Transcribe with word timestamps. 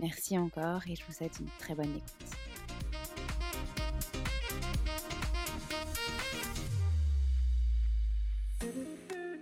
Merci 0.00 0.38
encore 0.38 0.80
et 0.88 0.96
je 0.96 1.04
vous 1.04 1.12
souhaite 1.12 1.38
une 1.40 1.48
très 1.58 1.74
bonne 1.74 1.94
écoute. 1.94 2.30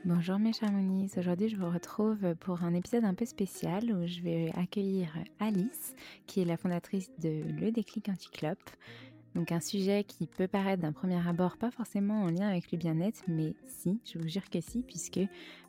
Bonjour 0.05 0.39
mes 0.39 0.53
chers 0.53 0.71
aujourd'hui 1.17 1.49
je 1.49 1.57
vous 1.57 1.71
retrouve 1.71 2.35
pour 2.41 2.65
un 2.65 2.75
épisode 2.75 3.05
un 3.05 3.15
peu 3.15 3.25
spécial 3.25 3.85
où 3.93 4.07
je 4.07 4.21
vais 4.21 4.51
accueillir 4.57 5.17
Alice 5.39 5.95
qui 6.27 6.41
est 6.41 6.45
la 6.45 6.57
fondatrice 6.57 7.11
de 7.21 7.43
Le 7.61 7.71
Déclic 7.71 8.09
Anticlope. 8.09 8.59
Donc 9.37 9.53
un 9.53 9.61
sujet 9.61 10.03
qui 10.03 10.27
peut 10.27 10.49
paraître 10.49 10.83
d'un 10.83 10.93
premier 10.93 11.25
abord 11.29 11.57
pas 11.57 11.71
forcément 11.71 12.23
en 12.23 12.31
lien 12.31 12.49
avec 12.49 12.73
le 12.73 12.79
bien-être 12.79 13.23
mais 13.29 13.55
si, 13.65 14.01
je 14.05 14.19
vous 14.19 14.29
jure 14.29 14.51
que 14.51 14.61
si 14.61 14.83
puisque 14.83 15.21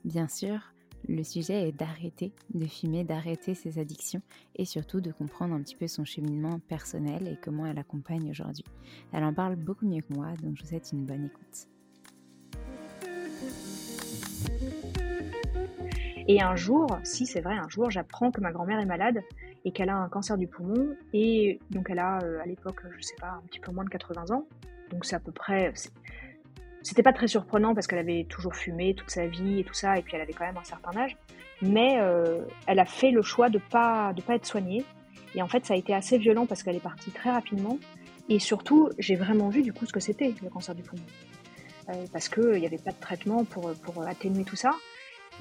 bien 0.03 0.27
sûr 0.27 0.73
le 1.07 1.23
sujet 1.23 1.67
est 1.67 1.71
d'arrêter 1.71 2.31
de 2.53 2.65
fumer, 2.65 3.03
d'arrêter 3.03 3.55
ses 3.55 3.79
addictions 3.79 4.21
et 4.55 4.65
surtout 4.65 5.01
de 5.01 5.11
comprendre 5.11 5.53
un 5.53 5.61
petit 5.61 5.75
peu 5.75 5.87
son 5.87 6.05
cheminement 6.05 6.59
personnel 6.67 7.27
et 7.27 7.37
comment 7.41 7.65
elle 7.65 7.79
accompagne 7.79 8.29
aujourd'hui. 8.29 8.65
Elle 9.13 9.23
en 9.23 9.33
parle 9.33 9.55
beaucoup 9.55 9.87
mieux 9.87 10.01
que 10.01 10.13
moi, 10.13 10.33
donc 10.41 10.57
je 10.57 10.63
vous 10.63 10.67
souhaite 10.67 10.91
une 10.91 11.05
bonne 11.05 11.25
écoute. 11.25 11.67
Et 16.27 16.43
un 16.43 16.55
jour, 16.55 16.99
si 17.03 17.25
c'est 17.25 17.41
vrai, 17.41 17.55
un 17.57 17.67
jour, 17.69 17.89
j'apprends 17.89 18.29
que 18.29 18.39
ma 18.39 18.51
grand-mère 18.51 18.79
est 18.79 18.85
malade 18.85 19.23
et 19.65 19.71
qu'elle 19.71 19.89
a 19.89 19.97
un 19.97 20.09
cancer 20.09 20.37
du 20.37 20.45
poumon. 20.45 20.95
Et 21.11 21.59
donc, 21.71 21.89
elle 21.89 21.97
a 21.97 22.19
euh, 22.21 22.39
à 22.39 22.45
l'époque, 22.45 22.83
je 22.95 23.01
sais 23.01 23.15
pas, 23.19 23.31
un 23.31 23.41
petit 23.47 23.59
peu 23.59 23.71
moins 23.71 23.83
de 23.83 23.89
80 23.89 24.29
ans. 24.29 24.45
Donc, 24.91 25.05
c'est 25.05 25.15
à 25.15 25.19
peu 25.19 25.31
près, 25.31 25.73
c'était 26.83 27.03
pas 27.03 27.13
très 27.13 27.27
surprenant 27.27 27.73
parce 27.73 27.87
qu'elle 27.87 27.99
avait 27.99 28.25
toujours 28.29 28.55
fumé 28.55 28.93
toute 28.93 29.09
sa 29.09 29.25
vie 29.27 29.59
et 29.59 29.63
tout 29.63 29.73
ça, 29.73 29.97
et 29.97 30.01
puis 30.01 30.15
elle 30.15 30.21
avait 30.21 30.33
quand 30.33 30.45
même 30.45 30.57
un 30.57 30.63
certain 30.63 30.95
âge. 30.97 31.17
Mais 31.61 31.99
euh, 31.99 32.41
elle 32.67 32.79
a 32.79 32.85
fait 32.85 33.11
le 33.11 33.21
choix 33.21 33.49
de 33.49 33.59
pas 33.59 34.13
de 34.13 34.21
pas 34.21 34.35
être 34.35 34.45
soignée. 34.45 34.85
Et 35.35 35.41
en 35.41 35.47
fait, 35.47 35.65
ça 35.65 35.73
a 35.73 35.77
été 35.77 35.93
assez 35.93 36.17
violent 36.17 36.45
parce 36.45 36.63
qu'elle 36.63 36.75
est 36.75 36.81
partie 36.81 37.11
très 37.11 37.31
rapidement. 37.31 37.77
Et 38.29 38.39
surtout, 38.39 38.89
j'ai 38.97 39.15
vraiment 39.15 39.49
vu 39.49 39.61
du 39.61 39.73
coup 39.73 39.85
ce 39.85 39.93
que 39.93 39.99
c'était 39.99 40.33
le 40.41 40.49
cancer 40.49 40.73
du 40.75 40.83
poumon, 40.83 41.03
euh, 41.89 42.05
parce 42.13 42.29
qu'il 42.29 42.59
n'y 42.59 42.65
avait 42.65 42.77
pas 42.77 42.91
de 42.91 42.99
traitement 42.99 43.43
pour 43.43 43.71
pour 43.83 44.01
atténuer 44.03 44.43
tout 44.43 44.55
ça. 44.55 44.71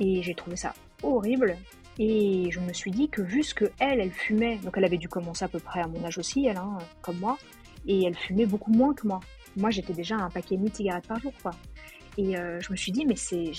Et 0.01 0.23
j'ai 0.23 0.35
trouvé 0.35 0.57
ça 0.57 0.75
horrible. 1.03 1.57
Et 2.01 2.49
je 2.51 2.61
me 2.61 2.73
suis 2.73 2.93
dit 2.93 3.09
que 3.09 3.23
vu 3.23 3.43
ce 3.43 3.55
que 3.55 3.65
elle, 3.81 4.01
elle 4.01 4.13
fumait, 4.13 4.57
donc 4.59 4.75
elle 4.77 4.85
avait 4.85 4.99
dû 4.99 5.09
commencer 5.09 5.45
à 5.45 5.49
peu 5.49 5.59
près 5.59 5.81
à 5.81 5.89
mon 5.89 6.05
âge 6.05 6.19
aussi, 6.19 6.47
elle, 6.47 6.57
hein, 6.57 6.79
comme 7.03 7.19
moi, 7.19 7.37
et 7.89 8.05
elle 8.05 8.15
fumait 8.15 8.47
beaucoup 8.47 8.71
moins 8.71 8.95
que 8.95 9.07
moi 9.07 9.19
moi 9.59 9.71
j'étais 9.71 9.93
déjà 9.93 10.17
à 10.17 10.21
un 10.21 10.31
paquet 10.31 10.57
de 10.57 10.75
cigarettes 10.75 11.07
par 11.07 11.21
jour, 11.21 11.33
quoi. 11.43 11.53
Et 12.17 12.37
euh, 12.37 12.61
je 12.61 12.73
me 12.73 12.77
suis 12.77 12.91
dit, 12.91 13.07
mais 13.07 13.15
c'est, 13.15 13.53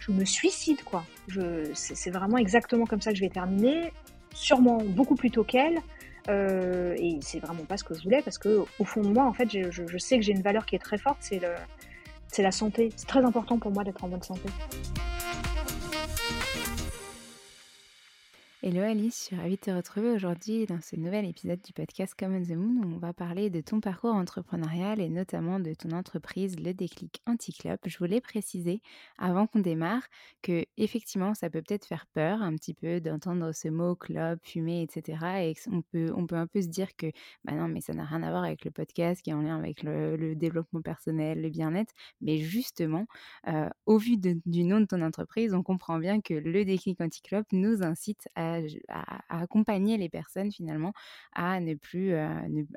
je, 0.00 0.12
me 0.12 0.24
suicide, 0.24 0.82
quoi. 0.82 1.04
Je, 1.28 1.70
c'est, 1.74 2.10
vraiment 2.10 2.38
exactement 2.38 2.86
comme 2.86 3.02
ça 3.02 3.10
que 3.10 3.16
je 3.16 3.22
vais 3.22 3.28
terminer, 3.28 3.92
sûrement 4.32 4.78
beaucoup 4.78 5.14
plus 5.14 5.30
tôt 5.30 5.44
qu'elle. 5.44 5.78
Euh, 6.30 6.94
et 6.98 7.18
c'est 7.20 7.38
vraiment 7.38 7.64
pas 7.64 7.76
ce 7.76 7.84
que 7.84 7.94
je 7.94 8.02
voulais, 8.02 8.22
parce 8.22 8.38
que 8.38 8.64
au 8.78 8.84
fond 8.84 9.02
de 9.02 9.08
moi, 9.08 9.24
en 9.24 9.34
fait, 9.34 9.50
je, 9.50 9.98
sais 9.98 10.16
que 10.16 10.24
j'ai 10.24 10.32
une 10.32 10.42
valeur 10.42 10.64
qui 10.64 10.74
est 10.74 10.78
très 10.78 10.98
forte, 10.98 11.18
c'est 11.20 11.40
c'est 12.28 12.42
la 12.42 12.52
santé. 12.52 12.90
C'est 12.96 13.08
très 13.08 13.24
important 13.24 13.58
pour 13.58 13.72
moi 13.72 13.84
d'être 13.84 14.04
en 14.04 14.08
bonne 14.08 14.22
santé. 14.22 14.48
Hello 18.60 18.80
Alice, 18.80 19.20
je 19.20 19.24
suis 19.26 19.36
ravie 19.36 19.54
de 19.54 19.60
te 19.60 19.70
retrouver 19.70 20.10
aujourd'hui 20.10 20.66
dans 20.66 20.80
ce 20.80 20.96
nouvel 20.96 21.24
épisode 21.24 21.60
du 21.60 21.72
podcast 21.72 22.12
Common 22.18 22.42
the 22.42 22.56
Moon 22.56 22.82
où 22.82 22.92
on 22.96 22.98
va 22.98 23.12
parler 23.12 23.50
de 23.50 23.60
ton 23.60 23.80
parcours 23.80 24.16
entrepreneurial 24.16 25.00
et 25.00 25.08
notamment 25.08 25.60
de 25.60 25.74
ton 25.74 25.92
entreprise 25.92 26.58
Le 26.58 26.74
Déclic 26.74 27.22
Anti-Club. 27.26 27.78
Je 27.86 27.96
voulais 27.98 28.20
préciser 28.20 28.82
avant 29.16 29.46
qu'on 29.46 29.60
démarre 29.60 30.02
que 30.42 30.64
effectivement 30.76 31.34
ça 31.34 31.50
peut 31.50 31.62
peut-être 31.62 31.86
faire 31.86 32.06
peur 32.14 32.42
un 32.42 32.52
petit 32.56 32.74
peu 32.74 33.00
d'entendre 33.00 33.52
ce 33.52 33.68
mot 33.68 33.94
club, 33.94 34.40
fumée, 34.42 34.82
etc. 34.82 35.18
Et 35.42 35.54
on 35.70 35.82
peut, 35.82 36.12
on 36.16 36.26
peut 36.26 36.34
un 36.34 36.48
peu 36.48 36.60
se 36.60 36.66
dire 36.66 36.88
que 36.96 37.06
bah 37.44 37.52
non 37.52 37.68
mais 37.68 37.80
ça 37.80 37.92
n'a 37.92 38.06
rien 38.06 38.24
à 38.24 38.30
voir 38.30 38.42
avec 38.42 38.64
le 38.64 38.72
podcast 38.72 39.22
qui 39.22 39.30
est 39.30 39.34
en 39.34 39.42
lien 39.42 39.56
avec 39.56 39.84
le, 39.84 40.34
développement 40.34 40.82
personnel, 40.82 41.42
le 41.42 41.48
bien-être. 41.48 41.94
Mais 42.20 42.38
justement, 42.38 43.06
euh, 43.46 43.68
au 43.86 43.98
vu 43.98 44.16
du 44.16 44.64
nom 44.64 44.80
de 44.80 44.86
ton 44.86 45.02
entreprise, 45.02 45.54
on 45.54 45.62
comprend 45.62 46.00
bien 46.00 46.20
que 46.20 46.34
Le 46.34 46.64
Déclic 46.64 47.00
Anti-Club 47.00 47.44
nous 47.52 47.84
incite 47.84 48.26
à 48.34 48.47
à, 48.88 49.40
accompagner 49.40 49.96
les 49.96 50.08
personnes 50.08 50.50
finalement 50.52 50.92
à 51.32 51.60
ne 51.60 51.74
plus 51.74 52.14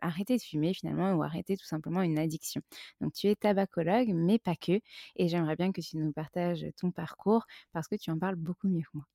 arrêter 0.01 0.37
de 0.37 0.41
fumer 0.41 0.73
finalement 0.73 1.13
ou 1.13 1.23
arrêter 1.23 1.57
tout 1.57 1.65
simplement 1.65 2.01
une 2.01 2.19
addiction. 2.19 2.61
Donc 2.99 3.13
tu 3.13 3.27
es 3.27 3.35
tabacologue, 3.35 4.09
mais 4.13 4.39
pas 4.39 4.55
que. 4.55 4.79
Et 5.15 5.27
j'aimerais 5.27 5.55
bien 5.55 5.71
que 5.71 5.81
tu 5.81 5.97
nous 5.97 6.11
partages 6.11 6.65
ton 6.77 6.91
parcours 6.91 7.45
parce 7.73 7.87
que 7.87 7.95
tu 7.95 8.11
en 8.11 8.19
parles 8.19 8.35
beaucoup 8.35 8.67
mieux 8.67 8.81
que 8.81 8.89
moi. 8.93 9.05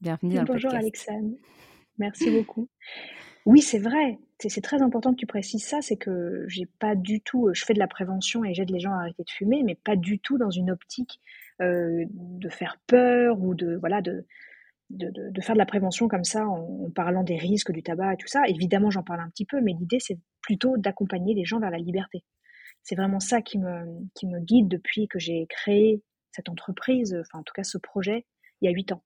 Bienvenue 0.00 0.34
dans 0.34 0.44
Bonjour 0.44 0.70
le 0.70 0.78
podcast. 0.80 1.08
Alexandre, 1.10 1.36
merci 1.98 2.30
beaucoup. 2.30 2.68
Oui, 3.46 3.62
c'est 3.62 3.78
vrai. 3.78 4.18
C'est 4.38 4.60
très 4.60 4.82
important 4.82 5.12
que 5.12 5.18
tu 5.18 5.26
précises 5.26 5.64
ça. 5.64 5.80
C'est 5.80 5.96
que 5.96 6.44
j'ai 6.48 6.66
pas 6.66 6.94
du 6.94 7.20
tout. 7.20 7.50
Je 7.52 7.64
fais 7.64 7.74
de 7.74 7.78
la 7.78 7.88
prévention 7.88 8.44
et 8.44 8.54
j'aide 8.54 8.70
les 8.70 8.78
gens 8.78 8.92
à 8.92 8.98
arrêter 8.98 9.24
de 9.24 9.30
fumer, 9.30 9.62
mais 9.64 9.74
pas 9.74 9.96
du 9.96 10.18
tout 10.18 10.38
dans 10.38 10.50
une 10.50 10.70
optique 10.70 11.20
de 11.60 12.48
faire 12.48 12.78
peur 12.86 13.40
ou 13.40 13.54
de 13.54 13.76
voilà 13.76 14.00
de 14.00 14.26
de, 14.90 15.40
faire 15.40 15.54
de 15.54 15.58
la 15.58 15.66
prévention 15.66 16.08
comme 16.08 16.24
ça 16.24 16.46
en, 16.46 16.90
parlant 16.94 17.22
des 17.22 17.36
risques 17.36 17.72
du 17.72 17.82
tabac 17.82 18.14
et 18.14 18.16
tout 18.16 18.26
ça. 18.26 18.42
Évidemment, 18.48 18.90
j'en 18.90 19.02
parle 19.02 19.20
un 19.20 19.28
petit 19.28 19.44
peu, 19.44 19.60
mais 19.60 19.72
l'idée, 19.78 20.00
c'est 20.00 20.18
plutôt 20.40 20.76
d'accompagner 20.76 21.34
les 21.34 21.44
gens 21.44 21.60
vers 21.60 21.70
la 21.70 21.78
liberté. 21.78 22.24
C'est 22.82 22.94
vraiment 22.94 23.20
ça 23.20 23.42
qui 23.42 23.58
me, 23.58 23.84
qui 24.14 24.26
me 24.26 24.40
guide 24.40 24.68
depuis 24.68 25.08
que 25.08 25.18
j'ai 25.18 25.46
créé 25.48 26.02
cette 26.30 26.48
entreprise, 26.48 27.16
enfin 27.20 27.40
en 27.40 27.42
tout 27.42 27.52
cas 27.54 27.64
ce 27.64 27.78
projet, 27.78 28.24
il 28.60 28.66
y 28.66 28.68
a 28.68 28.72
huit 28.72 28.92
ans. 28.92 29.02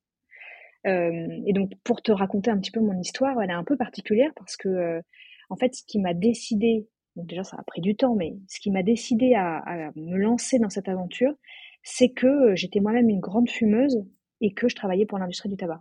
Euh, 0.87 1.29
et 1.47 1.53
donc, 1.53 1.71
pour 1.85 2.03
te 2.03 2.13
raconter 2.13 2.51
un 2.51 2.59
petit 2.59 2.71
peu 2.71 2.81
mon 2.81 2.99
histoire, 2.99 3.41
elle 3.41 3.51
est 3.51 3.55
un 3.55 3.65
peu 3.65 3.77
particulière 3.77 4.33
parce 4.37 4.57
que, 4.57 4.69
euh, 4.69 5.01
en 5.49 5.57
fait, 5.57 5.75
ce 5.75 5.83
qui 5.87 6.01
m'a 6.01 6.15
décidé, 6.15 6.89
donc 7.17 7.27
déjà 7.27 7.45
ça 7.45 7.57
a 7.59 7.63
pris 7.63 7.81
du 7.81 7.95
temps, 7.95 8.15
mais 8.15 8.35
ce 8.49 8.59
qui 8.61 8.71
m'a 8.71 8.83
décidé 8.83 9.35
à, 9.35 9.59
à, 9.59 9.91
me 9.95 10.17
lancer 10.17 10.59
dans 10.59 10.71
cette 10.71 10.89
aventure, 10.89 11.35
c'est 11.83 12.11
que 12.11 12.55
j'étais 12.55 12.81
moi-même 12.81 13.09
une 13.09 13.21
grande 13.21 13.51
fumeuse 13.51 14.05
et 14.43 14.53
que 14.53 14.69
je 14.69 14.75
travaillais 14.75 15.07
pour 15.07 15.19
l'industrie 15.19 15.49
du 15.49 15.57
tabac. 15.57 15.81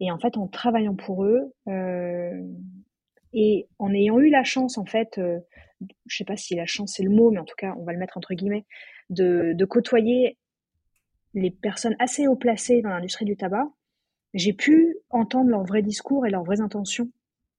Et 0.00 0.10
en 0.10 0.18
fait, 0.18 0.36
en 0.36 0.46
travaillant 0.46 0.94
pour 0.94 1.24
eux 1.24 1.54
euh, 1.68 2.42
et 3.32 3.66
en 3.78 3.94
ayant 3.94 4.18
eu 4.18 4.28
la 4.28 4.44
chance, 4.44 4.76
en 4.76 4.84
fait, 4.84 5.16
euh, 5.16 5.38
je 6.06 6.16
sais 6.16 6.24
pas 6.24 6.36
si 6.36 6.54
la 6.54 6.66
chance 6.66 6.94
c'est 6.96 7.02
le 7.02 7.10
mot, 7.10 7.30
mais 7.30 7.38
en 7.38 7.44
tout 7.44 7.54
cas, 7.56 7.74
on 7.78 7.84
va 7.84 7.92
le 7.92 7.98
mettre 7.98 8.18
entre 8.18 8.34
guillemets, 8.34 8.66
de, 9.08 9.64
côtoyer 9.64 10.36
les 11.32 11.50
personnes 11.50 11.96
assez 11.98 12.26
haut 12.26 12.36
placées 12.36 12.82
dans 12.82 12.90
l'industrie 12.90 13.24
du 13.24 13.36
tabac, 13.36 13.68
j'ai 14.34 14.52
pu 14.52 14.96
entendre 15.10 15.50
leurs 15.50 15.64
vrais 15.64 15.82
discours 15.82 16.26
et 16.26 16.30
leurs 16.30 16.44
vraies 16.44 16.60
intentions 16.60 17.10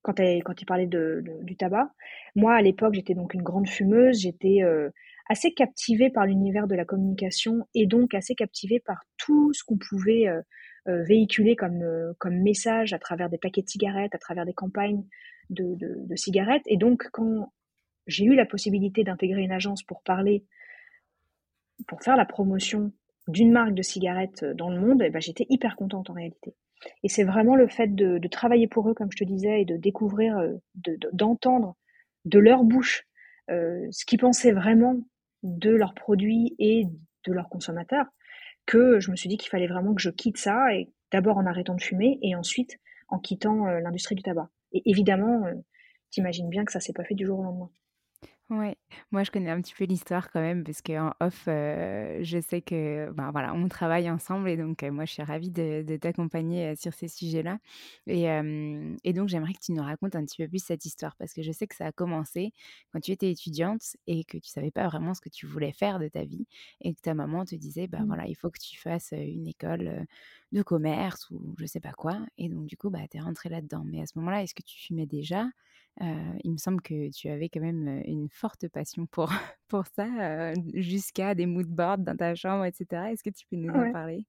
quand, 0.01 0.15
quand 0.17 0.61
ils 0.61 0.65
parlaient 0.65 0.87
de, 0.87 1.23
du 1.43 1.55
tabac. 1.55 1.91
Moi, 2.35 2.53
à 2.53 2.61
l'époque, 2.61 2.93
j'étais 2.93 3.13
donc 3.13 3.33
une 3.33 3.43
grande 3.43 3.67
fumeuse, 3.67 4.19
j'étais 4.19 4.61
euh, 4.61 4.89
assez 5.29 5.53
captivée 5.53 6.09
par 6.09 6.25
l'univers 6.25 6.67
de 6.67 6.75
la 6.75 6.85
communication 6.85 7.67
et 7.73 7.85
donc 7.85 8.13
assez 8.13 8.35
captivée 8.35 8.79
par 8.79 9.03
tout 9.17 9.53
ce 9.53 9.63
qu'on 9.63 9.77
pouvait 9.77 10.27
euh, 10.27 10.41
euh, 10.87 11.03
véhiculer 11.03 11.55
comme, 11.55 11.81
euh, 11.81 12.13
comme 12.17 12.41
message 12.41 12.93
à 12.93 12.99
travers 12.99 13.29
des 13.29 13.37
paquets 13.37 13.61
de 13.61 13.69
cigarettes, 13.69 14.15
à 14.15 14.19
travers 14.19 14.45
des 14.45 14.53
campagnes 14.53 15.03
de, 15.49 15.75
de, 15.75 16.15
cigarettes. 16.15 16.63
Et 16.65 16.77
donc, 16.77 17.09
quand 17.11 17.51
j'ai 18.05 18.25
eu 18.25 18.35
la 18.35 18.45
possibilité 18.45 19.03
d'intégrer 19.03 19.41
une 19.41 19.51
agence 19.51 19.83
pour 19.83 20.01
parler, 20.03 20.45
pour 21.87 22.01
faire 22.01 22.15
la 22.15 22.25
promotion 22.25 22.91
d'une 23.27 23.51
marque 23.51 23.73
de 23.73 23.81
cigarettes 23.81 24.45
dans 24.45 24.69
le 24.69 24.79
monde, 24.79 25.03
eh 25.05 25.09
ben, 25.09 25.19
j'étais 25.19 25.45
hyper 25.49 25.75
contente 25.75 26.09
en 26.09 26.13
réalité. 26.13 26.55
Et 27.03 27.09
c'est 27.09 27.23
vraiment 27.23 27.55
le 27.55 27.67
fait 27.67 27.93
de, 27.93 28.19
travailler 28.29 28.67
pour 28.67 28.89
eux, 28.89 28.93
comme 28.93 29.11
je 29.11 29.17
te 29.17 29.23
disais, 29.23 29.61
et 29.61 29.65
de 29.65 29.75
découvrir, 29.75 30.37
d'entendre 31.11 31.75
de, 32.25 32.39
leur 32.39 32.63
bouche 32.63 33.05
ce 33.49 34.05
qu'ils 34.05 34.19
pensaient 34.19 34.51
vraiment 34.51 35.01
de 35.47 35.71
leurs 35.71 35.93
produits 35.93 36.55
et 36.59 36.85
de 37.25 37.33
leurs 37.33 37.49
consommateurs 37.49 38.05
que 38.65 38.99
je 38.99 39.09
me 39.09 39.15
suis 39.15 39.29
dit 39.29 39.37
qu'il 39.37 39.49
fallait 39.49 39.67
vraiment 39.67 39.95
que 39.95 40.01
je 40.01 40.09
quitte 40.09 40.37
ça, 40.37 40.73
et 40.75 40.91
d'abord 41.11 41.37
en 41.37 41.45
arrêtant 41.45 41.73
de 41.73 41.81
fumer 41.81 42.19
et 42.21 42.35
ensuite 42.35 42.77
en 43.07 43.17
quittant 43.17 43.65
euh, 43.65 43.79
l'industrie 43.79 44.15
du 44.15 44.21
tabac. 44.21 44.49
Et 44.73 44.81
évidemment, 44.85 45.45
euh, 45.45 45.53
t'imagines 46.11 46.49
bien 46.49 46.65
que 46.65 46.71
ça 46.71 46.81
s'est 46.81 46.93
pas 46.93 47.05
fait 47.05 47.15
du 47.15 47.25
jour 47.25 47.39
au 47.39 47.43
lendemain. 47.43 47.69
Ouais, 48.49 48.77
moi 49.11 49.23
je 49.25 49.31
connais 49.31 49.49
un 49.49 49.59
petit 49.61 49.73
peu 49.73 49.83
l'histoire 49.83 50.31
quand 50.31 50.39
même 50.39 50.63
parce 50.63 50.81
qu'en 50.81 51.11
off, 51.19 51.49
euh, 51.49 52.19
je 52.23 52.39
sais 52.39 52.61
que 52.61 53.11
ben 53.11 53.29
voilà, 53.31 53.53
on 53.53 53.67
travaille 53.67 54.09
ensemble 54.09 54.47
et 54.49 54.55
donc 54.55 54.83
moi 54.83 55.03
je 55.03 55.11
suis 55.11 55.21
ravie 55.23 55.51
de, 55.51 55.81
de 55.85 55.97
t'accompagner 55.97 56.73
sur 56.77 56.93
ces 56.93 57.09
sujets-là. 57.09 57.59
Et, 58.05 58.23
et 59.03 59.11
donc 59.11 59.27
j'aimerais 59.27 59.51
que 59.51 59.59
tu 59.59 59.73
nous 59.73 59.83
racontes 59.83 60.15
un 60.15 60.23
petit 60.23 60.37
peu 60.41 60.47
plus 60.47 60.63
cette 60.63 60.85
histoire 60.85 61.17
parce 61.17 61.33
que 61.33 61.41
je 61.41 61.51
sais 61.51 61.67
que 61.67 61.75
ça 61.75 61.87
a 61.87 61.91
commencé 61.91 62.53
quand 62.93 63.01
tu 63.01 63.11
étais 63.11 63.29
étudiante 63.31 63.97
et 64.07 64.23
que 64.23 64.37
tu 64.37 64.47
savais 64.49 64.71
pas 64.71 64.87
vraiment 64.87 65.13
ce 65.13 65.19
que 65.19 65.29
tu 65.29 65.45
voulais 65.45 65.73
faire 65.73 65.99
de 65.99 66.07
ta 66.07 66.23
vie 66.23 66.47
et 66.79 66.93
que 66.95 67.01
ta 67.01 67.13
maman 67.13 67.43
te 67.43 67.55
disait 67.55 67.87
bah 67.87 68.03
voilà, 68.07 68.27
il 68.27 68.35
faut 68.37 68.49
que 68.49 68.59
tu 68.59 68.79
fasses 68.79 69.11
une 69.11 69.47
école 69.47 70.05
de 70.53 70.61
commerce 70.63 71.29
ou 71.31 71.53
je 71.59 71.65
sais 71.65 71.81
pas 71.81 71.91
quoi. 71.91 72.25
Et 72.37 72.47
donc 72.47 72.65
du 72.65 72.77
coup 72.77 72.89
bah 72.89 72.99
tu 73.11 73.17
es 73.17 73.19
rentrée 73.19 73.49
là-dedans. 73.49 73.83
Mais 73.85 74.01
à 74.01 74.05
ce 74.05 74.17
moment-là, 74.19 74.41
est-ce 74.43 74.55
que 74.55 74.63
tu 74.63 74.79
fumais 74.79 75.05
déjà? 75.05 75.47
Il 75.99 76.51
me 76.51 76.57
semble 76.57 76.81
que 76.81 77.09
tu 77.11 77.29
avais 77.29 77.49
quand 77.49 77.61
même 77.61 78.01
une 78.05 78.29
forte 78.29 78.67
passion 78.67 79.05
pour, 79.07 79.29
pour 79.67 79.85
ça, 79.87 80.53
jusqu'à 80.73 81.35
des 81.35 81.45
mood 81.45 81.67
boards 81.67 81.99
dans 81.99 82.15
ta 82.15 82.35
chambre, 82.35 82.65
etc. 82.65 83.09
Est-ce 83.11 83.23
que 83.23 83.29
tu 83.29 83.45
peux 83.49 83.57
nous 83.57 83.73
en 83.73 83.91
parler? 83.91 84.25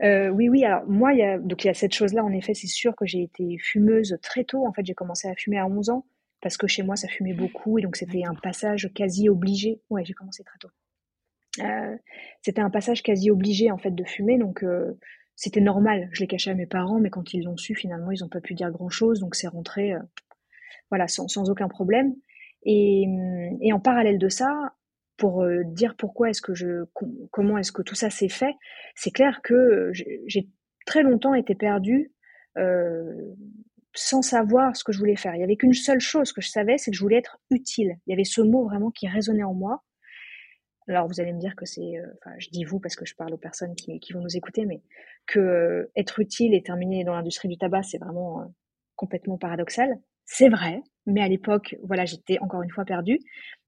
Oui, 0.00 0.48
oui. 0.48 0.64
Alors 0.64 0.86
moi, 0.86 1.12
il 1.12 1.18
y 1.18 1.22
a, 1.22 1.38
donc 1.38 1.64
il 1.64 1.66
y 1.66 1.70
a 1.70 1.74
cette 1.74 1.94
chose-là. 1.94 2.24
En 2.24 2.32
effet, 2.32 2.54
c'est 2.54 2.68
sûr 2.68 2.94
que 2.94 3.04
j'ai 3.04 3.22
été 3.22 3.58
fumeuse 3.58 4.16
très 4.22 4.44
tôt. 4.44 4.64
En 4.66 4.72
fait, 4.72 4.86
j'ai 4.86 4.94
commencé 4.94 5.28
à 5.28 5.34
fumer 5.34 5.58
à 5.58 5.66
11 5.66 5.90
ans 5.90 6.06
parce 6.40 6.56
que 6.56 6.68
chez 6.68 6.82
moi, 6.82 6.94
ça 6.94 7.08
fumait 7.08 7.34
beaucoup 7.34 7.78
et 7.78 7.82
donc 7.82 7.96
c'était 7.96 8.24
un 8.24 8.34
passage 8.34 8.90
quasi 8.94 9.28
obligé. 9.28 9.80
Ouais, 9.90 10.04
j'ai 10.04 10.14
commencé 10.14 10.44
très 10.44 10.58
tôt. 10.58 10.68
c'était 12.42 12.60
un 12.60 12.70
passage 12.70 13.02
quasi 13.02 13.30
obligé 13.30 13.70
en 13.70 13.78
fait 13.78 13.90
de 13.90 14.04
fumer, 14.04 14.38
donc 14.38 14.64
c'était 15.38 15.60
normal. 15.60 16.08
Je 16.10 16.20
l'ai 16.20 16.26
caché 16.26 16.50
à 16.50 16.54
mes 16.54 16.66
parents, 16.66 16.98
mais 16.98 17.10
quand 17.10 17.32
ils 17.32 17.44
l'ont 17.44 17.56
su, 17.56 17.76
finalement, 17.76 18.10
ils 18.10 18.20
n'ont 18.22 18.28
pas 18.28 18.40
pu 18.40 18.54
dire 18.54 18.72
grand-chose, 18.72 19.20
donc 19.20 19.36
c'est 19.36 19.46
rentré, 19.46 19.92
euh, 19.92 20.00
voilà, 20.90 21.06
sans, 21.06 21.48
aucun 21.48 21.68
problème. 21.68 22.16
Et, 22.64 23.06
et, 23.60 23.72
en 23.72 23.78
parallèle 23.78 24.18
de 24.18 24.28
ça, 24.28 24.74
pour 25.16 25.44
euh, 25.44 25.62
dire 25.64 25.94
pourquoi 25.96 26.30
est-ce 26.30 26.42
que 26.42 26.54
je, 26.54 26.84
comment 27.30 27.56
est-ce 27.56 27.70
que 27.70 27.82
tout 27.82 27.94
ça 27.94 28.10
s'est 28.10 28.28
fait, 28.28 28.52
c'est 28.96 29.12
clair 29.12 29.40
que 29.44 29.92
j'ai 29.92 30.48
très 30.86 31.04
longtemps 31.04 31.34
été 31.34 31.54
perdue 31.54 32.12
euh, 32.56 33.04
sans 33.94 34.22
savoir 34.22 34.76
ce 34.76 34.82
que 34.82 34.90
je 34.90 34.98
voulais 34.98 35.16
faire. 35.16 35.36
Il 35.36 35.40
y 35.40 35.44
avait 35.44 35.56
qu'une 35.56 35.72
seule 35.72 36.00
chose 36.00 36.32
que 36.32 36.40
je 36.40 36.50
savais, 36.50 36.78
c'est 36.78 36.90
que 36.90 36.96
je 36.96 37.02
voulais 37.02 37.18
être 37.18 37.38
utile. 37.50 37.96
Il 38.06 38.10
y 38.10 38.12
avait 38.12 38.24
ce 38.24 38.40
mot 38.40 38.64
vraiment 38.64 38.90
qui 38.90 39.06
résonnait 39.06 39.44
en 39.44 39.54
moi. 39.54 39.84
Alors 40.88 41.06
vous 41.06 41.20
allez 41.20 41.32
me 41.32 41.38
dire 41.38 41.54
que 41.54 41.66
c'est, 41.66 41.98
euh, 41.98 42.06
enfin 42.16 42.34
je 42.38 42.48
dis 42.50 42.64
vous 42.64 42.80
parce 42.80 42.96
que 42.96 43.04
je 43.04 43.14
parle 43.14 43.34
aux 43.34 43.38
personnes 43.38 43.74
qui, 43.74 44.12
vont 44.12 44.20
nous 44.20 44.36
écouter, 44.36 44.64
mais 44.64 44.80
que 45.26 45.38
euh, 45.38 45.92
être 45.96 46.18
utile 46.18 46.54
et 46.54 46.62
terminer 46.62 47.04
dans 47.04 47.14
l'industrie 47.14 47.48
du 47.48 47.58
tabac, 47.58 47.82
c'est 47.82 47.98
vraiment 47.98 48.40
euh, 48.40 48.44
complètement 48.96 49.36
paradoxal. 49.36 50.00
C'est 50.24 50.48
vrai, 50.48 50.82
mais 51.06 51.20
à 51.22 51.28
l'époque, 51.28 51.76
voilà, 51.82 52.04
j'étais 52.04 52.38
encore 52.40 52.62
une 52.62 52.70
fois 52.70 52.84
perdue. 52.84 53.18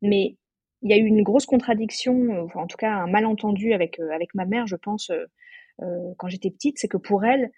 Mais 0.02 0.36
il 0.82 0.90
y 0.90 0.94
a 0.94 0.96
eu 0.96 1.04
une 1.04 1.22
grosse 1.22 1.46
contradiction, 1.46 2.48
en 2.54 2.66
tout 2.66 2.76
cas 2.78 2.92
un 2.92 3.06
malentendu 3.06 3.72
avec 3.74 3.98
ma 4.34 4.46
mère, 4.46 4.66
je 4.66 4.76
pense, 4.76 5.10
quand 5.78 6.28
j'étais 6.28 6.50
petite, 6.50 6.78
c'est 6.78 6.88
que 6.88 6.96
pour 6.96 7.24
elle, 7.24 7.50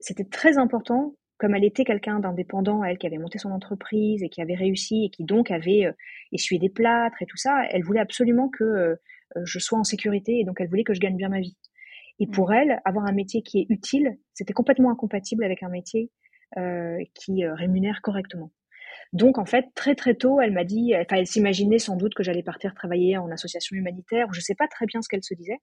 c'était 0.00 0.24
très 0.24 0.58
important 0.58 1.14
comme 1.38 1.54
elle 1.54 1.64
était 1.64 1.84
quelqu'un 1.84 2.18
d'indépendant, 2.18 2.84
elle 2.84 2.98
qui 2.98 3.06
avait 3.06 3.18
monté 3.18 3.38
son 3.38 3.50
entreprise 3.50 4.22
et 4.22 4.28
qui 4.28 4.42
avait 4.42 4.56
réussi 4.56 5.04
et 5.04 5.10
qui 5.10 5.24
donc 5.24 5.50
avait 5.50 5.86
euh, 5.86 5.92
essuyé 6.32 6.58
des 6.58 6.68
plâtres 6.68 7.22
et 7.22 7.26
tout 7.26 7.36
ça, 7.36 7.62
elle 7.70 7.84
voulait 7.84 8.00
absolument 8.00 8.48
que 8.48 8.64
euh, 8.64 8.96
je 9.44 9.58
sois 9.60 9.78
en 9.78 9.84
sécurité 9.84 10.40
et 10.40 10.44
donc 10.44 10.60
elle 10.60 10.68
voulait 10.68 10.84
que 10.84 10.94
je 10.94 11.00
gagne 11.00 11.16
bien 11.16 11.28
ma 11.28 11.40
vie. 11.40 11.56
Et 12.18 12.26
mmh. 12.26 12.30
pour 12.32 12.52
elle, 12.52 12.80
avoir 12.84 13.06
un 13.06 13.12
métier 13.12 13.42
qui 13.42 13.60
est 13.60 13.66
utile, 13.68 14.18
c'était 14.34 14.52
complètement 14.52 14.90
incompatible 14.90 15.44
avec 15.44 15.62
un 15.62 15.68
métier 15.68 16.10
euh, 16.56 16.98
qui 17.14 17.46
rémunère 17.46 18.00
correctement. 18.02 18.50
Donc 19.12 19.38
en 19.38 19.46
fait, 19.46 19.66
très 19.74 19.94
très 19.94 20.14
tôt, 20.14 20.40
elle 20.40 20.52
m'a 20.52 20.64
dit, 20.64 20.92
enfin 20.96 21.16
elle 21.16 21.26
s'imaginait 21.26 21.78
sans 21.78 21.96
doute 21.96 22.14
que 22.14 22.22
j'allais 22.22 22.42
partir 22.42 22.74
travailler 22.74 23.16
en 23.16 23.30
association 23.30 23.76
humanitaire, 23.76 24.26
je 24.32 24.40
ne 24.40 24.42
sais 24.42 24.56
pas 24.56 24.66
très 24.66 24.86
bien 24.86 25.00
ce 25.02 25.08
qu'elle 25.08 25.22
se 25.22 25.34
disait, 25.34 25.58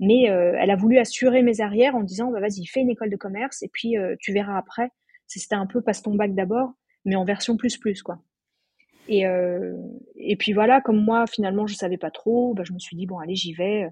mais 0.00 0.22
elle 0.24 0.70
a 0.70 0.74
voulu 0.74 0.98
assurer 0.98 1.42
mes 1.42 1.60
arrières 1.60 1.94
en 1.94 2.02
disant, 2.02 2.32
bah, 2.32 2.40
vas-y, 2.40 2.66
fais 2.66 2.80
une 2.80 2.90
école 2.90 3.10
de 3.10 3.16
commerce 3.16 3.62
et 3.62 3.68
puis 3.72 3.94
tu 4.18 4.32
verras 4.32 4.58
après 4.58 4.90
c'était 5.28 5.54
un 5.54 5.66
peu 5.66 5.82
passe 5.82 6.02
ton 6.02 6.14
bac 6.14 6.34
d'abord, 6.34 6.72
mais 7.04 7.16
en 7.16 7.24
version 7.24 7.56
plus 7.56 7.76
plus 7.76 8.02
quoi. 8.02 8.20
Et, 9.08 9.26
euh, 9.26 9.74
et 10.16 10.36
puis 10.36 10.52
voilà, 10.52 10.80
comme 10.80 11.02
moi 11.02 11.26
finalement 11.26 11.66
je 11.66 11.74
savais 11.74 11.96
pas 11.96 12.10
trop, 12.10 12.54
bah, 12.54 12.62
je 12.64 12.72
me 12.72 12.78
suis 12.78 12.96
dit 12.96 13.06
bon 13.06 13.18
allez 13.18 13.34
j'y 13.34 13.54
vais. 13.54 13.88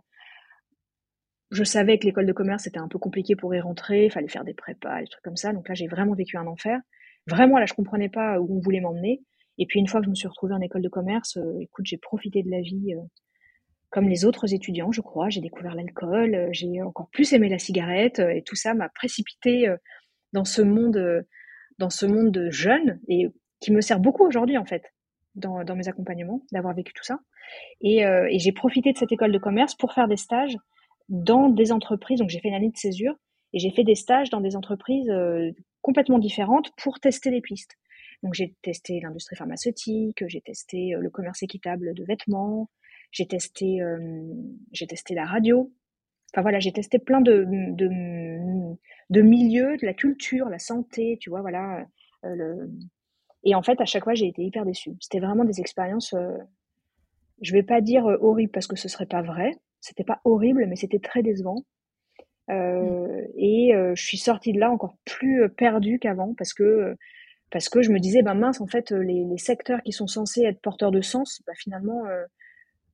Je 1.51 1.63
savais 1.63 1.99
que 1.99 2.07
l'école 2.07 2.27
de 2.27 2.33
commerce 2.33 2.67
était 2.67 2.79
un 2.79 2.89
peu 2.89 2.99
compliqué 2.99 3.37
pour 3.37 3.55
y 3.55 3.61
rentrer, 3.61 4.07
il 4.07 4.11
fallait 4.11 4.29
faire 4.29 4.45
des 4.45 4.55
prépas, 4.55 5.01
des 5.01 5.07
trucs 5.07 5.23
comme 5.23 5.37
ça. 5.37 5.53
Donc 5.53 5.69
là 5.69 5.75
j'ai 5.75 5.87
vraiment 5.87 6.15
vécu 6.15 6.37
un 6.37 6.47
enfer. 6.47 6.81
Vraiment 7.27 7.59
là 7.59 7.67
je 7.67 7.75
comprenais 7.75 8.09
pas 8.09 8.41
où 8.41 8.57
on 8.57 8.61
voulait 8.61 8.81
m'emmener. 8.81 9.23
Et 9.59 9.67
puis 9.67 9.81
une 9.81 9.87
fois 9.87 10.01
que 10.01 10.07
je 10.07 10.11
me 10.11 10.15
suis 10.15 10.29
retrouvée 10.29 10.55
en 10.55 10.61
école 10.61 10.83
de 10.83 10.89
commerce, 10.89 11.37
euh, 11.39 11.61
écoute 11.61 11.87
j'ai 11.87 11.99
profité 11.99 12.43
de 12.43 12.51
la 12.51 12.61
vie 12.61 12.95
euh, 12.95 13.01
comme 13.91 14.09
les 14.09 14.25
autres 14.27 14.53
étudiants, 14.53 14.93
je 14.93 15.01
crois. 15.01 15.31
J'ai 15.31 15.41
découvert 15.41 15.75
l'alcool, 15.75 16.49
j'ai 16.51 16.83
encore 16.83 17.09
plus 17.11 17.33
aimé 17.33 17.49
la 17.49 17.59
cigarette 17.59 18.19
et 18.19 18.43
tout 18.43 18.57
ça 18.57 18.75
m'a 18.75 18.89
précipité 18.91 19.75
dans 20.33 20.45
ce 20.45 20.63
monde, 20.63 20.97
euh, 20.97 21.23
dans 21.79 21.91
ce 21.91 22.07
monde 22.07 22.31
de 22.31 22.51
jeunes 22.51 23.01
et 23.09 23.29
qui 23.61 23.73
me 23.73 23.81
sert 23.81 24.01
beaucoup 24.01 24.25
aujourd'hui 24.25 24.59
en 24.59 24.65
fait 24.65 24.93
dans, 25.35 25.65
mes 25.77 25.89
accompagnements 25.89 26.43
d'avoir 26.53 26.75
vécu 26.75 26.93
tout 26.95 27.05
ça. 27.05 27.21
Et, 27.81 28.07
euh, 28.07 28.27
et 28.31 28.39
j'ai 28.39 28.53
profité 28.53 28.93
de 28.93 28.99
cette 28.99 29.13
école 29.13 29.33
de 29.33 29.39
commerce 29.39 29.75
pour 29.75 29.93
faire 29.93 30.09
des 30.09 30.17
stages 30.17 30.57
dans 31.09 31.49
des 31.51 31.73
entreprises. 31.73 32.19
Donc 32.19 32.31
j'ai 32.31 32.41
fait 32.41 32.49
une 32.49 32.55
année 32.55 32.71
de 32.71 32.77
césure 32.77 33.15
Et 33.53 33.59
j'ai 33.59 33.71
fait 33.71 33.85
des 33.85 33.95
stages 33.95 34.31
dans 34.31 34.41
des 34.41 34.57
entreprises 34.57 35.13
complètement 35.83 36.19
différentes 36.19 36.71
pour 36.77 37.01
tester 37.01 37.31
les 37.31 37.43
pistes. 37.43 37.77
Donc 38.23 38.33
j'ai 38.35 38.55
testé 38.63 38.99
l'industrie 39.01 39.37
pharmaceutique, 39.37 40.25
j'ai 40.27 40.41
testé 40.41 40.95
le 40.99 41.11
commerce 41.11 41.43
équitable 41.43 41.93
de 41.95 42.05
vêtements, 42.05 42.71
j'ai 43.13 43.27
testé, 43.27 43.79
j'ai 44.73 44.87
testé 44.87 45.15
la 45.15 45.27
radio. 45.27 45.71
Enfin 46.37 46.43
voilà, 46.43 46.61
j'ai 46.61 46.71
testé 46.71 46.99
plein 46.99 47.23
de, 47.23 47.47
de, 47.49 47.89
de, 49.09 49.23
milieux, 49.23 49.79
de 49.79 49.87
la 49.87 49.95
culture, 49.95 50.51
la 50.51 50.59
santé, 50.59 51.17
tu 51.19 51.31
vois, 51.31 51.41
voilà. 51.41 51.87
le... 52.23 52.71
Et 53.43 53.55
en 53.55 53.63
fait, 53.63 53.81
à 53.81 53.87
chaque 53.87 54.05
fois, 54.05 54.13
j'ai 54.13 54.27
été 54.27 54.43
hyper 54.43 54.67
déçue. 54.67 54.93
C'était 55.01 55.19
vraiment 55.19 55.45
des 55.45 55.61
expériences, 55.61 56.15
je 57.41 57.53
vais 57.55 57.63
pas 57.63 57.81
dire 57.81 58.05
horribles 58.05 58.53
parce 58.53 58.67
que 58.67 58.77
ce 58.77 58.87
serait 58.87 59.07
pas 59.07 59.23
vrai. 59.23 59.53
C'était 59.81 60.05
pas 60.05 60.21
horrible, 60.25 60.67
mais 60.67 60.77
c'était 60.77 60.99
très 60.99 61.23
décevant. 61.23 61.65
Euh, 62.51 63.23
et 63.35 63.73
je 63.95 64.03
suis 64.05 64.19
sortie 64.19 64.53
de 64.53 64.61
là 64.61 64.71
encore 64.71 64.99
plus 65.07 65.49
perdue 65.49 65.99
qu'avant 65.99 66.35
parce 66.35 66.53
que 66.53 66.95
parce 67.51 67.71
que 67.71 67.81
je 67.81 67.91
me 67.91 67.99
disais 67.99 68.23
ben 68.23 68.35
mince 68.35 68.61
en 68.61 68.67
fait 68.67 68.91
les, 68.91 69.25
les 69.25 69.39
secteurs 69.39 69.83
qui 69.83 69.93
sont 69.93 70.07
censés 70.07 70.43
être 70.43 70.61
porteurs 70.61 70.91
de 70.91 71.01
sens 71.01 71.43
bah, 71.47 71.55
finalement 71.57 72.05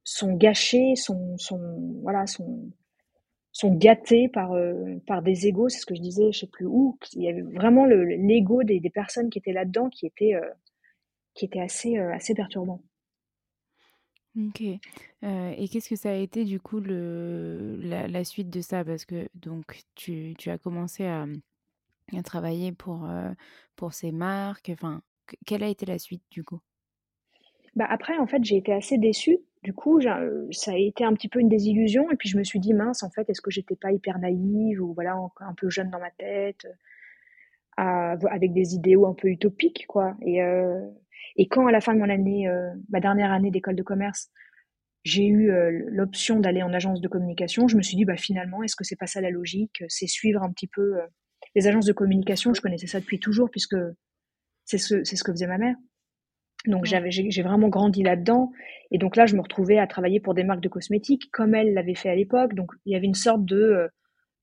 sont 0.04 0.32
gâchés 0.32 0.94
sont 0.94 1.36
sont 1.36 1.98
voilà 2.02 2.26
sont 2.26 2.70
sont 3.52 3.74
gâtés 3.74 4.28
par 4.28 4.54
par 5.06 5.22
des 5.22 5.46
égos 5.46 5.68
c'est 5.68 5.78
ce 5.78 5.86
que 5.86 5.94
je 5.94 6.00
disais 6.00 6.32
je 6.32 6.40
sais 6.40 6.46
plus 6.46 6.66
où 6.66 6.98
il 7.14 7.22
y 7.22 7.28
avait 7.28 7.42
vraiment 7.42 7.84
le 7.84 8.04
l'ego 8.04 8.62
des, 8.62 8.80
des 8.80 8.90
personnes 8.90 9.30
qui 9.30 9.38
étaient 9.38 9.52
là 9.52 9.64
dedans 9.64 9.88
qui 9.90 10.06
était 10.06 10.34
qui 11.34 11.44
était 11.44 11.60
assez 11.60 11.98
assez 11.98 12.34
perturbant 12.34 12.80
OK. 14.38 14.62
et 14.62 15.68
qu'est-ce 15.70 15.90
que 15.90 15.96
ça 15.96 16.10
a 16.10 16.14
été 16.14 16.44
du 16.44 16.58
coup 16.58 16.80
le 16.80 17.76
la 17.82 18.24
suite 18.24 18.48
de 18.48 18.62
ça? 18.62 18.82
Parce 18.84 19.04
que 19.04 19.28
donc 19.34 19.82
tu 19.94 20.34
tu 20.38 20.48
as 20.48 20.56
commencé 20.56 21.04
à, 21.04 21.26
mmh, 21.26 22.22
travailler 22.24 22.72
pour, 22.72 23.06
pour 23.76 23.92
ces 23.92 24.10
marques, 24.12 24.70
enfin, 24.70 25.02
quelle 25.46 25.62
a 25.62 25.68
été 25.68 25.86
la 25.86 25.98
suite 25.98 26.22
du 26.30 26.44
coup? 26.44 26.60
Bah, 27.74 27.86
après 27.88 28.18
en 28.18 28.26
fait, 28.26 28.44
j'ai 28.44 28.56
été 28.56 28.72
assez 28.72 28.98
déçue. 28.98 29.38
Du 29.62 29.72
coup, 29.72 30.00
ça 30.00 30.72
a 30.72 30.76
été 30.76 31.04
un 31.04 31.14
petit 31.14 31.28
peu 31.28 31.38
une 31.40 31.48
désillusion 31.48 32.10
et 32.10 32.16
puis 32.16 32.28
je 32.28 32.36
me 32.36 32.44
suis 32.44 32.58
dit: 32.60 32.74
«Mince, 32.74 33.02
en 33.04 33.10
fait, 33.10 33.30
est-ce 33.30 33.40
que 33.40 33.50
j'étais 33.50 33.76
pas 33.76 33.92
hyper 33.92 34.18
naïve 34.18 34.82
ou 34.82 34.92
voilà, 34.94 35.16
un 35.40 35.54
peu 35.54 35.70
jeune 35.70 35.90
dans 35.90 36.00
ma 36.00 36.10
tête?» 36.10 36.66
avec 37.76 38.52
des 38.52 38.74
idéaux 38.74 39.06
un 39.06 39.14
peu 39.14 39.28
utopiques 39.28 39.86
quoi 39.88 40.14
et 40.20 40.40
et 41.36 41.48
quand 41.48 41.66
à 41.66 41.72
la 41.72 41.80
fin 41.80 41.94
de 41.94 41.98
mon 41.98 42.08
année, 42.08 42.48
euh, 42.48 42.70
ma 42.90 43.00
dernière 43.00 43.32
année 43.32 43.50
d'école 43.50 43.76
de 43.76 43.82
commerce, 43.82 44.30
j'ai 45.04 45.26
eu 45.26 45.50
euh, 45.50 45.70
l'option 45.88 46.40
d'aller 46.40 46.62
en 46.62 46.72
agence 46.72 47.00
de 47.00 47.08
communication, 47.08 47.68
je 47.68 47.76
me 47.76 47.82
suis 47.82 47.96
dit 47.96 48.04
bah 48.04 48.16
finalement 48.16 48.62
est-ce 48.62 48.76
que 48.76 48.84
c'est 48.84 48.96
pas 48.96 49.06
ça 49.06 49.20
la 49.20 49.30
logique? 49.30 49.82
C'est 49.88 50.06
suivre 50.06 50.42
un 50.42 50.52
petit 50.52 50.68
peu 50.68 50.98
euh, 50.98 51.06
les 51.54 51.66
agences 51.66 51.86
de 51.86 51.92
communication. 51.92 52.54
Je 52.54 52.60
connaissais 52.60 52.86
ça 52.86 53.00
depuis 53.00 53.18
toujours 53.18 53.50
puisque 53.50 53.76
c'est 54.64 54.78
ce 54.78 55.04
ce 55.04 55.24
que 55.24 55.32
faisait 55.32 55.46
ma 55.46 55.58
mère. 55.58 55.76
Donc 56.66 56.84
j'avais 56.84 57.10
j'ai 57.10 57.42
vraiment 57.42 57.68
grandi 57.68 58.02
là-dedans 58.02 58.52
et 58.92 58.98
donc 58.98 59.16
là 59.16 59.26
je 59.26 59.34
me 59.34 59.42
retrouvais 59.42 59.78
à 59.78 59.86
travailler 59.86 60.20
pour 60.20 60.34
des 60.34 60.44
marques 60.44 60.60
de 60.60 60.68
cosmétiques 60.68 61.28
comme 61.32 61.54
elle 61.54 61.74
l'avait 61.74 61.94
fait 61.94 62.10
à 62.10 62.14
l'époque. 62.14 62.54
Donc 62.54 62.70
il 62.86 62.92
y 62.92 62.96
avait 62.96 63.06
une 63.06 63.14
sorte 63.14 63.44
de 63.44 63.88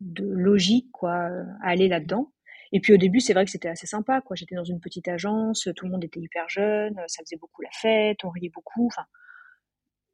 de 0.01 0.25
logique 0.25 0.89
quoi 0.91 1.29
à 1.63 1.69
aller 1.69 1.87
là-dedans. 1.87 2.31
Et 2.71 2.79
puis 2.79 2.93
au 2.93 2.97
début, 2.97 3.19
c'est 3.19 3.33
vrai 3.33 3.45
que 3.45 3.51
c'était 3.51 3.69
assez 3.69 3.87
sympa, 3.87 4.21
quoi. 4.21 4.35
J'étais 4.35 4.55
dans 4.55 4.63
une 4.63 4.79
petite 4.79 5.07
agence, 5.07 5.67
tout 5.75 5.85
le 5.85 5.91
monde 5.91 6.03
était 6.03 6.19
hyper 6.19 6.47
jeune, 6.49 6.95
ça 7.07 7.23
faisait 7.23 7.37
beaucoup 7.37 7.61
la 7.61 7.69
fête, 7.71 8.23
on 8.23 8.29
riait 8.29 8.51
beaucoup. 8.53 8.85
Enfin, 8.87 9.05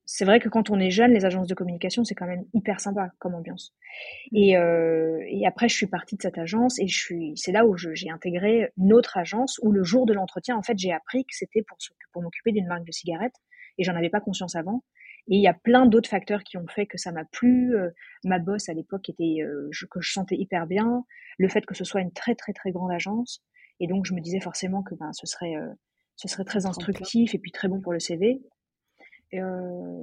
c'est 0.06 0.26
vrai 0.26 0.40
que 0.40 0.50
quand 0.50 0.70
on 0.70 0.80
est 0.80 0.92
jeune, 0.92 1.12
les 1.12 1.26
agences 1.26 1.48
de 1.48 1.56
communication, 1.56 2.04
c'est 2.04 2.16
quand 2.16 2.28
même 2.28 2.46
hyper 2.54 2.80
sympa 2.80 3.12
comme 3.20 3.36
ambiance. 3.36 3.74
Mmh. 4.32 4.38
Et, 4.38 4.58
euh, 4.58 5.20
et 5.28 5.46
après, 5.48 5.68
je 5.68 5.76
suis 5.76 5.88
partie 5.88 6.16
de 6.16 6.22
cette 6.22 6.38
agence 6.38 6.80
et 6.80 6.88
je 6.88 6.98
suis, 6.98 7.34
c'est 7.36 7.52
là 7.52 7.66
où 7.66 7.76
j'ai 7.78 8.10
intégré 8.10 8.72
une 8.78 8.94
autre 8.94 9.18
agence 9.18 9.60
où 9.64 9.72
le 9.72 9.84
jour 9.84 10.06
de 10.06 10.14
l'entretien, 10.14 10.58
en 10.58 10.64
fait, 10.64 10.78
j'ai 10.78 10.92
appris 10.92 11.24
que 11.24 11.36
c'était 11.36 11.64
pour, 11.64 11.78
pour 12.12 12.22
m'occuper 12.22 12.52
d'une 12.52 12.68
marque 12.68 12.86
de 12.86 12.92
cigarettes 12.92 13.36
et 13.78 13.84
j'en 13.84 13.96
avais 13.96 14.10
pas 14.10 14.22
conscience 14.22 14.56
avant. 14.56 14.84
Et 15.28 15.38
il 15.38 15.42
y 15.42 15.48
a 15.48 15.54
plein 15.54 15.88
d'autres 15.88 16.10
facteurs 16.10 16.44
qui 16.44 16.58
ont 16.58 16.68
fait 16.68 16.86
que 16.86 16.98
ça 16.98 17.12
m'a 17.12 17.26
plu. 17.26 17.76
Euh, 17.76 17.90
ma 18.24 18.38
boss 18.38 18.70
à 18.70 18.74
l'époque 18.74 19.10
était 19.10 19.42
euh, 19.42 19.70
que 19.90 20.02
je 20.02 20.12
sentais 20.12 20.36
hyper 20.36 20.68
bien. 20.68 21.04
Le 21.40 21.48
fait 21.48 21.66
que 21.66 21.74
ce 21.74 21.84
soit 21.84 22.02
une 22.02 22.12
très 22.12 22.36
très 22.36 22.54
très 22.54 22.72
grande 22.72 22.92
agence. 22.92 23.44
Et 23.80 23.88
donc 23.88 24.06
je 24.06 24.14
me 24.14 24.22
disais 24.22 24.40
forcément 24.40 24.84
que 24.84 24.94
ben, 24.96 25.12
ce 25.14 25.26
serait 25.26 25.56
euh, 25.56 25.74
ce 26.16 26.28
serait 26.28 26.46
très 26.46 26.66
instructif 26.66 27.34
et 27.34 27.40
puis 27.40 27.52
très 27.52 27.68
bon 27.68 27.82
pour 27.82 27.92
le 27.92 28.00
CV. 28.00 28.40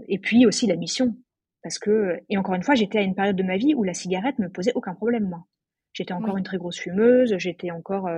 Et 0.08 0.18
puis 0.18 0.46
aussi 0.46 0.66
la 0.66 0.76
mission. 0.76 1.16
Parce 1.62 1.78
que, 1.78 2.18
et 2.28 2.36
encore 2.38 2.54
une 2.54 2.62
fois, 2.62 2.74
j'étais 2.74 2.98
à 2.98 3.02
une 3.02 3.14
période 3.14 3.36
de 3.36 3.42
ma 3.42 3.56
vie 3.56 3.74
où 3.74 3.84
la 3.84 3.94
cigarette 3.94 4.38
me 4.38 4.48
posait 4.48 4.72
aucun 4.74 4.94
problème, 4.94 5.28
moi. 5.28 5.46
J'étais 5.92 6.14
encore 6.14 6.36
une 6.36 6.44
très 6.44 6.56
grosse 6.56 6.78
fumeuse, 6.78 7.36
j'étais 7.38 7.70
encore 7.70 8.08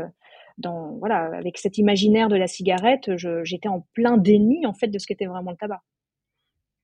dans, 0.58 0.92
voilà, 0.98 1.24
avec 1.36 1.58
cet 1.58 1.76
imaginaire 1.78 2.28
de 2.28 2.36
la 2.36 2.46
cigarette, 2.46 3.10
j'étais 3.42 3.68
en 3.68 3.80
plein 3.92 4.16
déni, 4.16 4.64
en 4.64 4.72
fait, 4.72 4.88
de 4.88 4.98
ce 4.98 5.06
qu'était 5.06 5.26
vraiment 5.26 5.50
le 5.50 5.56
tabac. 5.56 5.82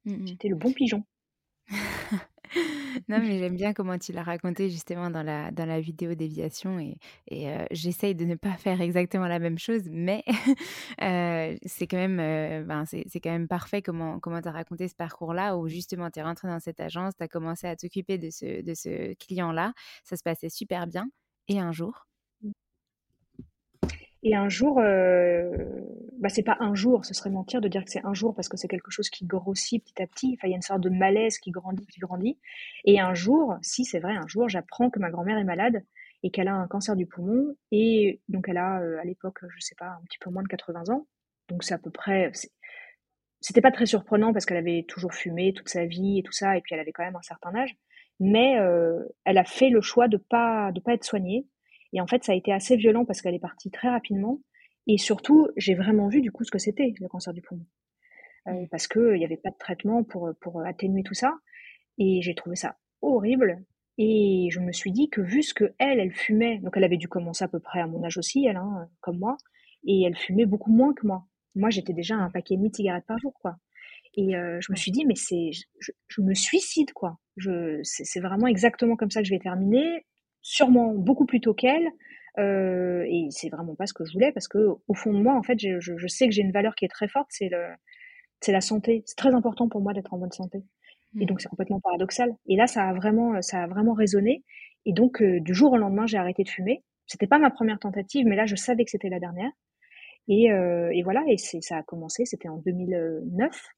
Mmh 0.05 0.27
J'étais 0.27 0.49
le 0.49 0.57
bon 0.57 0.73
pigeon. 0.73 1.05
non, 3.11 3.19
mais 3.21 3.39
j'aime 3.39 3.57
bien 3.57 3.73
comment 3.73 3.99
tu 3.99 4.13
l'as 4.13 4.23
raconté 4.23 4.71
justement 4.71 5.11
dans 5.11 5.23
la, 5.23 5.51
dans 5.51 5.67
la 5.67 5.81
vidéo 5.81 6.15
déviation 6.15 6.79
et, 6.79 6.97
et 7.31 7.49
j'essaye 7.71 8.15
de 8.15 8.25
ne 8.25 8.35
pas 8.35 8.53
faire 8.57 8.81
exactement 8.81 9.27
la 9.27 9.39
même 9.39 9.59
chose, 9.59 9.83
mais 9.91 10.23
c'est 10.99 11.87
quand, 11.87 11.97
même, 11.97 12.17
ben, 12.67 12.85
c'est, 12.87 13.21
quand 13.21 13.31
même 13.31 13.49
parfait 13.49 13.83
comment 13.83 14.21
tu 14.21 14.49
as 14.49 14.53
raconté 14.53 14.89
ce 14.89 14.95
parcours-là 14.95 15.57
où 15.57 15.69
justement 15.69 16.11
tu 16.11 16.21
es 16.21 16.23
rentré 16.23 16.49
dans 16.49 16.61
cette 16.61 16.81
agence, 16.81 17.15
tu 17.17 17.23
as 17.23 17.29
commencé 17.29 17.67
à 17.67 17.77
t'occuper 17.77 18.19
de 18.19 18.31
ce, 18.31 18.63
de 18.63 18.75
ce 18.75 19.15
client-là, 19.15 19.73
ça 20.05 20.17
se 20.17 20.23
passait 20.23 20.51
super 20.51 20.87
bien. 20.87 21.09
Et 21.49 21.59
un 21.59 21.73
jour 21.73 22.10
et 24.23 24.35
un 24.35 24.49
jour, 24.49 24.79
euh, 24.79 25.51
bah 26.19 26.29
c'est 26.29 26.43
pas 26.43 26.59
un 26.61 26.75
jour, 26.75 27.05
ce 27.07 27.15
serait 27.15 27.31
mentir 27.31 27.63
de 27.63 27.69
dire 27.69 27.85
que 27.85 27.91
c'est 27.91 28.05
un 28.05 28.13
jour 28.13 28.35
parce 28.35 28.49
que 28.49 28.59
c'est 28.59 28.69
quelque 28.69 28.91
chose 28.91 29.09
qui 29.09 29.25
grossit 29.25 29.83
petit 29.83 30.03
à 30.03 30.07
petit. 30.07 30.37
Enfin, 30.37 30.49
il 30.49 30.51
y 30.51 30.55
a 30.55 30.57
une 30.57 30.63
sorte 30.63 30.83
de 30.83 30.91
malaise 30.91 31.39
qui 31.39 31.51
grandit, 31.51 31.87
qui 31.87 32.01
grandit. 32.01 32.39
Et 32.85 33.01
un 33.01 33.15
jour, 33.15 33.57
si 33.63 33.85
c'est 33.85 33.99
vrai, 33.99 34.15
un 34.15 34.27
jour, 34.27 34.49
j'apprends 34.49 34.91
que 34.91 34.99
ma 34.99 35.11
grand-mère 35.11 35.39
est 35.39 35.45
malade 35.45 35.85
et 36.23 36.31
qu'elle 36.31 36.49
a 36.49 36.55
un 36.55 36.67
cancer 36.67 36.97
du 36.97 37.07
poumon. 37.07 37.57
Et 37.73 38.21
donc, 38.29 38.49
elle 38.49 38.59
a 38.59 38.81
euh, 38.81 38.99
à 39.01 39.05
l'époque, 39.05 39.39
je 39.49 39.61
sais 39.61 39.75
pas, 39.79 39.87
un 39.87 40.05
petit 40.05 40.19
peu 40.19 40.31
moins 40.31 40.43
de 40.43 40.49
80 40.49 40.91
ans. 40.91 41.07
Donc, 41.49 41.65
c'est 41.65 41.75
à 41.75 41.79
peu 41.79 41.91
près. 41.91 42.31
C'était 43.41 43.63
pas 43.63 43.73
très 43.73 43.87
surprenant 43.87 44.35
parce 44.35 44.45
qu'elle 44.45 44.59
avait 44.59 44.85
toujours 44.87 45.15
fumé 45.15 45.55
toute 45.55 45.71
sa 45.71 45.87
vie 45.87 46.19
et 46.19 46.23
tout 46.23 46.33
ça, 46.33 46.59
et 46.59 46.61
puis 46.61 46.75
elle 46.75 46.81
avait 46.81 46.93
quand 46.93 47.05
même 47.05 47.17
un 47.17 47.23
certain 47.23 47.55
âge. 47.55 47.75
Mais 48.21 48.59
euh, 48.59 49.03
elle 49.25 49.39
a 49.39 49.45
fait 49.45 49.71
le 49.71 49.81
choix 49.81 50.09
de 50.09 50.19
pas 50.19 50.73
de 50.73 50.81
pas 50.81 50.93
être 50.93 51.05
soignée 51.05 51.47
et 51.93 52.01
en 52.01 52.07
fait, 52.07 52.25
ça 52.25 52.33
a 52.33 52.35
été 52.35 52.53
assez 52.53 52.77
violent 52.77 53.05
parce 53.05 53.21
qu'elle 53.21 53.35
est 53.35 53.41
partie 53.41 53.71
très 53.71 53.89
rapidement. 53.89 54.41
Et 54.87 54.99
surtout, 54.99 55.49
j'ai 55.57 55.75
vraiment 55.75 56.09
vu 56.09 56.21
du 56.21 56.31
coup 56.31 56.45
ce 56.45 56.51
que 56.51 56.59
c'était 56.59 56.93
le 56.99 57.09
cancer 57.09 57.33
du 57.33 57.43
poumon. 57.43 57.65
Euh, 58.49 58.53
mmh. 58.53 58.69
parce 58.71 58.89
qu'il 58.89 59.15
n'y 59.15 59.25
avait 59.25 59.37
pas 59.37 59.51
de 59.51 59.59
traitement 59.59 60.03
pour, 60.03 60.31
pour 60.41 60.63
atténuer 60.63 61.03
tout 61.03 61.15
ça. 61.15 61.35
Et 61.99 62.23
j'ai 62.23 62.35
trouvé 62.35 62.57
ça 62.57 62.77
horrible. 63.03 63.65
Et 63.99 64.49
je 64.51 64.61
me 64.61 64.73
suis 64.73 64.93
dit 64.93 65.11
que 65.11 65.21
vu 65.21 65.43
ce 65.43 65.53
que 65.53 65.75
elle, 65.79 66.01
elle 66.01 66.13
fumait, 66.13 66.59
donc 66.59 66.77
elle 66.77 66.85
avait 66.85 66.97
dû 66.97 67.09
commencer 67.09 67.45
à 67.45 67.49
peu 67.49 67.61
près 67.61 67.81
à 67.81 67.87
mon 67.87 68.03
âge 68.03 68.17
aussi, 68.17 68.47
elle, 68.47 68.57
hein, 68.57 68.89
comme 69.01 69.19
moi, 69.19 69.37
et 69.85 70.03
elle 70.05 70.17
fumait 70.17 70.47
beaucoup 70.47 70.73
moins 70.73 70.95
que 70.95 71.07
moi. 71.07 71.27
Moi, 71.55 71.69
j'étais 71.69 71.93
déjà 71.93 72.15
un 72.15 72.31
paquet 72.31 72.55
et 72.55 72.57
demi 72.57 72.71
de 72.71 72.77
cigarettes 72.77 73.05
par 73.07 73.19
jour, 73.19 73.35
quoi. 73.35 73.57
Et 74.15 74.37
euh, 74.37 74.59
je 74.61 74.73
me 74.73 74.77
suis 74.77 74.91
dit, 74.91 75.05
mais 75.05 75.17
c'est, 75.17 75.51
je, 75.53 75.93
je, 76.09 76.21
me 76.23 76.35
suicide, 76.35 76.93
quoi. 76.93 77.19
Je, 77.37 77.81
c'est 77.83 78.21
vraiment 78.21 78.47
exactement 78.47 78.97
comme 78.97 79.11
ça 79.11 79.21
que 79.21 79.27
je 79.29 79.35
vais 79.35 79.39
terminer 79.39 80.07
sûrement 80.43 80.95
beaucoup 80.95 81.27
plus 81.27 81.41
tôt 81.41 81.55
qu'elle. 81.55 81.91
Euh, 82.39 83.05
et 83.09 83.29
c'est 83.31 83.49
vraiment 83.49 83.75
pas 83.75 83.87
ce 83.87 83.93
que 83.93 84.05
je 84.05 84.13
voulais 84.13 84.33
parce 84.33 84.49
que 84.49 84.59
au 84.87 84.95
fond 84.95 85.13
de 85.13 85.19
moi, 85.19 85.35
en 85.35 85.43
fait, 85.43 85.59
je, 85.59 85.81
je, 85.81 86.07
sais 86.07 86.27
que 86.27 86.33
j'ai 86.33 86.43
une 86.43 86.53
valeur 86.53 86.75
qui 86.75 86.85
est 86.85 86.89
très 86.89 87.09
forte, 87.09 87.27
c'est 87.31 87.49
le, 87.49 87.67
c'est 88.41 88.53
la 88.53 88.61
santé. 88.61 89.03
C'est 89.07 89.17
très 89.17 89.35
important 89.35 89.69
pour 89.69 89.81
moi 89.81 89.93
d'être 89.93 90.15
en 90.15 90.19
bonne 90.19 90.33
santé. 90.33 90.63
Et 91.21 91.27
donc 91.27 91.39
mmh. 91.39 91.41
c'est 91.41 91.49
complètement 91.49 91.81
paradoxal. 91.81 92.33
Et 92.47 92.57
là, 92.57 92.67
ça 92.67 92.89
a 92.89 92.95
vraiment, 92.95 93.43
ça 93.43 93.65
a 93.65 93.67
vraiment 93.67 93.95
résonné. 93.95 94.45
Et 94.87 94.93
donc 94.93 95.21
euh, 95.23 95.41
du 95.41 95.55
jour 95.55 95.73
au 95.73 95.77
lendemain, 95.77 96.07
j'ai 96.07 96.19
arrêté 96.19 96.45
de 96.45 96.49
fumer. 96.49 96.85
C'était 97.07 97.27
pas 97.27 97.39
ma 97.41 97.51
première 97.51 97.81
tentative, 97.81 98.27
mais 98.27 98.37
là, 98.37 98.47
je 98.47 98.55
savais 98.55 98.85
que 98.85 98.91
c'était 98.91 99.09
la 99.09 99.19
dernière. 99.19 99.51
Et, 100.29 100.53
euh, 100.53 100.91
et 100.93 101.03
voilà, 101.03 101.25
et 101.27 101.37
c'est, 101.37 101.61
ça 101.61 101.79
a 101.79 101.83
commencé. 101.83 102.25
C'était 102.25 102.49
en 102.49 102.59
2009. 102.59 103.69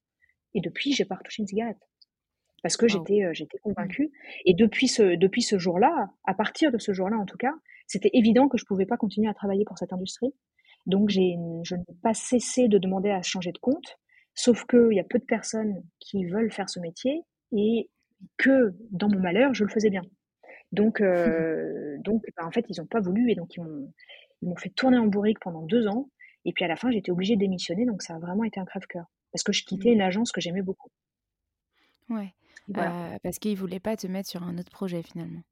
Et 0.54 0.60
depuis, 0.60 0.92
j'ai 0.92 1.06
pas 1.06 1.14
retouché 1.14 1.42
une 1.42 1.46
cigarette 1.46 1.80
parce 2.62 2.76
que 2.76 2.88
j'étais 2.88 3.24
euh, 3.24 3.32
j'étais 3.32 3.58
mmh. 3.58 3.72
convaincue. 3.74 4.12
Et 4.44 4.54
depuis 4.54 4.88
ce 4.88 5.16
depuis 5.16 5.42
ce 5.42 5.58
jour-là, 5.58 6.10
à 6.24 6.34
partir 6.34 6.72
de 6.72 6.78
ce 6.78 6.92
jour-là 6.92 7.16
en 7.16 7.26
tout 7.26 7.36
cas, 7.36 7.52
c'était 7.86 8.10
évident 8.12 8.48
que 8.48 8.58
je 8.58 8.64
pouvais 8.64 8.86
pas 8.86 8.96
continuer 8.96 9.28
à 9.28 9.34
travailler 9.34 9.64
pour 9.64 9.78
cette 9.78 9.92
industrie. 9.92 10.32
Donc 10.86 11.10
j'ai 11.10 11.36
je 11.64 11.74
n'ai 11.74 11.84
pas 12.02 12.14
cessé 12.14 12.68
de 12.68 12.78
demander 12.78 13.10
à 13.10 13.22
changer 13.22 13.52
de 13.52 13.58
compte, 13.58 13.98
sauf 14.34 14.64
qu'il 14.66 14.92
y 14.92 15.00
a 15.00 15.04
peu 15.04 15.18
de 15.18 15.24
personnes 15.24 15.82
qui 16.00 16.24
veulent 16.24 16.52
faire 16.52 16.70
ce 16.70 16.80
métier 16.80 17.22
et 17.52 17.90
que 18.38 18.74
dans 18.90 19.08
mon 19.08 19.20
malheur, 19.20 19.52
je 19.54 19.64
le 19.64 19.70
faisais 19.70 19.90
bien. 19.90 20.02
Donc 20.70 21.00
euh, 21.00 21.96
donc 22.04 22.22
bah, 22.36 22.46
en 22.46 22.50
fait, 22.50 22.64
ils 22.68 22.80
n'ont 22.80 22.86
pas 22.86 23.00
voulu 23.00 23.30
et 23.30 23.34
donc 23.34 23.56
ils 23.56 23.62
m'ont 23.62 23.92
ils 24.40 24.48
m'ont 24.48 24.56
fait 24.56 24.70
tourner 24.70 24.98
en 24.98 25.06
bourrique 25.06 25.38
pendant 25.40 25.62
deux 25.62 25.86
ans. 25.86 26.08
Et 26.44 26.52
puis 26.52 26.64
à 26.64 26.68
la 26.68 26.74
fin, 26.74 26.90
j'étais 26.90 27.12
obligée 27.12 27.36
de 27.36 27.40
démissionner, 27.40 27.86
donc 27.86 28.02
ça 28.02 28.16
a 28.16 28.18
vraiment 28.18 28.42
été 28.42 28.58
un 28.58 28.64
crève-cœur 28.64 29.06
parce 29.30 29.44
que 29.44 29.52
je 29.52 29.64
quittais 29.64 29.90
mmh. 29.90 29.94
une 29.94 30.02
agence 30.02 30.32
que 30.32 30.40
j'aimais 30.40 30.62
beaucoup. 30.62 30.90
Ouais. 32.08 32.34
Voilà. 32.68 33.18
parce 33.22 33.38
qu'ils 33.38 33.52
ne 33.52 33.56
voulaient 33.56 33.80
pas 33.80 33.96
te 33.96 34.06
mettre 34.06 34.28
sur 34.28 34.42
un 34.42 34.56
autre 34.56 34.70
projet 34.70 35.02
finalement. 35.02 35.42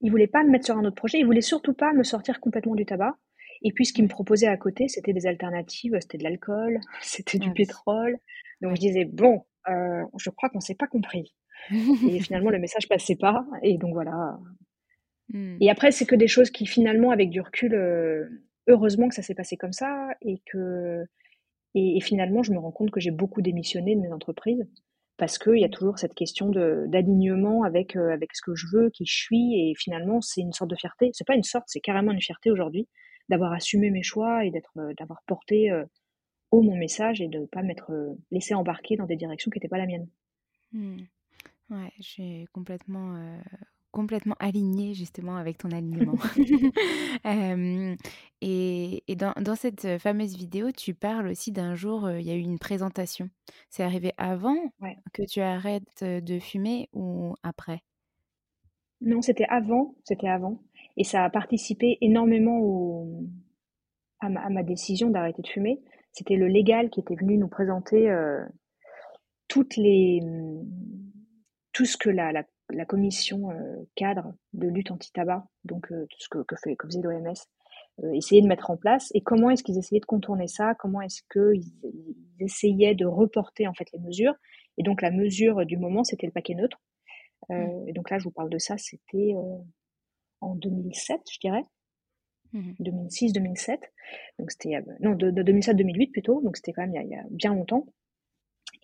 il 0.00 0.10
voulait 0.10 0.26
pas 0.26 0.42
me 0.44 0.50
mettre 0.50 0.66
sur 0.66 0.76
un 0.76 0.84
autre 0.84 0.96
projet. 0.96 1.18
Il 1.18 1.26
voulait 1.26 1.40
surtout 1.40 1.74
pas 1.74 1.92
me 1.92 2.02
sortir 2.02 2.40
complètement 2.40 2.74
du 2.74 2.84
tabac. 2.84 3.16
Et 3.64 3.72
puis, 3.72 3.86
ce 3.86 3.92
qu'il 3.92 4.04
me 4.04 4.08
proposait 4.08 4.48
à 4.48 4.56
côté, 4.56 4.88
c'était 4.88 5.12
des 5.12 5.26
alternatives. 5.26 5.96
C'était 6.00 6.18
de 6.18 6.24
l'alcool, 6.24 6.80
c'était 7.02 7.38
du 7.38 7.52
pétrole. 7.52 8.18
Donc, 8.60 8.76
je 8.76 8.80
disais, 8.80 9.04
bon, 9.04 9.44
euh, 9.68 10.02
je 10.18 10.30
crois 10.30 10.48
qu'on 10.48 10.60
s'est 10.60 10.74
pas 10.74 10.86
compris. 10.86 11.34
et 11.70 12.20
finalement, 12.20 12.50
le 12.50 12.58
message 12.58 12.88
passait 12.88 13.16
pas. 13.16 13.46
Et 13.62 13.78
donc, 13.78 13.92
voilà. 13.94 14.38
Hmm. 15.28 15.56
Et 15.60 15.70
après, 15.70 15.92
c'est 15.92 16.06
que 16.06 16.16
des 16.16 16.28
choses 16.28 16.50
qui, 16.50 16.66
finalement, 16.66 17.10
avec 17.10 17.30
du 17.30 17.40
recul, 17.40 17.74
euh, 17.74 18.28
heureusement 18.66 19.08
que 19.08 19.14
ça 19.14 19.22
s'est 19.22 19.34
passé 19.34 19.56
comme 19.56 19.72
ça. 19.72 20.08
Et 20.22 20.42
que, 20.46 21.04
et, 21.74 22.00
finalement, 22.00 22.42
je 22.42 22.52
me 22.52 22.58
rends 22.58 22.72
compte 22.72 22.90
que 22.90 23.00
j'ai 23.00 23.10
beaucoup 23.10 23.42
démissionné 23.42 23.94
de 23.94 24.00
mes 24.00 24.12
entreprises 24.12 24.66
parce 25.16 25.38
qu'il 25.38 25.58
y 25.58 25.64
a 25.64 25.68
toujours 25.68 25.98
cette 25.98 26.14
question 26.14 26.50
d'alignement 26.50 27.64
avec, 27.64 27.96
euh, 27.96 28.12
avec 28.12 28.34
ce 28.34 28.42
que 28.42 28.54
je 28.54 28.66
veux, 28.72 28.90
qui 28.90 29.04
je 29.06 29.14
suis, 29.14 29.54
et 29.60 29.74
finalement, 29.76 30.20
c'est 30.20 30.40
une 30.40 30.52
sorte 30.52 30.70
de 30.70 30.76
fierté. 30.76 31.10
C'est 31.12 31.26
pas 31.26 31.34
une 31.34 31.42
sorte, 31.42 31.64
c'est 31.68 31.80
carrément 31.80 32.12
une 32.12 32.20
fierté 32.20 32.50
aujourd'hui 32.50 32.88
d'avoir 33.28 33.52
assumé 33.52 33.90
mes 33.90 34.02
choix 34.02 34.44
et 34.44 34.50
d'être, 34.50 34.72
euh, 34.78 34.92
d'avoir 34.98 35.22
porté 35.26 35.70
euh, 35.70 35.84
haut 36.50 36.62
mon 36.62 36.76
message 36.76 37.20
et 37.20 37.28
de 37.28 37.40
ne 37.40 37.46
pas 37.46 37.62
m'être 37.62 37.92
laissé 38.30 38.54
embarquer 38.54 38.96
dans 38.96 39.06
des 39.06 39.16
directions 39.16 39.50
qui 39.50 39.58
n'étaient 39.58 39.68
pas 39.68 39.78
la 39.78 39.86
mienne. 39.86 40.08
Mmh. 40.72 40.98
Ouais, 41.70 41.92
je 42.00 42.44
complètement, 42.52 43.16
complètement 43.92 44.34
alignée 44.40 44.94
justement 44.94 45.36
avec 45.36 45.58
ton 45.58 45.70
alignement. 45.70 46.16
et, 48.40 49.04
et 49.06 49.16
dans, 49.16 49.34
dans, 49.40 49.54
cette 49.54 49.98
fameuse 49.98 50.36
vidéo, 50.36 50.72
tu 50.72 50.94
parles 50.94 51.28
aussi 51.28 51.52
d'un 51.52 51.74
jour, 51.74 52.10
il 52.10 52.26
y 52.26 52.30
a 52.30 52.34
eu 52.34 52.40
une 52.40 52.58
présentation. 52.58 53.28
C'est 53.70 53.84
arrivé 53.84 54.12
avant 54.16 54.56
que 55.12 55.22
tu 55.22 55.40
arrêtes 55.40 56.02
de 56.02 56.38
fumer 56.40 56.88
ou 56.92 57.34
après? 57.44 57.82
Non, 59.00 59.20
c'était 59.20 59.46
avant, 59.48 59.94
c'était 60.04 60.28
avant. 60.28 60.60
Et 60.96 61.04
ça 61.04 61.24
a 61.24 61.30
participé 61.30 61.98
énormément 62.00 62.58
au, 62.60 63.24
à, 64.20 64.28
ma, 64.28 64.40
à 64.40 64.48
ma 64.48 64.62
décision 64.62 65.10
d'arrêter 65.10 65.42
de 65.42 65.48
fumer. 65.48 65.80
C'était 66.12 66.36
le 66.36 66.46
légal 66.46 66.90
qui 66.90 67.00
était 67.00 67.16
venu 67.16 67.36
nous 67.36 67.48
présenter 67.48 68.10
euh, 68.10 68.44
toutes 69.48 69.76
les, 69.76 70.20
tout 71.72 71.84
ce 71.84 71.96
que 71.96 72.10
la, 72.10 72.32
la 72.32 72.44
la 72.72 72.84
commission 72.84 73.50
euh, 73.50 73.76
cadre 73.94 74.34
de 74.52 74.68
lutte 74.68 74.90
anti-tabac, 74.90 75.46
donc 75.64 75.90
euh, 75.92 76.06
tout 76.10 76.18
ce 76.18 76.28
que, 76.28 76.38
que, 76.42 76.56
fait, 76.56 76.76
que 76.76 76.86
faisait 76.86 77.00
l'OMS, 77.00 77.34
euh, 78.02 78.12
essayer 78.12 78.42
de 78.42 78.46
mettre 78.46 78.70
en 78.70 78.76
place 78.76 79.10
et 79.14 79.20
comment 79.20 79.50
est-ce 79.50 79.62
qu'ils 79.62 79.78
essayaient 79.78 80.00
de 80.00 80.06
contourner 80.06 80.48
ça, 80.48 80.74
comment 80.78 81.00
est-ce 81.00 81.22
qu'ils 81.32 81.64
ils 81.84 82.44
essayaient 82.44 82.94
de 82.94 83.06
reporter 83.06 83.66
en 83.66 83.74
fait 83.74 83.86
les 83.92 83.98
mesures? 83.98 84.34
Et 84.78 84.82
donc 84.82 85.02
la 85.02 85.10
mesure 85.10 85.66
du 85.66 85.76
moment, 85.76 86.04
c'était 86.04 86.26
le 86.26 86.32
paquet 86.32 86.54
neutre. 86.54 86.80
Mmh. 87.50 87.88
Et 87.88 87.92
donc 87.92 88.08
là, 88.10 88.18
je 88.18 88.24
vous 88.24 88.30
parle 88.30 88.48
de 88.48 88.58
ça, 88.58 88.78
c'était 88.78 89.34
en 90.40 90.54
2007, 90.54 91.20
je 91.30 91.38
dirais. 91.40 91.64
2006-2007. 92.54 93.72
Mmh. 93.72 93.78
Donc 94.38 94.50
c'était 94.50 94.82
non 95.00 95.14
de, 95.14 95.30
2007-2008 95.30 96.10
plutôt. 96.10 96.40
Donc 96.40 96.56
c'était 96.56 96.72
quand 96.72 96.86
même 96.86 96.94
il 96.94 97.10
y, 97.10 97.14
a, 97.14 97.24
bien 97.30 97.54
longtemps. 97.54 97.86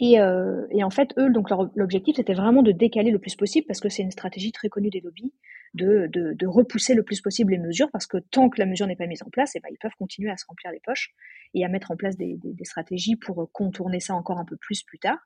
Et, 0.00 0.20
euh, 0.20 0.66
et, 0.70 0.84
en 0.84 0.90
fait, 0.90 1.12
eux, 1.18 1.30
donc 1.30 1.48
l'objectif, 1.74 2.16
c'était 2.16 2.34
vraiment 2.34 2.62
de 2.62 2.70
décaler 2.70 3.10
le 3.10 3.18
plus 3.18 3.34
possible, 3.34 3.66
parce 3.66 3.80
que 3.80 3.88
c'est 3.88 4.02
une 4.02 4.12
stratégie 4.12 4.52
très 4.52 4.68
connue 4.68 4.90
des 4.90 5.00
lobbies, 5.00 5.32
de, 5.74 6.08
de, 6.12 6.34
de, 6.34 6.46
repousser 6.46 6.94
le 6.94 7.02
plus 7.02 7.20
possible 7.20 7.52
les 7.52 7.58
mesures, 7.58 7.90
parce 7.90 8.06
que 8.06 8.18
tant 8.18 8.48
que 8.48 8.60
la 8.60 8.66
mesure 8.66 8.86
n'est 8.86 8.96
pas 8.96 9.06
mise 9.06 9.22
en 9.24 9.30
place, 9.30 9.56
et 9.56 9.58
eh 9.58 9.60
ben, 9.60 9.68
ils 9.72 9.78
peuvent 9.78 9.96
continuer 9.98 10.30
à 10.30 10.36
se 10.36 10.44
remplir 10.46 10.70
les 10.70 10.80
poches 10.80 11.14
et 11.54 11.64
à 11.64 11.68
mettre 11.68 11.90
en 11.90 11.96
place 11.96 12.16
des, 12.16 12.38
des, 12.42 12.64
stratégies 12.64 13.16
pour 13.16 13.50
contourner 13.52 13.98
ça 13.98 14.14
encore 14.14 14.38
un 14.38 14.44
peu 14.44 14.56
plus 14.56 14.82
plus 14.84 15.00
tard. 15.00 15.18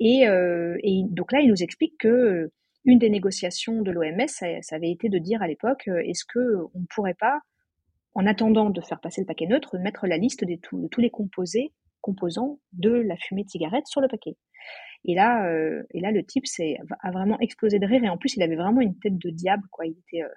Et, 0.00 0.26
euh, 0.26 0.76
et 0.82 1.02
donc 1.10 1.30
là, 1.30 1.40
ils 1.40 1.48
nous 1.48 1.62
expliquent 1.62 1.98
que 1.98 2.50
une 2.84 2.98
des 2.98 3.10
négociations 3.10 3.82
de 3.82 3.90
l'OMS, 3.90 4.26
ça, 4.28 4.46
ça, 4.62 4.76
avait 4.76 4.90
été 4.90 5.08
de 5.08 5.18
dire 5.18 5.42
à 5.42 5.46
l'époque, 5.46 5.88
euh, 5.88 6.02
est-ce 6.04 6.24
que 6.24 6.56
on 6.74 6.80
ne 6.80 6.86
pourrait 6.86 7.14
pas, 7.14 7.40
en 8.14 8.26
attendant 8.26 8.70
de 8.70 8.80
faire 8.80 9.00
passer 9.00 9.20
le 9.20 9.26
paquet 9.26 9.46
neutre, 9.46 9.78
mettre 9.78 10.06
la 10.06 10.16
liste 10.16 10.44
de 10.44 10.56
tous 10.56 11.00
les 11.00 11.10
composés 11.10 11.72
composants 12.08 12.58
de 12.72 12.90
la 12.90 13.16
fumée 13.18 13.44
de 13.44 13.50
cigarette 13.50 13.86
sur 13.86 14.00
le 14.00 14.08
paquet. 14.08 14.36
Et 15.04 15.14
là, 15.14 15.46
euh, 15.46 15.82
et 15.92 16.00
là, 16.00 16.10
le 16.10 16.24
type 16.24 16.44
a 17.00 17.10
vraiment 17.10 17.38
explosé 17.40 17.78
de 17.78 17.86
rire. 17.86 18.02
Et 18.02 18.08
en 18.08 18.16
plus, 18.16 18.36
il 18.36 18.42
avait 18.42 18.56
vraiment 18.56 18.80
une 18.80 18.98
tête 18.98 19.18
de 19.18 19.28
diable, 19.30 19.64
quoi. 19.70 19.84
Il 19.84 19.96
était, 19.98 20.22
euh, 20.22 20.34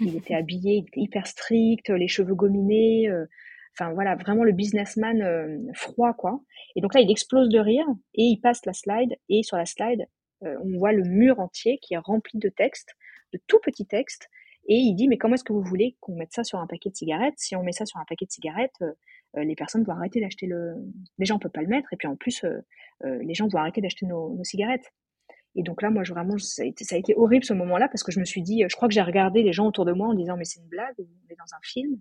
il 0.00 0.16
était 0.16 0.34
habillé, 0.40 0.78
il 0.78 0.86
était 0.88 1.00
hyper 1.00 1.26
strict, 1.28 1.90
les 1.90 2.08
cheveux 2.08 2.34
gominés. 2.34 3.08
Euh, 3.08 3.26
enfin 3.74 3.92
voilà, 3.94 4.16
vraiment 4.16 4.42
le 4.42 4.52
businessman 4.52 5.70
froid, 5.74 6.12
quoi. 6.12 6.40
Et 6.74 6.80
donc 6.80 6.92
là, 6.92 7.00
il 7.00 7.10
explose 7.10 7.48
de 7.48 7.60
rire 7.60 7.86
et 8.14 8.24
il 8.24 8.38
passe 8.38 8.66
la 8.66 8.72
slide. 8.72 9.16
Et 9.28 9.44
sur 9.44 9.56
la 9.56 9.66
slide, 9.66 10.06
on 10.40 10.76
voit 10.76 10.92
le 10.92 11.04
mur 11.04 11.38
entier 11.38 11.78
qui 11.80 11.94
est 11.94 11.98
rempli 11.98 12.38
de 12.38 12.48
textes, 12.48 12.96
de 13.32 13.40
tout 13.46 13.60
petits 13.62 13.86
textes. 13.86 14.28
Et 14.68 14.74
il 14.74 14.94
dit, 14.94 15.08
mais 15.08 15.18
comment 15.18 15.34
est-ce 15.34 15.44
que 15.44 15.52
vous 15.52 15.62
voulez 15.62 15.96
qu'on 16.00 16.16
mette 16.16 16.32
ça 16.32 16.44
sur 16.44 16.58
un 16.58 16.66
paquet 16.66 16.90
de 16.90 16.96
cigarettes? 16.96 17.34
Si 17.36 17.56
on 17.56 17.62
met 17.62 17.72
ça 17.72 17.86
sur 17.86 17.98
un 17.98 18.04
paquet 18.04 18.26
de 18.26 18.30
cigarettes, 18.30 18.82
les 19.34 19.54
personnes 19.54 19.84
vont 19.84 19.92
arrêter 19.92 20.20
d'acheter 20.20 20.46
le. 20.46 20.74
Déjà, 21.18 21.34
on 21.34 21.38
peut 21.38 21.48
pas 21.48 21.62
le 21.62 21.68
mettre, 21.68 21.92
et 21.92 21.96
puis 21.96 22.08
en 22.08 22.16
plus, 22.16 22.44
euh, 22.44 22.58
euh, 23.04 23.18
les 23.22 23.34
gens 23.34 23.48
vont 23.48 23.58
arrêter 23.58 23.80
d'acheter 23.80 24.06
nos, 24.06 24.38
cigarettes. 24.44 24.92
Et 25.54 25.62
donc 25.62 25.82
là, 25.82 25.90
moi, 25.90 26.02
je, 26.02 26.12
vraiment, 26.12 26.38
ça 26.38 26.62
a, 26.62 26.66
été, 26.66 26.84
ça 26.84 26.96
a 26.96 26.98
été 26.98 27.14
horrible 27.14 27.44
ce 27.44 27.52
moment-là 27.52 27.88
parce 27.88 28.02
que 28.02 28.12
je 28.12 28.20
me 28.20 28.24
suis 28.24 28.42
dit, 28.42 28.64
je 28.68 28.74
crois 28.74 28.88
que 28.88 28.94
j'ai 28.94 29.02
regardé 29.02 29.42
les 29.42 29.52
gens 29.52 29.66
autour 29.66 29.84
de 29.84 29.92
moi 29.92 30.08
en 30.08 30.14
disant, 30.14 30.36
mais 30.36 30.44
c'est 30.44 30.60
une 30.60 30.68
blague, 30.68 30.94
on 30.98 31.32
est 31.32 31.36
dans 31.36 31.54
un 31.54 31.60
film. 31.62 31.98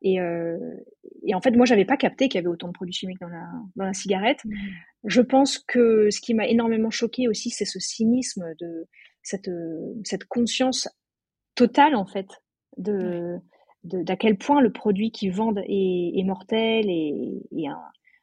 Et, 0.00 0.18
et 1.24 1.34
en 1.34 1.40
fait, 1.40 1.50
moi, 1.50 1.66
j'avais 1.66 1.84
pas 1.84 1.96
capté 1.96 2.28
qu'il 2.28 2.36
y 2.36 2.38
avait 2.38 2.46
autant 2.46 2.68
de 2.68 2.72
produits 2.72 2.94
chimiques 2.94 3.18
dans 3.20 3.28
la, 3.28 3.48
dans 3.74 3.84
la 3.84 3.94
cigarette. 3.94 4.44
Mmh. 4.44 4.54
Je 5.06 5.20
pense 5.22 5.58
que 5.58 6.08
ce 6.10 6.20
qui 6.20 6.34
m'a 6.34 6.46
énormément 6.46 6.90
choqué 6.90 7.26
aussi, 7.26 7.50
c'est 7.50 7.64
ce 7.64 7.80
cynisme 7.80 8.44
de 8.60 8.86
cette, 9.24 9.50
cette 10.04 10.26
conscience 10.26 10.88
totale, 11.56 11.96
en 11.96 12.06
fait, 12.06 12.28
de, 12.76 13.40
d'à 13.84 14.16
quel 14.16 14.36
point 14.36 14.60
le 14.60 14.72
produit 14.72 15.10
qu'ils 15.10 15.32
vendent 15.32 15.62
est, 15.66 16.24
mortel 16.24 16.86
et, 16.88 17.40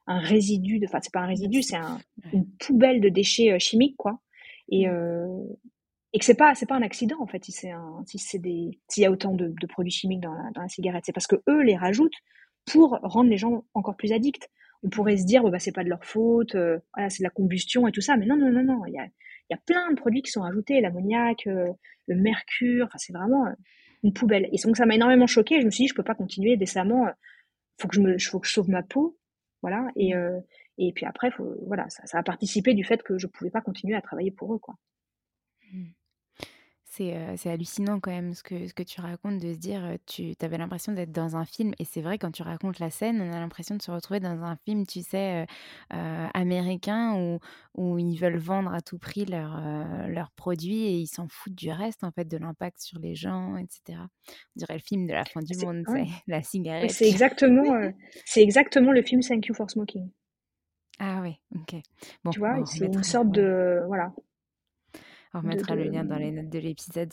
un, 0.07 0.19
résidu 0.19 0.79
de 0.79 0.85
enfin 0.85 0.99
c'est 1.01 1.11
pas 1.11 1.21
un 1.21 1.25
résidu 1.25 1.63
c'est 1.63 1.77
une 2.31 2.45
poubelle 2.59 3.01
de 3.01 3.09
déchets 3.09 3.53
euh, 3.53 3.59
chimiques 3.59 3.97
quoi. 3.97 4.19
Et, 4.69 4.87
euh, 4.87 5.43
et 6.13 6.19
que 6.19 6.25
c'est 6.25 6.35
pas 6.35 6.53
c'est 6.53 6.67
pas 6.67 6.75
un 6.75 6.83
accident 6.83 7.17
en 7.19 7.27
fait 7.27 7.43
si 7.43 7.51
c'est 7.51 7.71
si 8.05 8.19
c'est 8.19 8.39
des 8.39 8.79
s'il 8.87 9.03
y 9.03 9.05
a 9.05 9.11
autant 9.11 9.33
de, 9.33 9.53
produits 9.67 9.91
chimiques 9.91 10.21
dans 10.21 10.33
la, 10.33 10.51
dans 10.53 10.61
la 10.61 10.69
cigarette. 10.69 11.03
C'est 11.05 11.13
parce 11.13 11.27
que 11.27 11.37
eux 11.49 11.61
les 11.63 11.75
rajoutent 11.75 12.17
pour 12.65 12.99
rendre 13.01 13.29
les 13.29 13.37
gens 13.37 13.65
encore 13.73 13.95
plus 13.95 14.11
addicts. 14.11 14.49
On 14.83 14.89
pourrait 14.89 15.17
se 15.17 15.25
dire 15.25 15.43
bah 15.49 15.59
c'est 15.59 15.71
pas 15.71 15.83
de 15.83 15.89
leur 15.89 16.05
faute 16.05 16.55
euh, 16.55 16.77
voilà 16.93 17.09
c'est 17.09 17.23
de 17.23 17.27
la 17.27 17.31
combustion 17.31 17.87
et 17.87 17.91
tout 17.91 18.01
ça 18.01 18.17
mais 18.17 18.25
non 18.25 18.37
non 18.37 18.51
non 18.51 18.63
non. 18.63 18.85
Il 18.85 18.93
y 18.93 18.99
a 18.99 19.05
il 19.05 19.53
y 19.53 19.55
a 19.55 19.59
plein 19.65 19.91
de 19.91 19.95
produits 19.95 20.21
qui 20.21 20.31
sont 20.31 20.43
ajoutés 20.43 20.81
l'ammoniac 20.81 21.45
le 21.45 22.15
mercure 22.15 22.85
enfin 22.85 22.97
c'est 22.97 23.13
vraiment 23.13 23.45
une 24.05 24.13
poubelle. 24.13 24.47
Et 24.51 24.57
donc 24.63 24.77
ça 24.77 24.85
m'a 24.85 24.95
énormément 24.95 25.27
choquée. 25.27 25.59
Je 25.59 25.65
me 25.65 25.71
suis 25.71 25.85
dit, 25.85 25.87
je 25.87 25.95
peux 25.95 26.03
pas 26.03 26.15
continuer 26.15 26.55
décemment. 26.57 27.07
Euh, 27.07 27.11
faut 27.81 27.87
que 27.87 27.95
je 27.95 28.01
me, 28.01 28.17
faut 28.19 28.39
que 28.39 28.47
je 28.47 28.53
sauve 28.53 28.69
ma 28.69 28.83
peau, 28.83 29.17
voilà. 29.61 29.87
Et 29.95 30.13
mmh. 30.13 30.17
euh, 30.17 30.39
et 30.77 30.91
puis 30.93 31.05
après, 31.05 31.31
faut, 31.31 31.55
voilà, 31.65 31.89
ça, 31.89 32.05
ça, 32.05 32.19
a 32.19 32.23
participé 32.23 32.73
du 32.73 32.83
fait 32.83 33.01
que 33.01 33.17
je 33.17 33.27
pouvais 33.27 33.49
pas 33.49 33.61
continuer 33.61 33.95
à 33.95 34.01
travailler 34.01 34.31
pour 34.31 34.53
eux, 34.53 34.59
quoi. 34.59 34.75
Mmh. 35.71 35.85
C'est 36.97 37.49
hallucinant 37.49 37.99
quand 37.99 38.11
même 38.11 38.33
ce 38.33 38.41
que, 38.41 38.67
ce 38.67 38.73
que 38.73 38.83
tu 38.83 39.01
racontes, 39.01 39.39
de 39.39 39.53
se 39.53 39.57
dire, 39.57 39.97
tu 40.05 40.33
avais 40.41 40.57
l'impression 40.57 40.93
d'être 40.93 41.11
dans 41.11 41.35
un 41.35 41.43
film. 41.43 41.73
Et 41.79 41.83
c'est 41.85 42.01
vrai, 42.01 42.17
quand 42.17 42.31
tu 42.31 42.41
racontes 42.43 42.79
la 42.79 42.89
scène, 42.89 43.21
on 43.21 43.33
a 43.33 43.39
l'impression 43.39 43.75
de 43.75 43.81
se 43.81 43.91
retrouver 43.91 44.19
dans 44.19 44.43
un 44.43 44.55
film, 44.55 44.85
tu 44.85 45.01
sais, 45.01 45.45
américain, 45.89 47.15
où, 47.15 47.39
où 47.75 47.97
ils 47.97 48.17
veulent 48.17 48.37
vendre 48.37 48.73
à 48.73 48.81
tout 48.81 48.97
prix 48.97 49.25
leurs 49.25 50.31
produits 50.35 50.83
et 50.83 50.97
ils 50.97 51.07
s'en 51.07 51.27
foutent 51.27 51.55
du 51.55 51.69
reste, 51.71 52.03
en 52.03 52.11
fait, 52.11 52.25
de 52.25 52.37
l'impact 52.37 52.79
sur 52.79 52.99
les 52.99 53.15
gens, 53.15 53.57
etc. 53.57 53.99
On 53.99 54.55
dirait 54.55 54.75
le 54.75 54.79
film 54.79 55.05
de 55.05 55.13
la 55.13 55.25
fin 55.25 55.41
du 55.41 55.57
monde, 55.65 55.83
c'est 55.87 56.05
la 56.27 56.43
cigarette. 56.43 56.91
C'est 56.91 57.09
exactement, 57.09 57.91
c'est 58.25 58.41
exactement 58.41 58.91
le 58.91 59.01
film 59.01 59.21
Thank 59.21 59.47
You 59.47 59.53
for 59.53 59.69
Smoking. 59.69 60.09
Ah 60.97 61.19
oui, 61.21 61.41
ok. 61.53 61.75
Bon, 62.23 62.31
tu 62.31 62.39
vois, 62.39 62.63
c'est 62.65 62.85
une 62.85 63.03
sorte 63.03 63.31
de... 63.31 63.83
Voilà. 63.87 64.13
On 65.35 65.41
remettra 65.41 65.75
le 65.75 65.83
lien 65.83 66.05
dans 66.05 66.15
les 66.15 66.31
notes 66.31 66.49
de 66.49 66.59
l'épisode. 66.59 67.11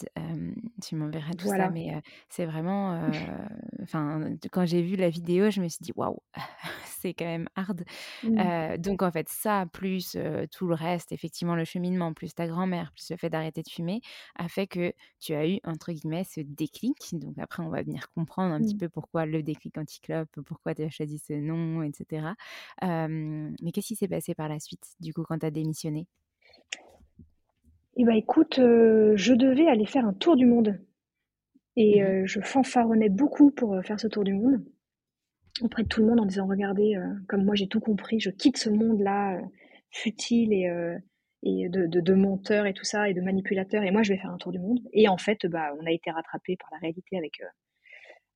tu 0.80 0.94
m'enverras 0.94 1.32
tout 1.32 1.48
ça. 1.48 1.70
Mais 1.70 2.00
c'est 2.28 2.46
vraiment. 2.46 3.11
Enfin, 3.82 4.37
quand 4.52 4.64
j'ai 4.64 4.80
vu 4.82 4.94
la 4.94 5.11
vidéo, 5.11 5.50
je 5.50 5.61
me 5.61 5.68
suis 5.68 5.80
dit 5.80 5.92
waouh, 5.96 6.20
c'est 6.85 7.14
quand 7.14 7.24
même 7.24 7.48
hard. 7.56 7.85
Mmh. 8.22 8.76
donc 8.78 9.02
en 9.02 9.11
fait, 9.11 9.28
ça 9.28 9.66
plus 9.72 10.16
tout 10.52 10.68
le 10.68 10.74
reste, 10.74 11.11
effectivement 11.11 11.56
le 11.56 11.64
cheminement, 11.64 12.12
plus 12.12 12.32
ta 12.32 12.46
grand-mère, 12.46 12.92
plus 12.92 13.11
le 13.11 13.16
fait 13.16 13.28
d'arrêter 13.28 13.62
de 13.62 13.68
fumer, 13.68 14.00
a 14.37 14.48
fait 14.48 14.68
que 14.68 14.92
tu 15.18 15.35
as 15.35 15.48
eu 15.48 15.58
entre 15.64 15.90
guillemets 15.90 16.24
ce 16.24 16.40
déclic. 16.40 16.96
Donc 17.14 17.38
après, 17.38 17.64
on 17.64 17.70
va 17.70 17.82
venir 17.82 18.06
comprendre 18.14 18.54
un 18.54 18.61
petit 18.61 18.76
mmh. 18.76 18.78
peu 18.78 18.88
pourquoi 18.88 19.26
le 19.26 19.42
déclic 19.42 19.76
anti-clope, 19.78 20.40
pourquoi 20.46 20.76
tu 20.76 20.82
as 20.82 20.90
choisi 20.90 21.18
ce 21.18 21.32
nom, 21.32 21.82
etc. 21.82 22.28
mais 22.82 23.72
qu'est-ce 23.72 23.88
qui 23.88 23.96
s'est 23.96 24.08
passé 24.08 24.37
par 24.37 24.48
la 24.48 24.61
suite, 24.61 24.87
du 25.00 25.12
coup, 25.12 25.24
quand 25.24 25.40
tu 25.40 25.46
as 25.46 25.50
démissionné? 25.50 26.06
Eh 27.96 28.05
ben 28.05 28.14
écoute, 28.14 28.59
euh, 28.59 29.12
je 29.16 29.35
devais 29.35 29.68
aller 29.68 29.87
faire 29.87 30.07
un 30.07 30.12
tour 30.14 30.37
du 30.37 30.46
monde. 30.46 30.78
Et 31.76 32.00
mmh. 32.00 32.05
euh, 32.05 32.26
je 32.26 32.40
fanfaronnais 32.40 33.09
beaucoup 33.09 33.50
pour, 33.50 33.74
euh, 33.74 33.83
faire 33.83 34.00
ce 34.00 34.09
tour 34.09 34.24
du 34.24 34.35
monde, 34.35 34.64
auprès 35.62 35.83
de 35.85 35.88
tout 35.88 36.00
le 36.00 36.07
monde 36.07 36.20
en 36.20 36.26
disant: 36.26 36.46
«Regardez, 36.46 36.96
comme 37.28 37.44
moi 37.44 37.55
j'ai 37.55 37.68
tout 37.68 37.81
compris, 37.81 38.20
je 38.20 38.31
quitte 38.31 38.59
ce 38.59 38.70
monde-là, 38.70 39.40
futile 39.90 40.52
et 40.52 40.68
et 41.42 41.68
de, 41.68 41.87
de, 41.87 42.14
monteurs 42.14 42.66
et 42.66 42.72
tout 42.72 42.85
ça 42.85 43.09
et 43.09 43.14
de 43.14 43.20
manipulateurs 43.20 43.83
et 43.83 43.90
moi 43.90 44.02
je 44.02 44.12
vais 44.12 44.18
faire 44.18 44.31
un 44.31 44.38
tour 44.38 44.52
du 44.52 44.59
monde. 44.59 44.81
Et 44.92 45.09
en 45.09 45.18
fait 45.18 45.46
bah 45.46 45.72
on 45.81 45.87
a 45.87 45.90
été 45.90 46.11
rattrapé 46.11 46.57
par 46.57 46.68
la 46.72 46.78
réalité 46.78 47.18
avec 47.18 47.40
euh, 47.40 47.46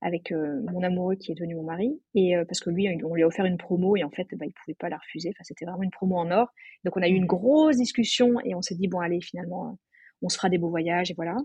avec 0.01 0.31
euh, 0.31 0.61
mon 0.71 0.83
amoureux 0.83 1.15
qui 1.15 1.31
est 1.31 1.35
devenu 1.35 1.55
mon 1.55 1.63
mari. 1.63 1.99
Et 2.15 2.35
euh, 2.35 2.45
parce 2.45 2.59
que 2.59 2.69
lui 2.69 2.87
on 3.03 3.15
lui 3.15 3.23
a 3.23 3.27
offert 3.27 3.45
une 3.45 3.57
promo 3.57 3.95
et 3.95 4.03
en 4.03 4.09
fait 4.09 4.27
bah 4.33 4.45
il 4.45 4.53
pouvait 4.53 4.75
pas 4.75 4.89
la 4.89 4.97
refuser. 4.97 5.29
Enfin 5.29 5.43
c'était 5.43 5.65
vraiment 5.65 5.83
une 5.83 5.91
promo 5.91 6.17
en 6.17 6.31
or. 6.31 6.49
Donc 6.83 6.97
on 6.97 7.01
a 7.01 7.07
eu 7.07 7.13
une 7.13 7.25
grosse 7.25 7.77
discussion 7.77 8.39
et 8.45 8.55
on 8.55 8.61
s'est 8.61 8.75
dit 8.75 8.87
bon 8.87 8.99
allez 8.99 9.21
finalement 9.21 9.77
on 10.21 10.29
se 10.29 10.37
fera 10.37 10.49
des 10.49 10.57
beaux 10.57 10.69
voyages 10.69 11.11
et 11.11 11.13
voilà. 11.13 11.37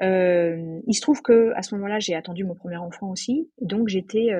Il 0.00 0.94
se 0.94 1.00
trouve 1.00 1.22
que 1.22 1.52
à 1.56 1.62
ce 1.62 1.74
moment-là 1.74 1.98
j'ai 1.98 2.14
attendu 2.14 2.44
mon 2.44 2.54
premier 2.54 2.76
enfant 2.76 3.10
aussi. 3.10 3.50
Donc 3.60 3.88
j'étais 3.88 4.30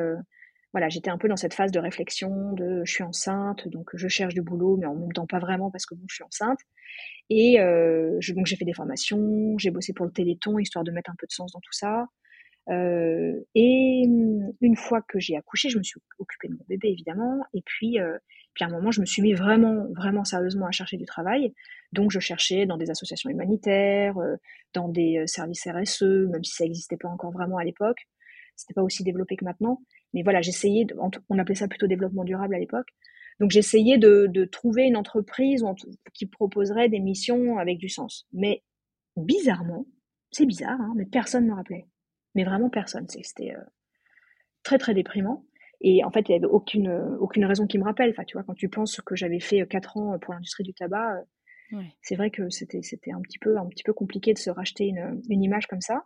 voilà, 0.72 0.90
j'étais 0.90 1.10
un 1.10 1.16
peu 1.16 1.28
dans 1.28 1.36
cette 1.36 1.54
phase 1.54 1.72
de 1.72 1.78
réflexion, 1.78 2.52
de 2.52 2.82
je 2.84 2.92
suis 2.92 3.02
enceinte, 3.02 3.66
donc 3.68 3.90
je 3.94 4.06
cherche 4.06 4.34
du 4.34 4.42
boulot, 4.42 4.76
mais 4.76 4.86
en 4.86 4.94
même 4.94 5.12
temps 5.12 5.26
pas 5.26 5.38
vraiment 5.38 5.70
parce 5.70 5.86
que 5.86 5.94
bon, 5.94 6.04
je 6.08 6.16
suis 6.16 6.24
enceinte. 6.24 6.58
Et 7.30 7.60
euh, 7.60 8.16
je, 8.20 8.32
donc 8.34 8.46
j'ai 8.46 8.56
fait 8.56 8.64
des 8.64 8.74
formations, 8.74 9.56
j'ai 9.58 9.70
bossé 9.70 9.92
pour 9.92 10.06
le 10.06 10.12
Téléthon 10.12 10.58
histoire 10.58 10.84
de 10.84 10.90
mettre 10.90 11.10
un 11.10 11.14
peu 11.18 11.26
de 11.26 11.32
sens 11.32 11.52
dans 11.52 11.60
tout 11.60 11.72
ça. 11.72 12.06
Euh, 12.70 13.40
et 13.54 14.02
une 14.60 14.76
fois 14.76 15.02
que 15.02 15.18
j'ai 15.18 15.36
accouché, 15.36 15.68
je 15.70 15.78
me 15.78 15.82
suis 15.82 16.00
occupée 16.18 16.48
de 16.48 16.54
mon 16.54 16.64
bébé 16.68 16.88
évidemment. 16.88 17.44
Et 17.54 17.62
puis, 17.62 17.98
euh, 18.00 18.18
puis 18.54 18.64
à 18.64 18.68
un 18.68 18.70
moment, 18.70 18.90
je 18.90 19.00
me 19.00 19.06
suis 19.06 19.22
mis 19.22 19.34
vraiment, 19.34 19.86
vraiment 19.94 20.24
sérieusement 20.24 20.66
à 20.66 20.70
chercher 20.70 20.96
du 20.96 21.04
travail. 21.04 21.54
Donc 21.92 22.10
je 22.10 22.18
cherchais 22.18 22.66
dans 22.66 22.76
des 22.76 22.90
associations 22.90 23.30
humanitaires, 23.30 24.18
euh, 24.18 24.36
dans 24.74 24.88
des 24.88 25.18
euh, 25.18 25.26
services 25.26 25.66
RSE, 25.66 26.28
même 26.30 26.44
si 26.44 26.54
ça 26.54 26.64
n'existait 26.64 26.96
pas 26.96 27.08
encore 27.08 27.30
vraiment 27.30 27.58
à 27.58 27.64
l'époque. 27.64 28.08
C'était 28.56 28.74
pas 28.74 28.82
aussi 28.82 29.04
développé 29.04 29.36
que 29.36 29.44
maintenant. 29.44 29.80
Mais 30.12 30.22
voilà, 30.22 30.42
j'essayais, 30.42 30.86
on 31.28 31.38
appelait 31.38 31.54
ça 31.54 31.68
plutôt 31.68 31.86
développement 31.86 32.24
durable 32.24 32.54
à 32.54 32.58
l'époque. 32.58 32.88
Donc 33.40 33.52
j'essayais 33.52 33.98
de, 33.98 34.26
de, 34.28 34.44
trouver 34.44 34.82
une 34.84 34.96
entreprise 34.96 35.64
qui 36.12 36.26
proposerait 36.26 36.88
des 36.88 36.98
missions 36.98 37.58
avec 37.58 37.78
du 37.78 37.88
sens. 37.88 38.26
Mais 38.32 38.64
bizarrement, 39.16 39.86
c'est 40.32 40.46
bizarre, 40.46 40.80
hein, 40.80 40.92
mais 40.96 41.06
personne 41.06 41.44
ne 41.44 41.50
me 41.50 41.54
rappelait. 41.54 41.86
Mais 42.38 42.44
vraiment 42.44 42.70
personne. 42.70 43.06
C'était 43.08 43.52
euh, 43.54 43.60
très 44.62 44.78
très 44.78 44.94
déprimant. 44.94 45.44
Et 45.80 46.04
en 46.04 46.10
fait, 46.10 46.28
il 46.28 46.32
n'y 46.32 46.36
avait 46.36 46.46
aucune, 46.46 46.88
aucune 47.20 47.44
raison 47.44 47.66
qui 47.66 47.78
me 47.78 47.84
rappelle. 47.84 48.10
Enfin, 48.10 48.24
tu 48.24 48.36
vois, 48.36 48.44
quand 48.44 48.54
tu 48.54 48.68
penses 48.68 49.00
que 49.00 49.16
j'avais 49.16 49.40
fait 49.40 49.66
4 49.66 49.96
ans 49.96 50.18
pour 50.18 50.34
l'industrie 50.34 50.64
du 50.64 50.72
tabac, 50.72 51.24
euh, 51.72 51.82
c'est 52.00 52.14
vrai 52.14 52.30
que 52.30 52.48
c'était, 52.50 52.82
c'était 52.82 53.12
un, 53.12 53.20
petit 53.20 53.38
peu, 53.38 53.58
un 53.58 53.66
petit 53.66 53.82
peu 53.82 53.92
compliqué 53.92 54.32
de 54.32 54.38
se 54.38 54.50
racheter 54.50 54.86
une, 54.86 55.20
une 55.28 55.42
image 55.42 55.66
comme 55.66 55.80
ça. 55.80 56.04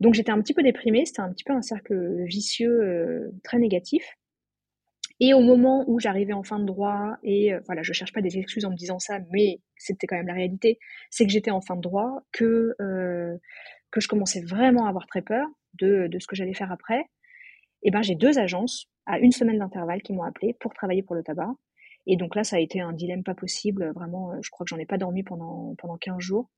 Donc 0.00 0.14
j'étais 0.14 0.30
un 0.30 0.40
petit 0.40 0.54
peu 0.54 0.62
déprimée, 0.62 1.04
c'était 1.04 1.20
un 1.20 1.32
petit 1.32 1.44
peu 1.44 1.52
un 1.52 1.62
cercle 1.62 2.24
vicieux 2.24 2.82
euh, 2.82 3.30
très 3.42 3.58
négatif. 3.58 4.16
Et 5.20 5.34
au 5.34 5.40
moment 5.40 5.84
où 5.88 5.98
j'arrivais 5.98 6.32
en 6.32 6.44
fin 6.44 6.60
de 6.60 6.64
droit, 6.64 7.16
et 7.24 7.52
euh, 7.52 7.60
voilà, 7.66 7.82
je 7.82 7.92
cherche 7.92 8.12
pas 8.12 8.22
des 8.22 8.38
excuses 8.38 8.64
en 8.64 8.70
me 8.70 8.76
disant 8.76 9.00
ça, 9.00 9.18
mais 9.32 9.60
c'était 9.76 10.06
quand 10.06 10.16
même 10.16 10.28
la 10.28 10.34
réalité, 10.34 10.78
c'est 11.10 11.26
que 11.26 11.32
j'étais 11.32 11.50
en 11.50 11.60
fin 11.60 11.74
de 11.74 11.80
droit, 11.80 12.22
que, 12.30 12.76
euh, 12.80 13.36
que 13.90 14.00
je 14.00 14.06
commençais 14.06 14.42
vraiment 14.42 14.86
à 14.86 14.90
avoir 14.90 15.06
très 15.06 15.22
peur 15.22 15.48
de, 15.74 16.06
de 16.08 16.18
ce 16.18 16.26
que 16.26 16.36
j'allais 16.36 16.54
faire 16.54 16.72
après. 16.72 17.04
Et 17.82 17.90
ben 17.90 18.02
j'ai 18.02 18.14
deux 18.14 18.38
agences 18.38 18.86
à 19.06 19.18
une 19.18 19.32
semaine 19.32 19.58
d'intervalle 19.58 20.02
qui 20.02 20.12
m'ont 20.12 20.22
appelé 20.22 20.54
pour 20.60 20.74
travailler 20.74 21.02
pour 21.02 21.14
le 21.14 21.22
tabac. 21.22 21.54
Et 22.06 22.16
donc 22.16 22.34
là, 22.34 22.44
ça 22.44 22.56
a 22.56 22.58
été 22.58 22.80
un 22.80 22.92
dilemme 22.92 23.22
pas 23.22 23.34
possible. 23.34 23.92
Vraiment, 23.94 24.32
je 24.42 24.50
crois 24.50 24.64
que 24.64 24.70
j'en 24.70 24.78
ai 24.78 24.86
pas 24.86 24.98
dormi 24.98 25.22
pendant, 25.22 25.74
pendant 25.78 25.96
15 25.96 26.18
jours 26.18 26.50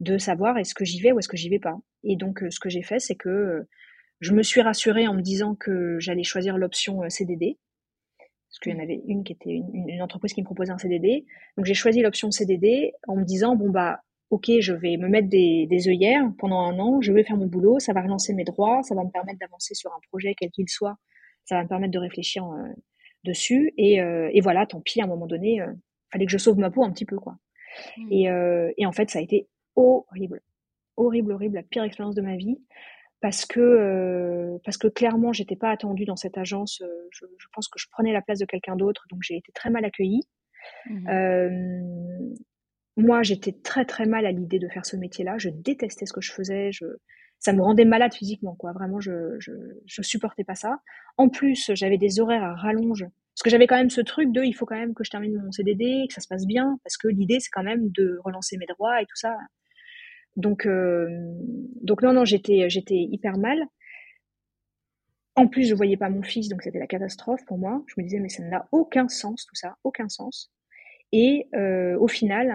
de 0.00 0.16
savoir 0.18 0.58
est-ce 0.58 0.74
que 0.74 0.84
j'y 0.84 1.00
vais 1.00 1.12
ou 1.12 1.18
est-ce 1.18 1.28
que 1.28 1.36
j'y 1.36 1.48
vais 1.48 1.58
pas. 1.58 1.78
Et 2.02 2.16
donc, 2.16 2.42
euh, 2.42 2.50
ce 2.50 2.58
que 2.58 2.68
j'ai 2.68 2.82
fait, 2.82 2.98
c'est 2.98 3.14
que 3.14 3.28
euh, 3.28 3.68
je 4.20 4.32
me 4.32 4.42
suis 4.42 4.62
rassurée 4.62 5.06
en 5.06 5.14
me 5.14 5.20
disant 5.20 5.54
que 5.54 5.98
j'allais 6.00 6.24
choisir 6.24 6.58
l'option 6.58 7.02
euh, 7.02 7.08
CDD, 7.10 7.58
parce 8.18 8.58
qu'il 8.60 8.72
y 8.72 8.76
en 8.76 8.82
avait 8.82 9.00
une 9.06 9.22
qui 9.22 9.34
était 9.34 9.60
une, 9.72 10.02
entreprise 10.02 10.32
qui 10.32 10.40
me 10.40 10.46
proposait 10.46 10.72
un 10.72 10.78
CDD. 10.78 11.26
Donc, 11.56 11.66
j'ai 11.66 11.74
choisi 11.74 12.00
l'option 12.00 12.30
CDD 12.30 12.92
en 13.06 13.16
me 13.16 13.24
disant 13.24 13.54
bon 13.54 13.70
bah 13.70 14.00
ok, 14.30 14.50
je 14.60 14.72
vais 14.72 14.96
me 14.96 15.08
mettre 15.08 15.28
des, 15.28 15.66
des 15.66 15.88
œillères 15.88 16.30
pendant 16.38 16.60
un 16.60 16.78
an, 16.78 17.00
je 17.00 17.12
vais 17.12 17.24
faire 17.24 17.36
mon 17.36 17.46
boulot, 17.46 17.78
ça 17.78 17.92
va 17.92 18.02
relancer 18.02 18.32
mes 18.34 18.44
droits, 18.44 18.82
ça 18.82 18.94
va 18.94 19.04
me 19.04 19.10
permettre 19.10 19.38
d'avancer 19.38 19.74
sur 19.74 19.92
un 19.92 20.00
projet 20.08 20.34
quel 20.38 20.50
qu'il 20.50 20.68
soit, 20.68 20.96
ça 21.44 21.56
va 21.56 21.64
me 21.64 21.68
permettre 21.68 21.92
de 21.92 21.98
réfléchir 21.98 22.44
dessus. 23.24 23.72
Et, 23.76 23.96
et, 23.96 24.40
voilà, 24.40 24.66
tant 24.66 24.80
pis, 24.80 25.00
à 25.00 25.04
un 25.04 25.08
moment 25.08 25.26
donné, 25.26 25.56
il 25.56 25.76
fallait 26.12 26.26
que 26.26 26.32
je 26.32 26.38
sauve 26.38 26.58
ma 26.58 26.70
peau 26.70 26.84
un 26.84 26.92
petit 26.92 27.06
peu 27.06 27.18
quoi. 27.18 27.36
Mmh. 27.96 28.12
Et, 28.12 28.28
et 28.78 28.86
en 28.86 28.92
fait, 28.92 29.10
ça 29.10 29.18
a 29.18 29.22
été 29.22 29.48
horrible. 29.74 30.40
Horrible, 30.96 31.32
horrible, 31.32 31.56
la 31.56 31.62
pire 31.62 31.82
expérience 31.82 32.14
de 32.14 32.22
ma 32.22 32.36
vie. 32.36 32.58
Parce 33.20 33.44
que, 33.44 33.60
euh, 33.60 34.58
parce 34.64 34.78
que 34.78 34.88
clairement, 34.88 35.32
j'étais 35.32 35.56
pas 35.56 35.70
attendue 35.70 36.06
dans 36.06 36.16
cette 36.16 36.38
agence. 36.38 36.80
Euh, 36.80 37.08
je, 37.10 37.26
pense 37.52 37.68
que 37.68 37.78
je 37.78 37.86
prenais 37.90 38.12
la 38.12 38.22
place 38.22 38.38
de 38.38 38.46
quelqu'un 38.46 38.76
d'autre, 38.76 39.04
donc 39.10 39.20
j'ai 39.22 39.36
été 39.36 39.52
très 39.52 39.70
mal 39.70 39.84
accueillie. 39.84 40.22
Mmh 40.86 41.08
euh, 41.08 42.34
moi, 42.96 43.22
j'étais 43.22 43.52
très 43.52 43.84
très 43.84 44.06
mal 44.06 44.26
à 44.26 44.32
l'idée 44.32 44.58
de 44.58 44.68
faire 44.68 44.86
ce 44.86 44.96
métier-là. 44.96 45.38
Je 45.38 45.48
détestais 45.50 46.06
ce 46.06 46.12
que 46.12 46.20
je 46.20 46.32
faisais. 46.32 46.72
Je, 46.72 46.86
ça 47.38 47.52
me 47.52 47.62
rendait 47.62 47.84
malade 47.84 48.14
physiquement, 48.14 48.54
quoi. 48.54 48.72
Vraiment, 48.72 49.00
je, 49.00 49.36
je, 49.38 49.52
je 49.86 50.02
supportais 50.02 50.44
pas 50.44 50.54
ça. 50.54 50.80
En 51.16 51.28
plus, 51.28 51.70
j'avais 51.74 51.98
des 51.98 52.20
horaires 52.20 52.44
à 52.44 52.54
rallonge. 52.54 53.06
Parce 53.34 53.42
que 53.44 53.50
j'avais 53.50 53.66
quand 53.66 53.76
même 53.76 53.90
ce 53.90 54.02
truc 54.02 54.32
de, 54.32 54.42
il 54.42 54.52
faut 54.52 54.66
quand 54.66 54.76
même 54.76 54.92
que 54.92 55.04
je 55.04 55.10
termine 55.10 55.40
mon 55.42 55.52
CDD, 55.52 56.06
que 56.08 56.14
ça 56.14 56.20
se 56.20 56.28
passe 56.28 56.46
bien, 56.46 56.78
parce 56.84 56.98
que 56.98 57.08
l'idée, 57.08 57.40
c'est 57.40 57.48
quand 57.50 57.62
même 57.62 57.88
de 57.90 58.18
relancer 58.24 58.58
mes 58.58 58.66
droits 58.66 59.00
et 59.00 59.06
tout 59.06 59.16
ça. 59.16 59.34
Donc, 60.36 60.66
euh, 60.66 61.06
donc 61.82 62.02
non, 62.02 62.12
non, 62.12 62.24
j'étais, 62.24 62.68
j'étais 62.68 62.96
hyper 62.96 63.38
mal. 63.38 63.64
En 65.36 65.46
plus, 65.48 65.66
je 65.68 65.74
voyais 65.74 65.96
pas 65.96 66.10
mon 66.10 66.22
fils, 66.22 66.48
donc 66.48 66.62
c'était 66.62 66.78
la 66.78 66.86
catastrophe 66.86 67.44
pour 67.46 67.56
moi. 67.56 67.82
Je 67.86 67.94
me 67.96 68.02
disais, 68.04 68.20
mais 68.20 68.28
ça 68.28 68.42
n'a 68.42 68.68
aucun 68.72 69.08
sens 69.08 69.46
tout 69.46 69.54
ça, 69.54 69.76
aucun 69.84 70.08
sens. 70.08 70.52
Et 71.12 71.48
euh, 71.54 71.98
au 71.98 72.08
final, 72.08 72.50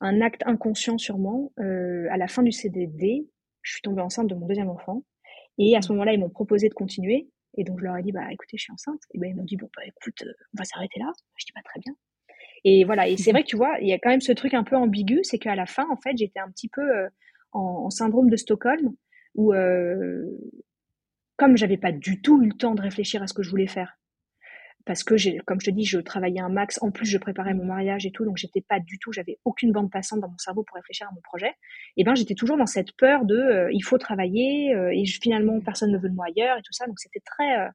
un, 0.00 0.20
acte 0.20 0.42
inconscient 0.46 0.98
sûrement, 0.98 1.52
euh, 1.58 2.06
à 2.10 2.16
la 2.16 2.28
fin 2.28 2.42
du 2.42 2.52
CDD, 2.52 3.26
je 3.62 3.72
suis 3.72 3.82
tombée 3.82 4.02
enceinte 4.02 4.28
de 4.28 4.34
mon 4.34 4.46
deuxième 4.46 4.70
enfant. 4.70 5.04
Et 5.58 5.76
à 5.76 5.82
ce 5.82 5.88
mmh. 5.88 5.94
moment-là, 5.94 6.12
ils 6.14 6.20
m'ont 6.20 6.30
proposé 6.30 6.68
de 6.68 6.74
continuer. 6.74 7.28
Et 7.58 7.64
donc 7.64 7.80
je 7.80 7.84
leur 7.84 7.96
ai 7.96 8.02
dit, 8.02 8.12
bah 8.12 8.26
écoutez, 8.30 8.56
je 8.56 8.62
suis 8.62 8.72
enceinte. 8.72 9.00
Et 9.14 9.18
ben 9.18 9.30
ils 9.30 9.36
m'ont 9.36 9.44
dit, 9.44 9.56
bon 9.56 9.68
bah 9.76 9.82
écoute, 9.84 10.24
on 10.24 10.58
va 10.58 10.64
s'arrêter 10.64 11.00
là. 11.00 11.12
Je 11.36 11.44
dis, 11.44 11.52
pas 11.52 11.60
bah, 11.60 11.70
très 11.70 11.80
bien. 11.80 11.94
Et 12.64 12.84
voilà, 12.84 13.08
et 13.08 13.16
c'est 13.16 13.32
vrai 13.32 13.42
que 13.42 13.48
tu 13.48 13.56
vois, 13.56 13.76
il 13.80 13.88
y 13.88 13.92
a 13.92 13.98
quand 13.98 14.10
même 14.10 14.20
ce 14.20 14.32
truc 14.32 14.54
un 14.54 14.62
peu 14.62 14.76
ambigu, 14.76 15.20
c'est 15.22 15.38
qu'à 15.38 15.56
la 15.56 15.66
fin, 15.66 15.84
en 15.90 15.96
fait, 15.96 16.16
j'étais 16.16 16.38
un 16.38 16.50
petit 16.50 16.68
peu 16.68 16.80
euh, 16.80 17.08
en, 17.50 17.90
syndrome 17.90 18.30
de 18.30 18.36
Stockholm, 18.36 18.94
où 19.34 19.52
euh, 19.52 20.24
comme 21.36 21.56
j'avais 21.56 21.76
pas 21.76 21.92
du 21.92 22.22
tout 22.22 22.40
eu 22.42 22.46
le 22.46 22.56
temps 22.56 22.74
de 22.74 22.82
réfléchir 22.82 23.22
à 23.22 23.26
ce 23.26 23.34
que 23.34 23.42
je 23.42 23.50
voulais 23.50 23.66
faire, 23.66 23.98
parce 24.84 25.04
que 25.04 25.16
j'ai, 25.16 25.38
comme 25.38 25.60
je 25.60 25.66
te 25.66 25.70
dis, 25.70 25.84
je 25.84 25.98
travaillais 25.98 26.40
un 26.40 26.48
max, 26.48 26.78
en 26.82 26.90
plus 26.90 27.06
je 27.06 27.18
préparais 27.18 27.54
mon 27.54 27.64
mariage 27.64 28.06
et 28.06 28.10
tout, 28.10 28.24
donc 28.24 28.36
j'étais 28.36 28.60
pas 28.60 28.80
du 28.80 28.98
tout, 28.98 29.12
j'avais 29.12 29.38
aucune 29.44 29.72
bande 29.72 29.90
passante 29.90 30.20
dans 30.20 30.28
mon 30.28 30.38
cerveau 30.38 30.62
pour 30.62 30.76
réfléchir 30.76 31.06
à 31.08 31.14
mon 31.14 31.20
projet. 31.20 31.52
Et 31.96 32.04
ben 32.04 32.14
j'étais 32.14 32.34
toujours 32.34 32.56
dans 32.56 32.66
cette 32.66 32.92
peur 32.96 33.24
de, 33.24 33.36
euh, 33.36 33.72
il 33.72 33.82
faut 33.82 33.98
travailler 33.98 34.74
euh, 34.74 34.90
et 34.92 35.04
finalement 35.06 35.60
personne 35.60 35.92
ne 35.92 35.98
veut 35.98 36.08
de 36.08 36.14
moi 36.14 36.26
ailleurs 36.26 36.58
et 36.58 36.62
tout 36.62 36.72
ça, 36.72 36.86
donc 36.86 36.98
c'était 36.98 37.20
très 37.20 37.70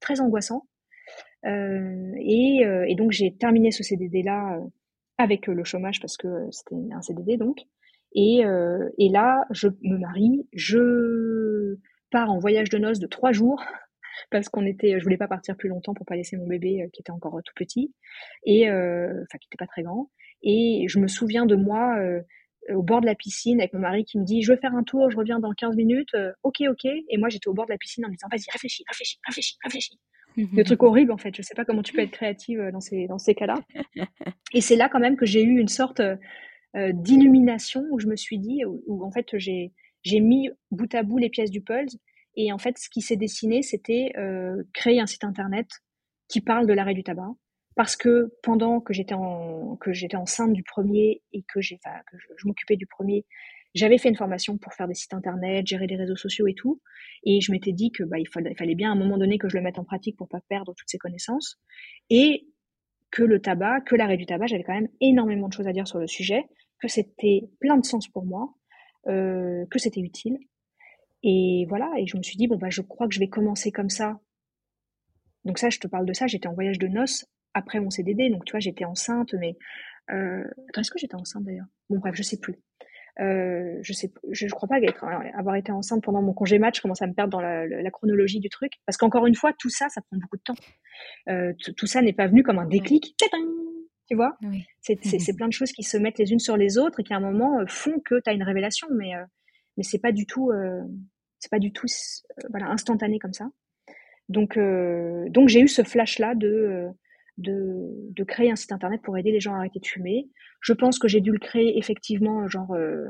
très 0.00 0.20
angoissant. 0.20 0.66
Euh, 1.44 1.48
euh, 1.48 2.84
et, 2.88 2.94
donc 2.96 3.12
j'ai 3.12 3.34
terminé 3.34 3.70
ce 3.70 3.82
CDD 3.82 4.22
là 4.22 4.56
euh, 4.56 4.60
avec 5.18 5.46
le 5.46 5.64
chômage 5.64 6.00
parce 6.00 6.16
que 6.16 6.28
c'était 6.50 6.76
un 6.92 7.02
CDD 7.02 7.36
donc. 7.36 7.60
Et, 8.18 8.44
et 8.98 9.08
là, 9.10 9.44
je 9.50 9.68
me 9.82 9.98
marie, 9.98 10.48
je 10.54 11.76
pars 12.10 12.30
en 12.30 12.38
voyage 12.38 12.70
de 12.70 12.78
noces 12.78 12.98
de 12.98 13.06
trois 13.06 13.32
jours 13.32 13.62
parce 14.30 14.48
qu'on 14.48 14.66
était, 14.66 14.98
je 14.98 15.04
voulais 15.04 15.16
pas 15.16 15.28
partir 15.28 15.56
plus 15.56 15.68
longtemps 15.68 15.94
pour 15.94 16.06
pas 16.06 16.16
laisser 16.16 16.36
mon 16.36 16.46
bébé 16.46 16.88
qui 16.92 17.00
était 17.00 17.10
encore 17.10 17.40
tout 17.44 17.54
petit 17.54 17.92
et 18.44 18.70
enfin 18.70 19.38
qui 19.40 19.48
était 19.48 19.58
pas 19.58 19.66
très 19.66 19.82
grand. 19.82 20.10
Et 20.42 20.86
je 20.88 20.98
me 20.98 21.08
souviens 21.08 21.46
de 21.46 21.56
moi 21.56 21.96
au 22.74 22.82
bord 22.82 23.00
de 23.00 23.06
la 23.06 23.14
piscine 23.14 23.60
avec 23.60 23.72
mon 23.72 23.80
mari 23.80 24.04
qui 24.04 24.18
me 24.18 24.24
dit 24.24 24.42
je 24.42 24.52
veux 24.52 24.58
faire 24.58 24.74
un 24.74 24.82
tour, 24.82 25.10
je 25.10 25.16
reviens 25.16 25.38
dans 25.38 25.52
15 25.52 25.76
minutes. 25.76 26.16
ok 26.42 26.62
ok. 26.68 26.84
Et 26.84 27.18
moi 27.18 27.28
j'étais 27.28 27.48
au 27.48 27.54
bord 27.54 27.66
de 27.66 27.72
la 27.72 27.78
piscine 27.78 28.04
en 28.04 28.08
me 28.08 28.14
disant 28.14 28.28
vas-y 28.30 28.50
réfléchis, 28.52 28.84
réfléchis, 28.88 29.18
réfléchis, 29.26 29.56
réfléchis 29.62 29.98
le 30.36 30.64
truc 30.64 30.82
horrible 30.82 31.12
en 31.12 31.16
fait. 31.16 31.34
Je 31.34 31.42
sais 31.42 31.54
pas 31.54 31.64
comment 31.64 31.82
tu 31.82 31.92
peux 31.92 32.00
être 32.00 32.10
créative 32.10 32.60
euh, 32.60 32.72
dans 32.72 32.80
ces, 32.80 33.06
dans 33.06 33.18
ces 33.18 33.34
cas-là. 33.34 33.56
Et 34.52 34.60
c'est 34.60 34.76
là 34.76 34.88
quand 34.88 35.00
même 35.00 35.16
que 35.16 35.26
j'ai 35.26 35.42
eu 35.42 35.58
une 35.58 35.68
sorte 35.68 36.00
euh, 36.00 36.16
euh, 36.76 36.92
d'illumination 36.92 37.84
où 37.90 37.98
je 37.98 38.06
me 38.06 38.16
suis 38.16 38.38
dit, 38.38 38.62
où, 38.64 39.04
en 39.04 39.10
fait 39.10 39.38
j'ai, 39.38 39.72
j'ai 40.02 40.20
mis 40.20 40.50
bout 40.70 40.92
à 40.94 41.02
bout 41.02 41.18
les 41.18 41.30
pièces 41.30 41.50
du 41.50 41.62
puzzle. 41.62 41.98
Et 42.36 42.52
en 42.52 42.58
fait, 42.58 42.78
ce 42.78 42.88
qui 42.88 43.00
s'est 43.00 43.16
dessiné, 43.16 43.62
c'était 43.62 44.12
créer 44.74 45.00
un 45.00 45.06
site 45.06 45.24
internet 45.24 45.68
qui 46.28 46.40
parle 46.40 46.66
de 46.66 46.72
l'arrêt 46.72 46.94
du 46.94 47.02
tabac. 47.02 47.30
Parce 47.74 47.94
que 47.94 48.32
pendant 48.42 48.80
que 48.80 48.94
j'étais 48.94 49.14
en, 49.14 49.76
que 49.76 49.92
j'étais 49.92 50.16
enceinte 50.16 50.54
du 50.54 50.62
premier 50.62 51.22
et 51.32 51.42
que 51.42 51.60
j'ai, 51.60 51.76
que 51.76 52.16
je 52.38 52.46
m'occupais 52.46 52.76
du 52.76 52.86
premier, 52.86 53.26
j'avais 53.76 53.98
fait 53.98 54.08
une 54.08 54.16
formation 54.16 54.56
pour 54.56 54.72
faire 54.72 54.88
des 54.88 54.94
sites 54.94 55.12
internet, 55.12 55.66
gérer 55.66 55.86
des 55.86 55.96
réseaux 55.96 56.16
sociaux 56.16 56.46
et 56.46 56.54
tout, 56.54 56.80
et 57.24 57.42
je 57.42 57.52
m'étais 57.52 57.72
dit 57.72 57.92
que 57.92 58.02
bah, 58.02 58.18
il, 58.18 58.26
fallait, 58.26 58.52
il 58.52 58.56
fallait 58.56 58.74
bien 58.74 58.88
à 58.88 58.92
un 58.92 58.96
moment 58.96 59.18
donné 59.18 59.36
que 59.36 59.50
je 59.50 59.56
le 59.58 59.62
mette 59.62 59.78
en 59.78 59.84
pratique 59.84 60.16
pour 60.16 60.28
pas 60.28 60.40
perdre 60.48 60.72
toutes 60.74 60.88
ces 60.88 60.96
connaissances, 60.96 61.60
et 62.08 62.48
que 63.10 63.22
le 63.22 63.40
tabac, 63.40 63.82
que 63.82 63.94
l'arrêt 63.94 64.16
du 64.16 64.24
tabac, 64.24 64.46
j'avais 64.46 64.64
quand 64.64 64.74
même 64.74 64.88
énormément 65.02 65.48
de 65.48 65.52
choses 65.52 65.68
à 65.68 65.72
dire 65.72 65.86
sur 65.86 65.98
le 65.98 66.06
sujet, 66.06 66.46
que 66.80 66.88
c'était 66.88 67.50
plein 67.60 67.76
de 67.76 67.84
sens 67.84 68.08
pour 68.08 68.24
moi, 68.24 68.54
euh, 69.08 69.66
que 69.70 69.78
c'était 69.78 70.00
utile, 70.00 70.38
et 71.22 71.66
voilà. 71.68 71.90
Et 71.98 72.06
je 72.06 72.16
me 72.16 72.22
suis 72.22 72.36
dit 72.36 72.46
bon 72.46 72.56
bah 72.56 72.70
je 72.70 72.82
crois 72.82 73.08
que 73.08 73.14
je 73.14 73.20
vais 73.20 73.28
commencer 73.28 73.72
comme 73.72 73.90
ça. 73.90 74.18
Donc 75.44 75.58
ça, 75.58 75.70
je 75.70 75.78
te 75.78 75.86
parle 75.86 76.06
de 76.06 76.12
ça. 76.12 76.26
J'étais 76.26 76.48
en 76.48 76.54
voyage 76.54 76.78
de 76.78 76.88
noces 76.88 77.26
après 77.54 77.80
mon 77.80 77.90
CDD, 77.90 78.30
donc 78.30 78.44
tu 78.44 78.52
vois, 78.52 78.60
j'étais 78.60 78.84
enceinte, 78.84 79.34
mais 79.34 79.56
attends, 80.08 80.80
est-ce 80.80 80.90
que 80.90 80.98
j'étais 80.98 81.14
enceinte 81.14 81.44
d'ailleurs? 81.44 81.66
Bon, 81.88 81.98
bref, 81.98 82.14
je 82.14 82.22
sais 82.22 82.38
plus. 82.38 82.56
Euh, 83.18 83.78
je 83.80 83.92
sais, 83.94 84.12
je, 84.30 84.46
je 84.46 84.54
crois 84.54 84.68
pas 84.68 84.76
avoir 85.34 85.56
été 85.56 85.72
enceinte 85.72 86.02
pendant 86.02 86.22
mon 86.22 86.34
congé 86.34 86.58
match. 86.58 86.76
Je 86.76 86.82
commence 86.82 87.00
à 87.00 87.06
me 87.06 87.14
perdre 87.14 87.30
dans 87.30 87.40
la, 87.40 87.66
la 87.66 87.90
chronologie 87.90 88.40
du 88.40 88.48
truc, 88.48 88.72
parce 88.84 88.96
qu'encore 88.96 89.26
une 89.26 89.34
fois, 89.34 89.52
tout 89.58 89.70
ça, 89.70 89.88
ça 89.88 90.02
prend 90.02 90.18
beaucoup 90.18 90.36
de 90.36 90.42
temps. 90.42 90.56
Euh, 91.28 91.52
tout 91.76 91.86
ça 91.86 92.02
n'est 92.02 92.12
pas 92.12 92.26
venu 92.26 92.42
comme 92.42 92.58
un 92.58 92.66
déclic. 92.66 93.16
Tu 94.08 94.14
vois? 94.14 94.36
Oui. 94.42 94.64
C'est 94.80 95.36
plein 95.36 95.48
de 95.48 95.52
choses 95.52 95.72
qui 95.72 95.82
se 95.82 95.96
mettent 95.96 96.18
les 96.18 96.32
unes 96.32 96.38
sur 96.38 96.56
les 96.56 96.78
autres 96.78 97.00
et 97.00 97.02
qui 97.02 97.12
à 97.12 97.16
un 97.16 97.20
moment 97.20 97.60
euh, 97.60 97.64
font 97.66 97.98
que 98.04 98.20
tu 98.22 98.30
as 98.30 98.32
une 98.32 98.42
révélation, 98.42 98.86
mais 98.94 99.14
euh, 99.14 99.24
mais 99.76 99.82
c'est 99.82 99.98
pas 99.98 100.12
du 100.12 100.26
tout, 100.26 100.50
euh, 100.50 100.82
c'est 101.38 101.50
pas 101.50 101.58
du 101.58 101.72
tout, 101.72 101.86
voilà, 102.50 102.66
instantané 102.68 103.18
comme 103.18 103.32
ça. 103.32 103.48
Donc 104.28 104.58
donc 104.58 105.48
j'ai 105.48 105.60
eu 105.60 105.68
ce 105.68 105.84
flash 105.84 106.18
là 106.18 106.34
de 106.34 106.90
de, 107.38 108.12
de, 108.12 108.24
créer 108.24 108.50
un 108.50 108.56
site 108.56 108.72
internet 108.72 109.02
pour 109.02 109.16
aider 109.18 109.30
les 109.30 109.40
gens 109.40 109.54
à 109.54 109.58
arrêter 109.58 109.78
de 109.78 109.86
fumer. 109.86 110.28
Je 110.60 110.72
pense 110.72 110.98
que 110.98 111.08
j'ai 111.08 111.20
dû 111.20 111.32
le 111.32 111.38
créer 111.38 111.78
effectivement, 111.78 112.48
genre, 112.48 112.72
euh, 112.72 113.06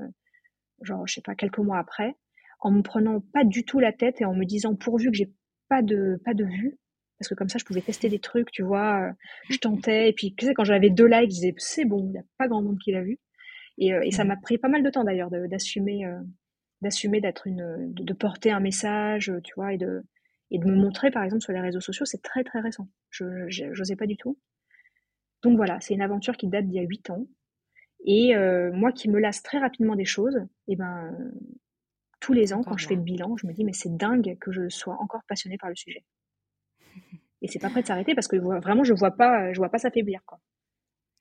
genre, 0.83 1.07
je 1.07 1.15
sais 1.15 1.21
pas, 1.21 1.35
quelques 1.35 1.59
mois 1.59 1.79
après, 1.79 2.17
en 2.61 2.71
me 2.71 2.83
prenant 2.83 3.21
pas 3.21 3.45
du 3.45 3.65
tout 3.65 3.79
la 3.79 3.93
tête 3.93 4.21
et 4.21 4.25
en 4.25 4.35
me 4.35 4.45
disant 4.45 4.75
pourvu 4.75 5.11
que 5.11 5.17
j'ai 5.17 5.33
pas 5.69 5.83
de 5.83 6.21
pas 6.25 6.35
de 6.35 6.45
vues, 6.45 6.79
parce 7.19 7.29
que 7.29 7.35
comme 7.35 7.49
ça 7.49 7.59
je 7.59 7.65
pouvais 7.65 7.81
tester 7.83 8.09
des 8.09 8.19
trucs, 8.19 8.51
tu 8.51 8.63
vois. 8.63 9.09
Euh, 9.09 9.13
je 9.51 9.59
tentais 9.59 10.09
et 10.11 10.13
puis 10.13 10.35
tu 10.35 10.47
sais 10.47 10.55
quand 10.55 10.65
j'avais 10.65 10.91
deux 10.91 11.07
likes, 11.07 11.31
je 11.31 11.35
disais 11.35 11.55
c'est 11.59 11.85
bon, 11.85 12.09
il 12.09 12.15
y 12.15 12.19
a 12.19 12.25
pas 12.39 12.49
grand 12.49 12.63
monde 12.63 12.79
qui 12.79 12.93
l'a 12.93 13.03
vu. 13.03 13.19
Et, 13.79 13.93
euh, 13.93 14.01
et 14.05 14.11
ça 14.11 14.25
m'a 14.25 14.37
pris 14.37 14.59
pas 14.59 14.69
mal 14.69 14.83
de 14.83 14.91
temps 14.91 15.05
d'ailleurs 15.05 15.31
d'assumer 15.31 16.05
d'assumer 16.83 17.21
d'être 17.21 17.47
une 17.47 17.93
de, 17.93 18.03
de, 18.03 18.13
porter 18.13 18.51
un 18.51 18.61
message, 18.61 19.33
tu 19.45 19.55
vois, 19.55 19.73
et 19.73 19.79
de 19.79 20.03
et 20.51 20.59
de 20.59 20.65
me 20.65 20.77
montrer, 20.77 21.11
par 21.11 21.25
exemple, 21.25 21.43
sur 21.43 21.53
les 21.53 21.61
réseaux 21.61 21.81
sociaux, 21.81 22.05
c'est 22.07 22.23
très 22.23 22.45
très 22.45 22.61
récent. 22.61 22.89
Je 23.11 23.25
n'osais 23.67 23.97
pas 23.97 24.07
du 24.07 24.17
tout. 24.17 24.39
Donc 25.43 25.57
voilà, 25.57 25.81
c'est 25.81 25.95
une 25.95 26.03
aventure 26.03 26.37
qui 26.37 26.47
date 26.47 26.67
d'il 26.67 26.77
y 26.77 26.79
a 26.79 26.83
8 26.83 27.11
ans. 27.11 27.27
Et 28.05 28.37
euh, 28.37 28.73
moi 28.73 28.93
qui 28.93 29.09
me 29.09 29.19
lasse 29.19 29.43
très 29.43 29.59
rapidement 29.59 29.97
des 29.97 30.05
choses, 30.05 30.37
et 30.69 30.73
eh 30.73 30.77
ben, 30.77 31.17
tous 32.21 32.33
les 32.33 32.53
ans, 32.53 32.63
quand 32.63 32.77
je 32.77 32.87
fais 32.87 32.95
le 32.95 33.03
bilan, 33.03 33.37
je 33.37 33.47
me 33.47 33.53
dis, 33.53 33.65
mais 33.65 33.73
c'est 33.73 33.95
dingue 33.97 34.37
que 34.41 34.53
je 34.53 34.69
sois 34.69 34.97
encore 35.01 35.23
passionnée 35.29 35.59
par 35.59 35.69
le 35.69 35.77
sujet. 35.77 36.05
Et 37.43 37.49
c'est 37.49 37.59
pas 37.59 37.69
prêt 37.69 37.83
de 37.83 37.87
s'arrêter 37.87 38.15
parce 38.15 38.29
que 38.29 38.37
vraiment, 38.37 38.83
je 38.83 38.95
vois 38.95 39.11
pas, 39.11 39.53
je 39.53 39.59
vois 39.59 39.69
pas 39.69 39.79
s'affaiblir. 39.79 40.21
Quoi. 40.25 40.41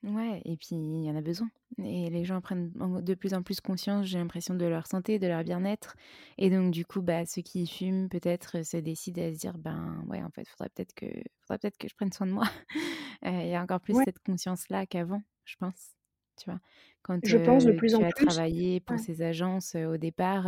Ouais, 0.05 0.39
et 0.45 0.55
puis 0.55 0.75
il 0.75 1.03
y 1.03 1.09
en 1.09 1.15
a 1.15 1.21
besoin. 1.21 1.49
Et 1.79 2.11
les 2.11 2.25
gens 2.25 2.39
prennent 2.39 2.71
de 2.71 3.13
plus 3.15 3.33
en 3.33 3.41
plus 3.41 3.59
conscience, 3.59 4.05
j'ai 4.05 4.19
l'impression, 4.19 4.53
de 4.53 4.65
leur 4.65 4.85
santé, 4.85 5.17
de 5.17 5.25
leur 5.25 5.43
bien-être. 5.43 5.95
Et 6.37 6.51
donc, 6.51 6.71
du 6.71 6.85
coup, 6.85 7.01
bah, 7.01 7.25
ceux 7.25 7.41
qui 7.41 7.65
fument, 7.65 8.07
peut-être, 8.07 8.63
se 8.63 8.77
décident 8.77 9.23
à 9.23 9.33
se 9.33 9.39
dire, 9.39 9.57
ben 9.57 10.03
ouais, 10.07 10.21
en 10.21 10.29
fait, 10.29 10.47
faudrait 10.47 10.69
peut-être 10.69 10.93
que, 10.93 11.07
faudrait 11.41 11.57
peut-être 11.57 11.77
que 11.77 11.87
je 11.87 11.95
prenne 11.95 12.11
soin 12.11 12.27
de 12.27 12.33
moi. 12.33 12.45
Il 13.23 13.47
y 13.47 13.55
a 13.55 13.61
encore 13.63 13.81
plus 13.81 13.95
cette 14.05 14.19
conscience-là 14.19 14.85
qu'avant, 14.85 15.23
je 15.43 15.55
pense. 15.55 15.95
Tu 16.37 16.49
vois, 16.49 16.59
quand 17.01 17.17
je 17.23 17.37
pense 17.37 17.65
de 17.65 17.71
plus 17.71 17.93
tu 17.93 17.95
en 17.95 18.03
as 18.03 18.11
plus. 18.11 18.25
travaillé 18.25 18.81
pour 18.81 18.99
ces 18.99 19.21
agences 19.21 19.73
au 19.75 19.97
départ, 19.97 20.47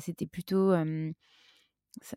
c'était 0.00 0.26
plutôt 0.26 0.72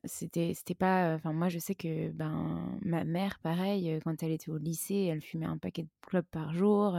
c'était 0.04 0.54
c'était 0.56 0.76
pas 0.76 1.16
enfin 1.16 1.34
moi 1.34 1.50
je 1.50 1.60
sais 1.60 1.76
que 1.76 2.10
ben 2.12 2.78
ma 2.82 3.04
mère 3.04 3.40
pareil 3.40 4.00
quand 4.04 4.24
elle 4.24 4.32
était 4.32 4.50
au 4.50 4.58
lycée 4.58 5.10
elle 5.12 5.22
fumait 5.22 5.46
un 5.46 5.58
paquet 5.58 5.84
de 5.84 5.90
clopes 6.02 6.30
par 6.32 6.54
jour 6.54 6.98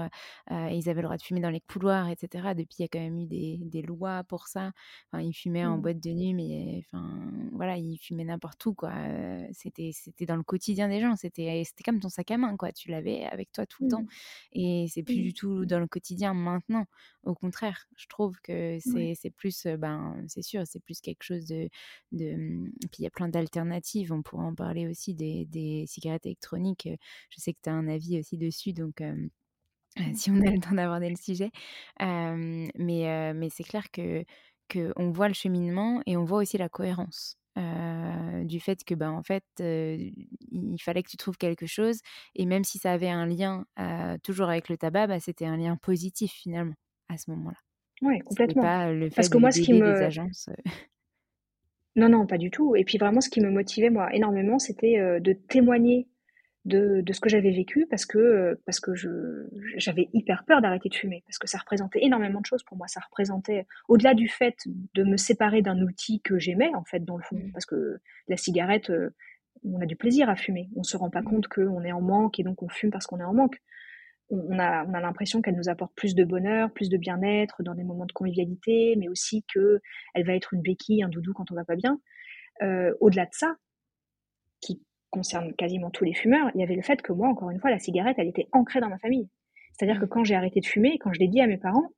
et 0.51 0.77
ils 0.77 0.89
avaient 0.89 1.01
le 1.01 1.07
droit 1.07 1.17
de 1.17 1.23
fumer 1.23 1.41
dans 1.41 1.51
les 1.51 1.61
couloirs 1.61 2.09
etc 2.09 2.27
depuis 2.55 2.77
il 2.79 2.83
y 2.83 2.85
a 2.85 2.89
quand 2.89 3.01
même 3.01 3.19
eu 3.19 3.27
des, 3.27 3.59
des 3.63 3.83
lois 3.83 4.25
pour 4.25 4.49
ça. 4.49 4.73
Enfin 5.11 5.23
ils 5.23 5.33
fumaient 5.33 5.65
en 5.65 5.79
mmh. 5.79 5.83
boîte 5.83 6.01
de 6.01 6.11
nuit 6.11 6.35
mais 6.35 6.85
enfin 6.87 7.31
voilà 7.53 7.77
ils 7.77 7.99
fumaient 7.99 8.25
n'importe 8.25 8.65
où 8.67 8.75
quoi. 8.75 8.93
C'était 9.53 9.91
c'était 9.93 10.27
dans 10.27 10.37
le 10.37 10.43
quotidien 10.43 10.89
des 10.89 11.01
gens. 11.01 11.17
C'était 11.17 11.63
c'était 11.65 11.83
comme 11.83 12.01
ton 12.01 12.09
sac 12.09 12.31
à 12.31 12.39
main 12.39 12.57
quoi. 12.57 12.73
Tu 12.73 12.91
l'avais 12.91 13.25
avec 13.25 13.53
toi 13.53 13.67
tout 13.67 13.85
le 13.85 13.91
temps. 13.91 14.03
Mmh. 14.03 14.09
et 14.53 14.87
c'est 14.89 15.03
plus 15.03 15.23
du 15.23 15.35
tout 15.35 15.67
dans 15.67 15.81
le 15.81 15.87
quotidien 15.87 16.35
maintenant. 16.35 16.87
Au 17.25 17.35
contraire 17.35 17.87
je 17.97 18.07
trouve 18.07 18.39
que 18.43 18.79
c'est 18.81 19.15
c'est 19.15 19.31
plus 19.31 19.67
ben 19.67 20.17
c'est 20.29 20.43
sûr 20.43 20.63
c'est 20.67 20.81
plus 20.81 21.01
quelque 21.01 21.23
chose 21.23 21.47
de 21.47 21.69
de 22.13 22.37
mmh, 22.37 22.66
puis 22.91 23.01
il 23.01 23.03
y 23.03 23.07
a 23.07 23.11
plein 23.11 23.29
d'alternatives. 23.29 24.13
On 24.13 24.23
pourrait 24.23 24.45
en 24.45 24.55
parler 24.55 24.87
aussi 24.87 25.15
des, 25.15 25.85
cigarettes 25.87 26.27
électroniques. 26.27 26.89
Je 27.31 27.41
sais 27.41 27.53
que 27.53 27.59
tu 27.63 27.71
as 27.71 27.75
un 27.75 27.89
avis 27.89 28.19
aussi 28.19 28.37
dessus, 28.37 28.73
donc 28.73 29.03
si 30.15 30.31
on 30.31 30.41
a 30.41 30.51
le 30.51 30.61
temps 30.61 30.75
d'aborder 30.75 31.11
le 31.11 31.17
sujet. 31.17 31.51
mais 32.01 33.35
mais 33.35 33.49
c'est 33.51 33.65
clair 33.65 33.91
que 33.91 34.25
qu'on 34.71 35.11
voit 35.11 35.29
le 35.29 35.35
cheminement 35.35 36.03
et 36.07 36.17
on 36.17 36.25
voit 36.25 36.39
aussi 36.39 36.59
la 36.59 36.69
cohérence. 36.69 37.39
du 37.57 38.61
fait 38.61 38.85
que 38.85 38.95
ben 38.95 39.11
en 39.11 39.23
fait 39.23 39.45
il 39.59 40.79
fallait 40.81 41.03
que 41.03 41.09
tu 41.11 41.17
trouves 41.17 41.39
quelque 41.39 41.67
chose 41.67 42.01
et 42.35 42.47
même 42.47 42.65
si 42.65 42.79
ça 42.79 42.93
avait 42.93 43.09
un 43.09 43.27
lien 43.27 43.65
toujours 44.23 44.49
avec 44.49 44.69
le 44.69 44.77
tabac 44.77 45.07
bah, 45.07 45.21
c'était 45.21 45.47
un 45.47 45.57
lien 45.57 45.77
positif 45.77 46.33
finalement 46.33 46.75
à 47.09 47.17
ce 47.17 47.31
moment-là 47.31 47.59
oui 48.03 48.19
complètement 48.21 48.63
pas 48.63 48.93
le 48.93 49.09
fait 49.09 49.17
Parce 49.17 49.29
que 49.29 49.39
moi 49.39 49.53
ce 49.53 49.61
qui 49.61 49.73
me 49.73 50.03
agences 50.03 50.51
non, 51.97 52.11
non, 52.11 52.27
pas 52.27 52.39
du 52.39 52.51
tout. 52.51 52.77
Et 52.77 52.85
puis 52.85 52.99
vraiment, 52.99 53.21
ce 53.21 53.31
qui 53.31 53.41
me 53.41 53.51
motivait, 53.51 53.91
moi, 53.91 54.15
énormément, 54.15 54.59
c'était 54.59 54.99
euh, 54.99 55.19
de 55.19 55.33
témoigner 55.33 56.09
de, 56.67 57.01
de 57.01 57.13
ce 57.13 57.21
que 57.21 57.29
j'avais 57.29 57.53
vécu 57.53 57.87
parce 57.89 58.05
que, 58.05 58.19
euh, 58.19 58.55
parce 58.67 58.81
que 58.81 58.95
je, 58.95 59.09
j'avais 59.77 60.09
hyper 60.13 60.45
peur 60.45 60.61
d'arrêter 60.61 60.89
de 60.89 60.95
fumer, 60.95 61.23
parce 61.27 61.39
que 61.39 61.49
ça 61.49 61.59
représentait 61.59 62.01
énormément 62.03 62.41
de 62.41 62.47
choses 62.47 62.63
pour 62.65 62.77
moi. 62.77 62.87
Ça 62.89 63.01
représentait, 63.01 63.67
au-delà 63.89 64.15
du 64.15 64.29
fait 64.29 64.57
de 64.95 65.05
me 65.05 65.17
séparer 65.17 65.63
d'un 65.63 65.81
outil 65.81 66.21
que 66.21 66.39
j'aimais, 66.39 66.75
en 66.75 66.85
fait, 66.85 67.05
dans 67.05 67.17
le 67.17 67.23
fond, 67.23 67.37
mmh. 67.37 67.53
parce 67.53 67.67
que 67.67 67.99
la 68.29 68.37
cigarette, 68.37 68.91
euh, 68.91 69.11
on 69.65 69.81
a 69.81 69.87
du 69.87 69.97
plaisir 69.97 70.29
à 70.29 70.37
fumer. 70.37 70.69
On 70.77 70.83
se 70.83 70.99
rend 70.99 71.09
pas 71.09 71.23
mmh. 71.23 71.25
compte 71.25 71.49
qu'on 71.49 71.83
est 71.83 71.93
en 71.93 72.03
manque 72.03 72.39
et 72.39 72.43
donc 72.43 72.63
on 72.63 72.69
fume 72.69 72.91
parce 72.91 73.07
qu'on 73.07 73.21
est 73.21 73.25
en 73.25 73.35
manque 73.35 73.63
on 74.31 74.59
a, 74.59 74.85
on 74.87 74.95
a 74.95 75.01
l'impression 75.01 75.41
qu'elle 75.41 75.57
nous 75.57 75.69
apporte 75.69 75.95
plus 75.95 76.15
de 76.15 76.25
bonheur, 76.25 76.71
plus 76.73 76.89
de 76.89 76.97
bien-être 76.97 77.63
dans 77.63 77.75
des 77.75 77.85
moments 77.85 78.07
de 78.07 78.13
convivialité, 78.13 78.97
mais 78.97 79.09
aussi 79.09 79.45
que 79.53 79.81
elle 80.15 80.27
va 80.27 80.35
être 80.35 80.53
une 80.55 80.63
béquille, 80.63 81.03
un 81.03 81.09
doudou 81.09 81.33
quand 81.33 81.51
on 81.53 81.55
va 81.55 81.65
pas 81.65 81.77
bien. 81.77 82.01
Euh, 82.63 82.93
au-delà 83.01 83.25
de 83.27 83.33
ça, 83.33 83.55
qui 84.61 84.83
concerne 85.11 85.55
quasiment 85.55 85.91
tous 85.91 86.05
les 86.05 86.15
fumeurs, 86.15 86.51
il 86.55 86.61
y 86.61 86.65
avait 86.65 86.75
le 86.75 86.83
fait 86.83 87.03
que 87.03 87.13
moi, 87.13 87.29
encore 87.29 87.51
une 87.51 87.61
fois, 87.61 87.71
la 87.71 87.79
cigarette, 87.79 88.17
elle 88.19 88.29
était 88.29 88.49
ancrée 88.53 88.81
dans 88.81 88.89
ma 88.89 88.99
famille. 88.99 89.29
C'est-à-dire 89.73 90.01
que 90.01 90.07
quand 90.07 90.25
j'ai 90.25 90.35
arrêté 90.35 90.61
de 90.61 90.67
fumer, 90.67 90.99
quand 90.99 91.13
je 91.13 91.21
l'ai 91.21 91.29
dit 91.29 91.41
à 91.41 91.47
mes 91.47 91.59
parents, 91.59 91.91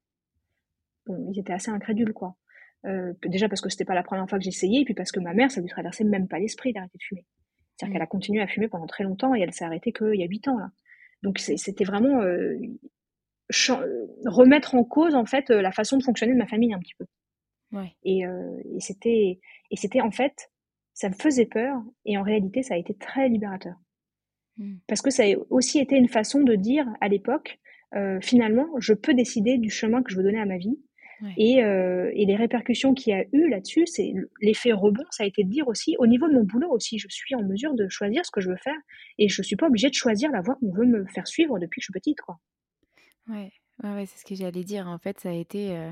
bon, 1.07 1.31
ils 1.33 1.39
étaient 1.39 1.53
assez 1.53 1.71
incrédules, 1.71 2.13
quoi. 2.13 2.37
Euh, 2.87 3.13
déjà 3.25 3.49
parce 3.49 3.61
que 3.61 3.71
c'était 3.71 3.85
pas 3.85 3.95
la 3.95 4.03
première 4.03 4.29
fois 4.29 4.39
que 4.39 4.45
j'essayais, 4.45 4.83
et 4.83 4.85
puis 4.85 4.95
parce 4.95 5.13
que 5.13 5.21
ma 5.21 5.33
mère, 5.33 5.51
ça 5.51 5.61
lui 5.61 5.69
traversait 5.69 6.05
même 6.05 6.29
pas 6.29 6.39
l'esprit 6.39 6.73
d'arrêter 6.73 6.99
de 6.99 7.03
fumer. 7.03 7.25
C'est-à-dire 7.77 7.91
mmh. 7.91 7.93
qu'elle 7.95 8.03
a 8.03 8.07
continué 8.07 8.43
à 8.43 8.47
fumer 8.47 8.69
pendant 8.69 8.87
très 8.87 9.05
longtemps 9.05 9.35
et 9.35 9.41
elle 9.41 9.53
s'est 9.53 9.65
arrêtée 9.65 9.93
qu'il 9.93 10.15
y 10.15 10.23
a 10.23 10.27
huit 10.27 10.47
ans, 10.49 10.59
là. 10.59 10.71
Donc 11.23 11.39
c'était 11.39 11.85
vraiment 11.85 12.23
euh, 12.23 12.57
remettre 14.27 14.75
en 14.75 14.85
cause 14.85 15.15
en 15.15 15.25
fait 15.25 15.51
la 15.51 15.73
façon 15.73 15.97
de 15.97 16.03
fonctionner 16.03 16.33
de 16.33 16.39
ma 16.39 16.47
famille 16.47 16.75
un 16.75 16.79
petit 16.79 16.95
peu. 16.99 17.07
Ouais. 17.73 17.95
Et, 18.03 18.27
euh, 18.27 18.57
et 18.75 18.81
c'était 18.81 19.41
et 19.71 19.77
c'était 19.77 20.01
en 20.01 20.11
fait 20.11 20.51
ça 20.95 21.09
me 21.09 21.15
faisait 21.15 21.47
peur 21.47 21.83
et 22.07 22.17
en 22.17 22.23
réalité 22.23 22.63
ça 22.63 22.75
a 22.75 22.77
été 22.79 22.95
très 22.95 23.29
libérateur 23.29 23.75
mmh. 24.57 24.77
parce 24.87 25.03
que 25.03 25.11
ça 25.11 25.25
a 25.25 25.35
aussi 25.51 25.79
été 25.79 25.97
une 25.97 26.09
façon 26.09 26.41
de 26.41 26.55
dire 26.55 26.87
à 27.03 27.09
l'époque 27.09 27.59
euh, 27.95 28.21
finalement 28.23 28.67
je 28.79 28.95
peux 28.95 29.13
décider 29.13 29.59
du 29.59 29.69
chemin 29.69 30.03
que 30.03 30.11
je 30.11 30.17
veux 30.17 30.23
donner 30.23 30.41
à 30.41 30.47
ma 30.47 30.57
vie 30.57 30.81
et, 31.37 31.63
euh, 31.63 32.11
et, 32.15 32.27
les 32.27 32.37
répercussions 32.37 32.95
qu'il 32.95 33.13
y 33.13 33.17
a 33.17 33.25
eu 33.33 33.49
là-dessus, 33.49 33.87
c'est 33.87 34.13
l'effet 34.41 34.73
rebond, 34.73 35.05
ça 35.11 35.25
a 35.25 35.27
été 35.27 35.45
de 35.45 35.51
dire 35.51 35.67
aussi, 35.69 35.97
au 35.99 36.07
niveau 36.07 36.29
de 36.29 36.35
mon 36.35 36.45
boulot 36.45 36.71
aussi, 36.71 36.99
je 36.99 37.09
suis 37.09 37.35
en 37.35 37.43
mesure 37.43 37.75
de 37.75 37.89
choisir 37.89 38.25
ce 38.25 38.31
que 38.31 38.41
je 38.41 38.51
veux 38.51 38.57
faire 38.57 38.79
et 39.19 39.29
je 39.29 39.43
suis 39.43 39.57
pas 39.57 39.67
obligée 39.67 39.89
de 39.89 39.95
choisir 39.95 40.31
la 40.31 40.41
voie 40.41 40.55
qu'on 40.57 40.73
veut 40.73 40.87
me 40.87 41.05
faire 41.07 41.27
suivre 41.27 41.59
depuis 41.59 41.81
que 41.81 41.83
je 41.83 41.87
suis 41.87 41.93
petite, 41.93 42.21
quoi. 42.21 42.39
Ouais, 43.29 43.53
ouais, 43.83 44.07
c'est 44.07 44.19
ce 44.21 44.25
que 44.25 44.35
j'allais 44.35 44.65
dire. 44.65 44.87
En 44.87 44.99
fait, 44.99 45.21
ça 45.21 45.31
a 45.31 45.35
été 45.35 45.77
euh, 45.77 45.91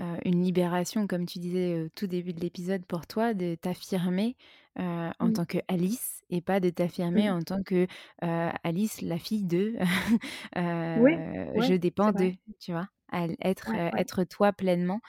euh, 0.00 0.16
une 0.24 0.42
libération, 0.42 1.06
comme 1.06 1.26
tu 1.26 1.38
disais 1.38 1.80
au 1.80 1.88
tout 1.88 2.06
début 2.06 2.32
de 2.32 2.40
l'épisode, 2.40 2.84
pour 2.84 3.06
toi, 3.06 3.34
de 3.34 3.54
t'affirmer 3.54 4.36
en 4.78 5.12
mmh. 5.20 5.32
tant 5.32 5.46
que 5.46 5.56
Alice 5.68 6.22
et 6.28 6.42
pas 6.42 6.60
de 6.60 6.68
t'affirmer 6.68 7.30
en 7.30 7.40
tant 7.40 7.62
que 7.62 7.86
Alice, 8.20 9.00
la 9.00 9.16
fille 9.16 9.46
de. 9.46 9.74
je 10.54 11.76
dépends 11.76 12.12
d'eux, 12.12 12.34
tu 12.60 12.72
vois? 12.72 12.88
Être, 13.12 13.70
être 13.96 14.24
toi 14.24 14.52
pleinement 14.52 15.00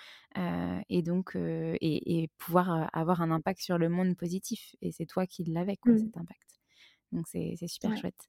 et 0.90 1.02
donc 1.02 1.36
et, 1.36 2.30
pouvoir 2.38 2.90
avoir 2.94 3.22
un 3.22 3.32
impact 3.32 3.62
sur 3.62 3.78
le 3.78 3.90
monde 3.90 4.16
positif. 4.16 4.76
Et 4.82 4.92
c'est 4.92 5.06
toi 5.06 5.26
qui 5.26 5.44
l'avais, 5.46 5.78
quoi, 5.78 5.94
mmh. 5.94 6.00
cet 6.00 6.18
impact. 6.18 6.42
Donc 7.12 7.26
c'est 7.28 7.56
super 7.68 7.96
chouette. 7.98 8.28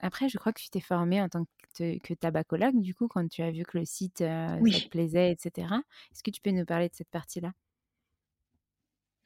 après, 0.00 0.28
je 0.28 0.38
crois 0.38 0.52
que 0.52 0.60
tu 0.60 0.70
t'es 0.70 0.80
formée 0.80 1.20
en 1.22 1.28
tant 1.28 1.44
que, 1.76 1.98
que, 1.98 2.14
tabacologue, 2.14 2.80
du 2.80 2.94
coup, 2.94 3.08
quand 3.08 3.26
tu 3.28 3.42
as 3.42 3.50
vu 3.50 3.62
que 3.62 3.78
le 3.78 3.84
site 3.84 4.18
te 4.18 4.88
plaisait, 4.88 5.30
etc. 5.30 5.68
Est-ce 6.12 6.22
que 6.22 6.30
tu 6.30 6.40
peux 6.40 6.50
nous 6.50 6.64
parler 6.64 6.88
de 6.88 6.94
cette 6.94 7.10
partie-là? 7.10 7.52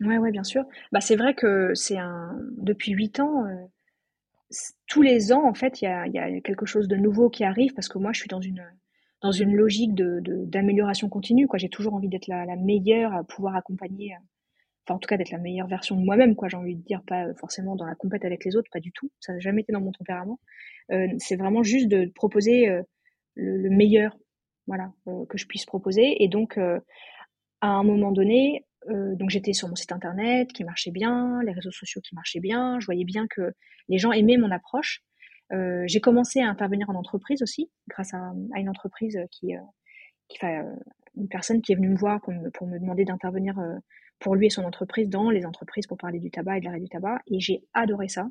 Ouais, 0.01 0.19
ouais, 0.19 0.33
bien 0.33 0.45
sûr. 0.45 0.65
Bah, 0.91 1.01
c'est 1.01 1.17
vrai 1.17 1.35
que 1.35 1.75
c'est 1.75 1.99
un 1.99 2.37
depuis 2.57 2.93
huit 2.93 3.21
ans, 3.21 3.47
tous 4.87 5.03
les 5.03 5.33
ans, 5.33 5.47
en 5.49 5.55
fait, 5.55 5.83
il 5.83 5.85
y 5.87 6.19
a, 6.19 6.41
quelque 6.41 6.67
chose 6.67 6.89
de 6.89 6.97
nouveau 6.97 7.31
qui 7.31 7.45
arrive 7.45 7.73
parce 7.75 7.89
que 7.89 7.99
moi, 7.99 8.13
je 8.13 8.21
suis 8.21 8.29
dans 8.29 8.41
une, 8.41 8.65
dans 9.21 9.33
une 9.33 9.55
logique 9.55 9.95
d'amélioration 9.95 11.07
de, 11.07 11.13
continue. 11.13 11.49
J'ai 11.55 11.69
toujours 11.69 11.95
envie 11.95 12.09
d'être 12.09 12.27
la, 12.29 12.57
meilleure 12.57 13.15
à 13.15 13.25
pouvoir 13.25 13.57
accompagner 13.57 14.15
enfin 14.85 14.97
en 14.97 14.99
tout 14.99 15.07
cas 15.07 15.17
d'être 15.17 15.31
la 15.31 15.39
meilleure 15.39 15.69
version 15.69 15.97
de 15.97 16.05
moi-même, 16.05 16.35
quoi. 16.35 16.49
J'ai 16.49 16.57
envie 16.57 16.77
de 16.77 16.83
dire, 16.83 17.03
pas 17.07 17.33
forcément 17.35 17.77
dans 17.77 17.87
la 17.87 17.95
compète 17.95 18.25
avec 18.25 18.45
les 18.45 18.57
autres, 18.57 18.69
pas 18.73 18.81
du 18.81 18.93
tout. 18.93 19.11
Ça 19.21 19.33
n'a 19.33 19.39
jamais 19.39 19.63
été 19.63 19.73
dans 19.73 19.81
mon 19.81 19.93
tempérament. 19.93 20.41
Euh, 20.91 21.07
c'est 21.19 21.37
vraiment 21.37 21.63
juste 21.63 21.89
de 21.89 22.11
proposer 22.15 22.69
euh, 22.69 22.83
le, 23.35 23.71
meilleur, 23.71 24.17
voilà, 24.67 24.93
euh, 25.09 25.25
que 25.27 25.39
je 25.39 25.47
puisse 25.47 25.67
proposer. 25.67 26.23
Et 26.23 26.29
donc, 26.29 26.59
à 26.59 27.69
un 27.69 27.85
moment 27.85 28.13
donné, 28.13 28.65
donc 28.89 29.31
j'étais 29.31 29.53
sur 29.53 29.69
mon 29.69 29.77
site 29.77 29.93
internet 29.93 30.53
qui 30.53 30.65
marchait 30.65 30.91
bien, 30.91 31.41
les 31.45 31.53
réseaux 31.53 31.71
sociaux 31.71 32.01
qui 32.03 32.15
marchaient 32.15 32.41
bien. 32.41 32.81
Je 32.81 32.87
voyais 32.87 33.05
bien 33.05 33.27
que 33.29 33.53
les 33.89 33.99
gens 33.99 34.13
aimaient 34.13 34.37
mon 34.37 34.51
approche. 34.51 35.03
j'ai 35.87 36.01
commencé 36.01 36.41
à 36.41 36.49
intervenir 36.49 36.91
en 36.91 36.95
entreprise 36.95 37.43
aussi, 37.43 37.71
grâce 37.89 38.13
à, 38.15 38.33
une 38.57 38.69
entreprise 38.69 39.19
qui, 39.31 39.53
qui 40.29 40.39
fait 40.39 40.61
une 41.17 41.29
personne 41.29 41.63
qui 41.63 41.73
est 41.73 41.77
venue 41.77 41.91
me 41.91 41.97
voir 41.97 42.21
pour 42.23 42.33
me, 42.33 42.51
pour 42.51 42.67
me 42.67 42.79
demander 42.79 43.05
d'intervenir 43.05 43.55
pour 44.23 44.37
lui 44.37 44.47
et 44.47 44.51
son 44.51 44.65
entreprise 44.65 45.09
dans 45.09 45.31
les 45.31 45.45
entreprises 45.45 45.87
pour 45.87 45.99
parler 45.99 46.19
du 46.19 46.31
tabac 46.31 46.57
et 46.57 46.61
de 46.61 46.65
l'arrêt 46.65 46.81
du 46.81 46.89
tabac. 46.89 47.19
Et 47.27 47.41
j'ai 47.41 47.65
adoré 47.75 48.09
ça. 48.09 48.29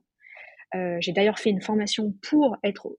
Euh, 0.74 0.98
j'ai 1.02 1.12
d'ailleurs 1.12 1.38
fait 1.38 1.50
une 1.50 1.62
formation 1.62 2.14
pour 2.30 2.58
être 2.64 2.98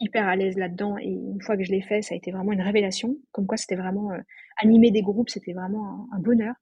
hyper 0.00 0.28
à 0.28 0.36
l'aise 0.36 0.56
là-dedans. 0.56 0.98
Et 0.98 1.08
une 1.08 1.40
fois 1.40 1.56
que 1.56 1.64
je 1.64 1.72
l'ai 1.72 1.82
fait, 1.82 2.02
ça 2.02 2.14
a 2.14 2.16
été 2.16 2.30
vraiment 2.30 2.52
une 2.52 2.60
révélation. 2.60 3.16
Comme 3.32 3.46
quoi, 3.46 3.56
c'était 3.56 3.76
vraiment 3.76 4.12
euh, 4.12 4.18
animer 4.62 4.90
des 4.90 5.02
groupes, 5.02 5.30
c'était 5.30 5.54
vraiment 5.54 6.06
un, 6.12 6.18
bonheur 6.20 6.54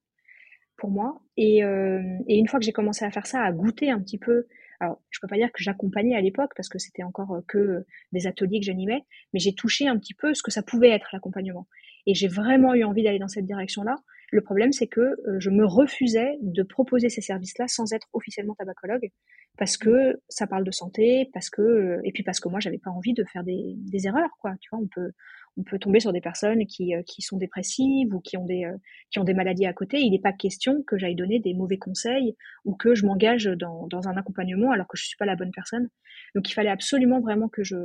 pour 0.77 0.89
moi. 0.89 1.21
Et, 1.37 1.63
euh, 1.63 2.01
et, 2.27 2.37
une 2.37 2.47
fois 2.47 2.59
que 2.59 2.65
j'ai 2.65 2.71
commencé 2.71 3.05
à 3.05 3.11
faire 3.11 3.27
ça, 3.27 3.41
à 3.41 3.51
goûter 3.51 3.89
un 3.89 3.99
petit 3.99 4.17
peu. 4.17 4.47
Alors, 4.79 5.01
je 5.09 5.19
peux 5.21 5.27
pas 5.27 5.37
dire 5.37 5.51
que 5.53 5.63
j'accompagnais 5.63 6.15
à 6.15 6.21
l'époque 6.21 6.51
parce 6.55 6.67
que 6.67 6.79
c'était 6.79 7.03
encore 7.03 7.41
que 7.47 7.85
des 8.11 8.27
ateliers 8.27 8.59
que 8.59 8.65
j'animais, 8.65 9.05
mais 9.33 9.39
j'ai 9.39 9.53
touché 9.53 9.87
un 9.87 9.97
petit 9.97 10.13
peu 10.13 10.33
ce 10.33 10.43
que 10.43 10.51
ça 10.51 10.63
pouvait 10.63 10.89
être 10.89 11.07
l'accompagnement. 11.13 11.67
Et 12.07 12.13
j'ai 12.13 12.27
vraiment 12.27 12.73
eu 12.73 12.83
envie 12.83 13.03
d'aller 13.03 13.19
dans 13.19 13.27
cette 13.27 13.45
direction-là. 13.45 13.95
Le 14.31 14.41
problème, 14.41 14.71
c'est 14.71 14.87
que 14.87 15.01
euh, 15.01 15.39
je 15.39 15.49
me 15.49 15.65
refusais 15.65 16.37
de 16.41 16.63
proposer 16.63 17.09
ces 17.09 17.21
services-là 17.21 17.67
sans 17.67 17.93
être 17.93 18.07
officiellement 18.13 18.55
tabacologue, 18.55 19.09
parce 19.57 19.77
que 19.77 20.21
ça 20.29 20.47
parle 20.47 20.63
de 20.63 20.71
santé, 20.71 21.29
parce 21.33 21.49
que 21.49 21.61
euh, 21.61 22.01
et 22.03 22.11
puis 22.11 22.23
parce 22.23 22.39
que 22.39 22.49
moi, 22.49 22.59
j'avais 22.59 22.77
pas 22.77 22.89
envie 22.89 23.13
de 23.13 23.23
faire 23.23 23.43
des, 23.43 23.77
erreurs, 24.05 24.35
quoi. 24.39 24.53
Tu 24.59 24.69
vois, 24.71 24.79
on 24.79 24.87
peut 24.87 25.11
on 25.57 25.63
peut 25.63 25.79
tomber 25.79 25.99
sur 25.99 26.11
des 26.11 26.21
personnes 26.21 26.65
qui, 26.65 26.95
euh, 26.95 27.01
qui 27.03 27.21
sont 27.21 27.37
dépressives 27.37 28.13
ou 28.13 28.19
qui 28.19 28.37
ont 28.37 28.45
des 28.45 28.69
qui 29.11 29.19
ont 29.19 29.23
des 29.23 29.33
maladies 29.33 29.65
à 29.65 29.73
côté. 29.73 29.99
Il 29.99 30.11
n'est 30.11 30.19
pas 30.19 30.33
question 30.33 30.83
que 30.83 30.97
j'aille 30.97 31.15
donner 31.15 31.39
des 31.39 31.53
mauvais 31.53 31.77
conseils 31.77 32.35
ou 32.65 32.75
que 32.75 32.95
je 32.95 33.05
m'engage 33.05 33.45
dans, 33.45 33.87
dans 33.87 34.07
un 34.07 34.17
accompagnement 34.17 34.71
alors 34.71 34.87
que 34.87 34.97
je 34.97 35.05
suis 35.05 35.17
pas 35.17 35.25
la 35.25 35.35
bonne 35.35 35.51
personne. 35.51 35.89
Donc, 36.35 36.49
il 36.49 36.53
fallait 36.53 36.69
absolument 36.69 37.21
vraiment 37.21 37.49
que 37.49 37.63
je 37.63 37.77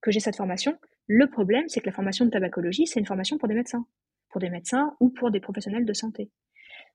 que 0.00 0.10
j'ai 0.10 0.20
cette 0.20 0.36
formation. 0.36 0.78
Le 1.06 1.26
problème, 1.28 1.64
c'est 1.68 1.80
que 1.80 1.86
la 1.86 1.92
formation 1.92 2.24
de 2.24 2.30
tabacologie, 2.30 2.86
c'est 2.86 3.00
une 3.00 3.06
formation 3.06 3.38
pour 3.38 3.48
des 3.48 3.54
médecins 3.54 3.86
pour 4.28 4.40
des 4.40 4.50
médecins 4.50 4.94
ou 5.00 5.10
pour 5.10 5.30
des 5.30 5.40
professionnels 5.40 5.84
de 5.84 5.92
santé. 5.92 6.30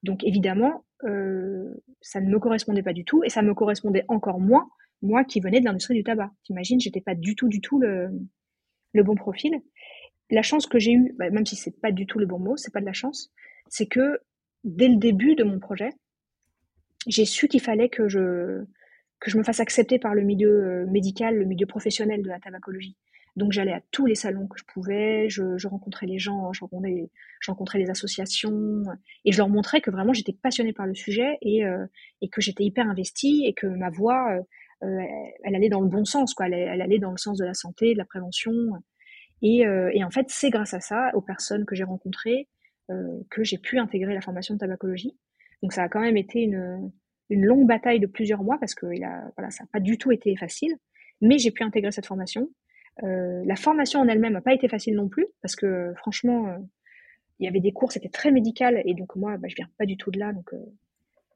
Donc 0.03 0.23
évidemment, 0.23 0.86
euh, 1.03 1.73
ça 2.01 2.21
ne 2.21 2.29
me 2.29 2.39
correspondait 2.39 2.84
pas 2.84 2.93
du 2.93 3.06
tout 3.06 3.23
et 3.23 3.29
ça 3.29 3.41
me 3.41 3.53
correspondait 3.53 4.06
encore 4.08 4.39
moins 4.39 4.69
moi 5.01 5.23
qui 5.25 5.39
venais 5.41 5.60
de 5.60 5.65
l'industrie 5.65 5.95
du 5.95 6.03
tabac. 6.03 6.32
T'imagines, 6.43 6.79
j'étais 6.79 7.01
pas 7.01 7.15
du 7.15 7.36
tout, 7.36 7.49
du 7.49 7.60
tout 7.62 7.79
le, 7.79 8.10
le 8.93 9.03
bon 9.03 9.15
profil. 9.15 9.62
La 10.34 10.41
chance 10.41 10.65
que 10.65 10.80
j'ai 10.80 10.93
eue, 10.93 11.13
bah, 11.19 11.30
même 11.30 11.46
si 11.46 11.56
c'est 11.56 11.80
pas 11.80 11.91
du 11.91 12.08
tout 12.08 12.17
le 12.17 12.26
bon 12.26 12.39
mot, 12.39 12.58
c'est 12.58 12.74
pas 12.74 12.82
de 12.82 12.88
la 12.88 12.93
chance, 12.93 13.32
c'est 13.69 13.86
que 13.86 14.19
dès 14.63 14.88
le 14.88 14.96
début 14.96 15.36
de 15.36 15.43
mon 15.43 15.60
projet, 15.60 15.91
j'ai 17.06 17.26
su 17.26 17.48
qu'il 17.48 17.62
fallait 17.62 17.89
que 17.89 18.08
je 18.10 18.63
que 19.19 19.30
je 19.30 19.38
me 19.38 19.43
fasse 19.43 19.60
accepter 19.60 20.00
par 20.00 20.15
le 20.15 20.24
milieu 20.24 20.50
euh, 20.50 20.86
médical, 20.88 21.38
le 21.38 21.46
milieu 21.46 21.67
professionnel 21.67 22.24
de 22.24 22.30
la 22.30 22.39
tabacologie. 22.39 22.98
Donc 23.36 23.52
j'allais 23.52 23.74
à 23.74 23.82
tous 23.91 24.08
les 24.08 24.15
salons 24.15 24.48
que 24.48 24.58
je 24.58 24.63
pouvais, 24.65 25.30
je, 25.30 25.67
rencontrais 25.67 26.08
les 26.08 26.17
gens, 26.17 26.52
je 26.52 26.62
rencontrais, 26.62 27.08
je 27.39 27.84
les 27.84 27.89
associations, 27.91 28.84
et 29.26 29.32
je 29.32 29.38
leur 29.38 29.50
montrais 29.50 29.82
que 29.82 29.91
vraiment 29.91 30.13
j'étais 30.13 30.34
passionnée 30.34 30.74
par 30.74 30.88
le 30.88 30.96
sujet 30.96 31.38
et, 31.41 31.63
euh, 31.63 31.86
et 32.22 32.28
que 32.30 32.41
j'étais 32.41 32.63
hyper 32.63 32.89
investie 32.89 33.46
et 33.46 33.54
que 33.54 33.67
ma 33.67 33.91
voix, 33.91 34.36
euh, 34.84 35.00
elle 35.43 35.56
allait 35.56 35.69
dans 35.69 35.82
le 35.82 35.89
bon 35.89 36.06
sens, 36.06 36.34
quoi. 36.34 36.48
Elle, 36.48 36.54
elle, 36.54 36.82
allait 36.82 37.00
dans 37.00 37.12
le 37.12 37.17
sens 37.17 37.38
de 37.38 37.46
la 37.46 37.54
santé, 37.54 37.93
de 37.93 38.00
la 38.00 38.06
prévention. 38.06 38.52
Et, 39.43 39.65
et 39.93 40.03
en 40.03 40.10
fait, 40.10 40.27
c'est 40.29 40.49
grâce 40.49 40.73
à 40.73 40.79
ça, 40.79 41.12
aux 41.15 41.21
personnes 41.21 41.65
que 41.65 41.75
j'ai 41.75 41.84
rencontrées, 41.84 42.47
que 42.88 43.43
j'ai 43.43 43.58
pu 43.58 43.77
intégrer 43.77 44.13
la 44.13 44.21
formation 44.21 44.53
de 44.53 44.60
tabacologie. 44.60 45.17
Donc 45.62 45.73
ça 45.73 45.84
a 45.84 45.89
quand 45.89 45.99
même 45.99 46.15
été 46.15 46.39
une, 46.39 46.91
une 47.29 47.45
longue 47.45 47.67
bataille 47.67 47.99
de 47.99 48.08
plusieurs 48.08 48.41
mois 48.41 48.58
parce 48.58 48.73
que 48.73 48.86
il 48.93 49.03
a, 49.03 49.32
voilà, 49.38 49.51
ça 49.51 49.63
n'a 49.63 49.69
pas 49.71 49.82
du 49.82 49.97
tout 49.97 50.12
été 50.12 50.36
facile. 50.38 50.75
Mais 51.21 51.38
j'ai 51.39 51.51
pu 51.51 51.63
intégrer 51.63 51.91
cette 51.91 52.06
formation. 52.06 52.49
Euh, 53.03 53.43
la 53.45 53.56
formation 53.56 54.01
en 54.01 54.08
elle-même 54.08 54.34
n'a 54.34 54.41
pas 54.41 54.53
été 54.53 54.67
facile 54.67 54.95
non 54.95 55.10
plus, 55.10 55.25
parce 55.41 55.56
que 55.56 55.93
franchement, 55.97 56.47
euh, 56.47 56.58
il 57.39 57.45
y 57.45 57.47
avait 57.47 57.60
des 57.60 57.71
cours, 57.71 57.91
c'était 57.91 58.10
très 58.10 58.32
médical, 58.32 58.82
et 58.86 58.93
donc 58.93 59.15
moi, 59.15 59.38
bah, 59.38 59.47
je 59.47 59.56
viens 59.56 59.69
pas 59.77 59.86
du 59.86 59.97
tout 59.97 60.12
de 60.12 60.19
là, 60.19 60.32
donc 60.32 60.53
euh, 60.53 60.63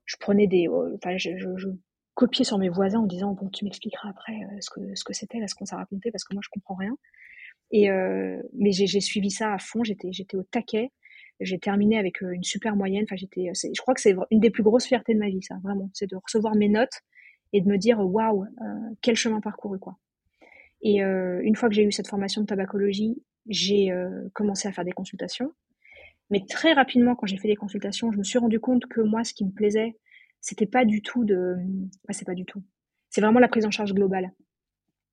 je 0.06 0.18
prenais 0.18 0.46
des, 0.46 0.68
enfin, 0.68 1.18
je, 1.18 1.32
je, 1.38 1.68
copiais 2.14 2.46
sur 2.46 2.58
mes 2.58 2.70
voisins 2.70 3.00
en 3.00 3.06
disant 3.06 3.34
bon, 3.34 3.48
tu 3.50 3.64
m'expliqueras 3.64 4.10
après 4.10 4.34
ce 4.60 4.72
que 4.72 4.96
ce 4.96 5.04
que 5.04 5.14
c'était, 5.14 5.38
ce 5.46 5.54
qu'on 5.54 5.66
s'est 5.66 5.76
raconté, 5.76 6.10
parce 6.10 6.24
que 6.24 6.34
moi 6.34 6.42
je 6.44 6.50
comprends 6.50 6.74
rien. 6.74 6.98
Et 7.72 7.90
mais 8.54 8.72
j'ai 8.72 9.02
suivi 9.02 9.30
ça 9.30 9.54
à 9.54 9.58
fond, 9.58 9.84
j'étais 9.84 10.12
j'étais 10.12 10.38
au 10.38 10.44
taquet. 10.44 10.92
J'ai 11.40 11.60
terminé 11.60 12.00
avec 12.00 12.22
une 12.22 12.44
super 12.44 12.76
moyenne. 12.76 13.04
Enfin, 13.04 13.16
j'étais, 13.16 13.52
je 13.54 13.80
crois 13.82 13.94
que 13.94 14.02
c'est 14.02 14.16
une 14.32 14.40
des 14.40 14.50
plus 14.50 14.64
grosses 14.64 14.88
fiertés 14.88 15.14
de 15.14 15.20
ma 15.20 15.30
vie, 15.30 15.44
ça, 15.44 15.56
vraiment. 15.62 15.92
C'est 15.94 16.10
de 16.10 16.16
recevoir 16.16 16.56
mes 16.56 16.68
notes 16.68 17.02
et 17.54 17.62
de 17.62 17.68
me 17.68 17.78
dire 17.78 18.00
waouh, 18.00 18.46
quel 19.02 19.16
chemin 19.16 19.40
parcouru, 19.40 19.78
quoi. 19.78 19.98
Et 20.82 21.04
euh, 21.04 21.42
une 21.44 21.56
fois 21.56 21.70
que 21.70 21.76
j'ai 21.76 21.84
eu 21.84 21.92
cette 21.92 22.08
formation 22.08 22.42
de 22.42 22.46
tabacologie, 22.46 23.22
j'ai 23.48 23.92
euh, 23.92 24.30
commencé 24.34 24.68
à 24.68 24.72
faire 24.72 24.86
des 24.86 24.92
consultations. 24.92 25.52
Mais 26.30 26.44
très 26.48 26.74
rapidement, 26.74 27.16
quand 27.16 27.26
j'ai 27.26 27.38
fait 27.38 27.48
des 27.48 27.56
consultations, 27.56 28.12
je 28.12 28.18
me 28.18 28.24
suis 28.24 28.38
rendu 28.38 28.60
compte 28.60 28.86
que 28.88 29.02
moi, 29.02 29.24
ce 29.24 29.34
qui 29.34 29.46
me 29.46 29.52
plaisait, 29.52 29.98
c'était 30.42 30.66
pas 30.66 30.86
du 30.86 31.02
tout 31.02 31.24
de, 31.24 31.56
enfin, 32.04 32.12
c'est 32.14 32.26
pas 32.26 32.36
du 32.36 32.46
tout. 32.46 32.62
C'est 33.10 33.22
vraiment 33.22 33.40
la 33.40 33.48
prise 33.48 33.66
en 33.66 33.72
charge 33.72 33.94
globale. 33.94 34.32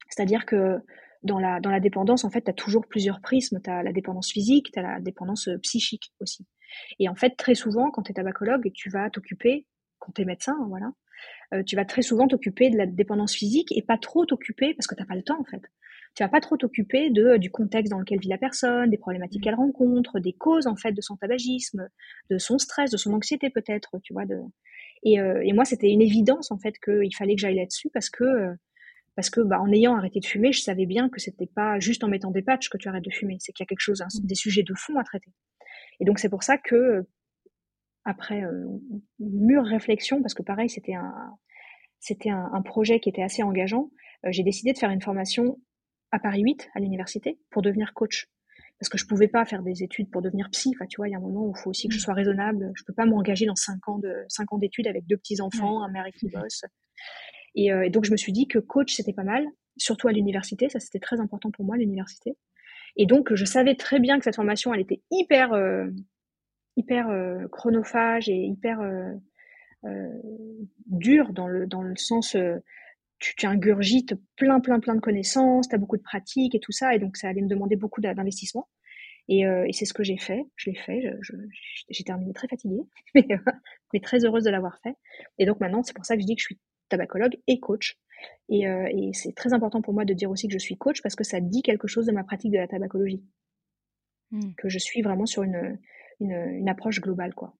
C'est-à-dire 0.08 0.44
que 0.44 0.78
dans 1.24 1.38
la, 1.38 1.60
dans 1.60 1.70
la 1.70 1.80
dépendance, 1.80 2.24
en 2.24 2.30
fait, 2.30 2.42
tu 2.42 2.50
as 2.50 2.54
toujours 2.54 2.86
plusieurs 2.86 3.20
prismes. 3.20 3.60
Tu 3.62 3.70
as 3.70 3.82
la 3.82 3.92
dépendance 3.92 4.30
physique, 4.30 4.70
tu 4.72 4.78
as 4.78 4.82
la 4.82 5.00
dépendance 5.00 5.48
euh, 5.48 5.58
psychique 5.58 6.12
aussi. 6.20 6.46
Et 6.98 7.08
en 7.08 7.14
fait, 7.14 7.36
très 7.36 7.54
souvent, 7.54 7.90
quand 7.90 8.02
tu 8.02 8.12
es 8.12 8.14
tabacologue, 8.14 8.70
tu 8.72 8.90
vas 8.90 9.10
t'occuper, 9.10 9.66
quand 9.98 10.12
tu 10.12 10.22
es 10.22 10.24
médecin, 10.24 10.56
voilà, 10.68 10.92
euh, 11.52 11.62
tu 11.62 11.76
vas 11.76 11.84
très 11.84 12.02
souvent 12.02 12.26
t'occuper 12.26 12.70
de 12.70 12.76
la 12.76 12.86
dépendance 12.86 13.34
physique 13.34 13.72
et 13.72 13.82
pas 13.82 13.98
trop 13.98 14.26
t'occuper, 14.26 14.74
parce 14.74 14.86
que 14.86 14.94
tu 14.94 15.02
n'as 15.02 15.06
pas 15.06 15.14
le 15.14 15.22
temps 15.22 15.40
en 15.40 15.44
fait, 15.44 15.62
tu 16.14 16.22
vas 16.22 16.28
pas 16.28 16.40
trop 16.40 16.56
t'occuper 16.56 17.10
de 17.10 17.36
du 17.36 17.50
contexte 17.50 17.90
dans 17.90 17.98
lequel 17.98 18.20
vit 18.20 18.28
la 18.28 18.38
personne, 18.38 18.90
des 18.90 18.98
problématiques 18.98 19.42
qu'elle 19.42 19.54
rencontre, 19.54 20.20
des 20.20 20.32
causes 20.32 20.66
en 20.66 20.76
fait 20.76 20.92
de 20.92 21.00
son 21.00 21.16
tabagisme, 21.16 21.88
de 22.30 22.38
son 22.38 22.58
stress, 22.58 22.90
de 22.90 22.96
son 22.96 23.12
anxiété 23.12 23.50
peut-être, 23.50 23.98
tu 24.02 24.12
vois. 24.12 24.24
De... 24.24 24.40
Et, 25.02 25.20
euh, 25.20 25.42
et 25.44 25.52
moi, 25.52 25.64
c'était 25.64 25.90
une 25.90 26.02
évidence 26.02 26.50
en 26.50 26.58
fait 26.58 26.74
qu'il 26.78 27.14
fallait 27.14 27.34
que 27.34 27.40
j'aille 27.40 27.56
là-dessus 27.56 27.90
parce 27.92 28.10
que 28.10 28.24
euh, 28.24 28.54
parce 29.16 29.30
que 29.30 29.40
bah, 29.40 29.60
en 29.60 29.70
ayant 29.72 29.96
arrêté 29.96 30.20
de 30.20 30.26
fumer, 30.26 30.52
je 30.52 30.60
savais 30.60 30.86
bien 30.86 31.08
que 31.08 31.20
c'était 31.20 31.46
pas 31.46 31.78
juste 31.78 32.04
en 32.04 32.08
mettant 32.08 32.30
des 32.30 32.42
patchs 32.42 32.68
que 32.68 32.78
tu 32.78 32.88
arrêtes 32.88 33.04
de 33.04 33.10
fumer, 33.10 33.36
c'est 33.40 33.52
qu'il 33.52 33.62
y 33.64 33.66
a 33.66 33.68
quelque 33.68 33.80
chose, 33.80 34.02
des 34.22 34.34
sujets 34.34 34.62
de 34.62 34.74
fond 34.74 34.98
à 34.98 35.04
traiter. 35.04 35.32
Et 36.00 36.04
donc 36.04 36.18
c'est 36.18 36.28
pour 36.28 36.42
ça 36.42 36.58
que 36.58 37.06
après 38.04 38.40
une 38.40 38.80
mûre 39.18 39.64
réflexion, 39.64 40.20
parce 40.20 40.34
que 40.34 40.42
pareil, 40.42 40.68
c'était 40.68 40.94
un, 40.94 41.38
c'était 42.00 42.30
un, 42.30 42.62
projet 42.62 43.00
qui 43.00 43.08
était 43.08 43.22
assez 43.22 43.42
engageant, 43.42 43.90
euh, 44.26 44.28
j'ai 44.30 44.42
décidé 44.42 44.72
de 44.72 44.78
faire 44.78 44.90
une 44.90 45.00
formation 45.00 45.58
à 46.10 46.18
Paris 46.18 46.42
8, 46.42 46.68
à 46.74 46.80
l'université, 46.80 47.38
pour 47.50 47.62
devenir 47.62 47.94
coach. 47.94 48.28
Parce 48.78 48.88
que 48.90 48.98
je 48.98 49.06
pouvais 49.06 49.28
pas 49.28 49.44
faire 49.46 49.62
des 49.62 49.82
études 49.82 50.10
pour 50.10 50.20
devenir 50.20 50.50
psy. 50.50 50.72
Enfin, 50.74 50.86
tu 50.86 50.96
vois, 50.96 51.08
il 51.08 51.12
y 51.12 51.14
a 51.14 51.18
un 51.18 51.22
moment 51.22 51.46
où 51.46 51.54
il 51.56 51.60
faut 51.60 51.70
aussi 51.70 51.88
que 51.88 51.94
je 51.94 51.98
mmh. 51.98 52.02
sois 52.02 52.14
raisonnable. 52.14 52.72
Je 52.74 52.82
peux 52.84 52.92
pas 52.92 53.06
m'engager 53.06 53.46
dans 53.46 53.54
cinq 53.54 53.88
ans 53.88 53.98
de 53.98 54.12
cinq 54.28 54.52
ans 54.52 54.58
d'études 54.58 54.86
avec 54.86 55.06
deux 55.06 55.16
petits 55.16 55.40
enfants, 55.40 55.82
un 55.82 55.90
mari 55.90 56.12
qui 56.12 56.28
bosse. 56.28 56.64
Et, 57.54 57.72
euh, 57.72 57.82
et, 57.86 57.90
donc 57.90 58.04
je 58.04 58.12
me 58.12 58.16
suis 58.16 58.32
dit 58.32 58.46
que 58.48 58.58
coach 58.58 58.94
c'était 58.94 59.12
pas 59.12 59.24
mal, 59.24 59.46
surtout 59.76 60.08
à 60.08 60.12
l'université. 60.12 60.68
Ça 60.68 60.80
c'était 60.80 61.00
très 61.00 61.20
important 61.20 61.50
pour 61.50 61.64
moi 61.64 61.76
l'université. 61.76 62.36
Et 62.96 63.06
donc 63.06 63.34
je 63.34 63.44
savais 63.44 63.74
très 63.74 64.00
bien 64.00 64.18
que 64.18 64.24
cette 64.24 64.36
formation 64.36 64.72
elle 64.74 64.80
était 64.80 65.02
hyper 65.10 65.52
euh, 65.52 65.88
hyper 66.76 67.08
euh, 67.08 67.46
chronophage 67.48 68.28
et 68.28 68.44
hyper 68.44 68.80
euh, 68.80 69.12
euh, 69.84 70.08
dur 70.86 71.32
dans 71.32 71.46
le, 71.46 71.66
dans 71.66 71.82
le 71.82 71.96
sens 71.96 72.36
tu, 73.18 73.36
tu, 73.36 73.46
ingurgites 73.46 74.14
plein 74.36 74.60
plein 74.60 74.80
plein 74.80 74.94
de 74.94 75.00
connaissances, 75.00 75.68
tu 75.68 75.74
as 75.74 75.78
beaucoup 75.78 75.96
de 75.96 76.02
pratiques 76.02 76.54
et 76.54 76.60
tout 76.60 76.72
ça, 76.72 76.94
et 76.94 76.98
donc 76.98 77.16
ça 77.16 77.28
allait 77.28 77.42
me 77.42 77.48
demander 77.48 77.76
beaucoup 77.76 78.00
d'investissement. 78.00 78.68
Et, 79.28 79.44
c'est 79.72 79.86
ce 79.86 79.94
que 79.94 80.04
j'ai 80.04 80.18
fait, 80.18 80.44
je 80.56 80.68
l'ai 80.68 80.76
fait, 80.76 81.02
j'ai 81.88 82.04
terminé 82.04 82.34
très 82.34 82.46
fatiguée, 82.48 82.82
mais 83.14 84.00
très 84.00 84.24
heureuse 84.24 84.44
de 84.44 84.50
l'avoir 84.50 84.78
fait. 84.82 84.96
Et 85.38 85.46
donc 85.46 85.60
maintenant, 85.60 85.82
c'est 85.82 85.94
pour 85.94 86.04
ça 86.04 86.16
que 86.16 86.20
je 86.20 86.26
dis 86.26 86.34
que 86.34 86.42
je 86.42 86.46
suis 86.46 86.60
tabacologue 86.88 87.36
et 87.46 87.60
coach. 87.60 87.96
Et, 88.48 88.62
et 88.62 89.10
c'est 89.12 89.34
très 89.34 89.52
important 89.52 89.82
pour 89.82 89.92
moi 89.92 90.04
de 90.04 90.14
dire 90.14 90.30
aussi 90.30 90.48
que 90.48 90.54
je 90.54 90.58
suis 90.58 90.76
coach 90.76 91.02
parce 91.02 91.14
que 91.14 91.24
ça 91.24 91.40
dit 91.40 91.62
quelque 91.62 91.88
chose 91.88 92.06
de 92.06 92.12
ma 92.12 92.24
pratique 92.24 92.52
de 92.52 92.58
la 92.58 92.68
tabacologie. 92.68 93.22
Mmh. 94.30 94.54
Que 94.56 94.68
je 94.68 94.78
suis 94.78 95.02
vraiment 95.02 95.26
sur 95.26 95.42
une, 95.42 95.78
une, 96.20 96.68
approche 96.68 97.00
globale, 97.00 97.34
quoi. 97.34 97.54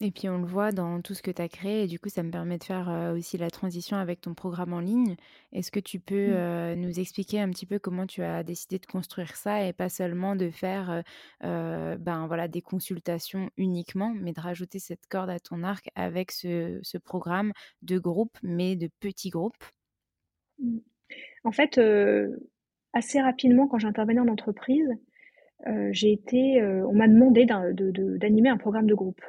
Et 0.00 0.10
puis 0.10 0.28
on 0.28 0.38
le 0.38 0.46
voit 0.46 0.72
dans 0.72 1.00
tout 1.00 1.14
ce 1.14 1.22
que 1.22 1.30
tu 1.30 1.40
as 1.40 1.48
créé 1.48 1.84
et 1.84 1.86
du 1.86 1.98
coup 1.98 2.08
ça 2.08 2.22
me 2.22 2.30
permet 2.30 2.58
de 2.58 2.64
faire 2.64 3.12
aussi 3.14 3.38
la 3.38 3.50
transition 3.50 3.96
avec 3.96 4.20
ton 4.20 4.34
programme 4.34 4.72
en 4.72 4.80
ligne. 4.80 5.16
Est-ce 5.52 5.70
que 5.70 5.80
tu 5.80 6.00
peux 6.00 6.28
mmh. 6.28 6.74
nous 6.74 7.00
expliquer 7.00 7.40
un 7.40 7.48
petit 7.50 7.66
peu 7.66 7.78
comment 7.78 8.06
tu 8.06 8.22
as 8.22 8.42
décidé 8.42 8.78
de 8.78 8.86
construire 8.86 9.34
ça 9.36 9.66
et 9.66 9.72
pas 9.72 9.88
seulement 9.88 10.36
de 10.36 10.50
faire 10.50 11.02
ben 11.40 12.26
voilà 12.26 12.48
des 12.48 12.60
consultations 12.60 13.50
uniquement, 13.56 14.12
mais 14.14 14.32
de 14.32 14.40
rajouter 14.40 14.78
cette 14.78 15.06
corde 15.08 15.30
à 15.30 15.40
ton 15.40 15.62
arc 15.62 15.88
avec 15.94 16.30
ce, 16.30 16.78
ce 16.82 16.98
programme 16.98 17.52
de 17.82 17.98
groupe, 17.98 18.36
mais 18.42 18.76
de 18.76 18.88
petits 19.00 19.30
groupes? 19.30 19.64
Mmh. 20.58 20.78
En 21.44 21.52
fait, 21.52 21.80
assez 22.92 23.20
rapidement 23.20 23.66
quand 23.66 23.78
j'intervenais 23.78 24.20
en 24.20 24.28
entreprise, 24.28 24.90
j'ai 25.90 26.12
été, 26.12 26.62
on 26.62 26.92
m'a 26.92 27.08
demandé 27.08 27.46
d'animer 27.46 28.50
un 28.50 28.58
programme 28.58 28.86
de 28.86 28.94
groupe. 28.94 29.22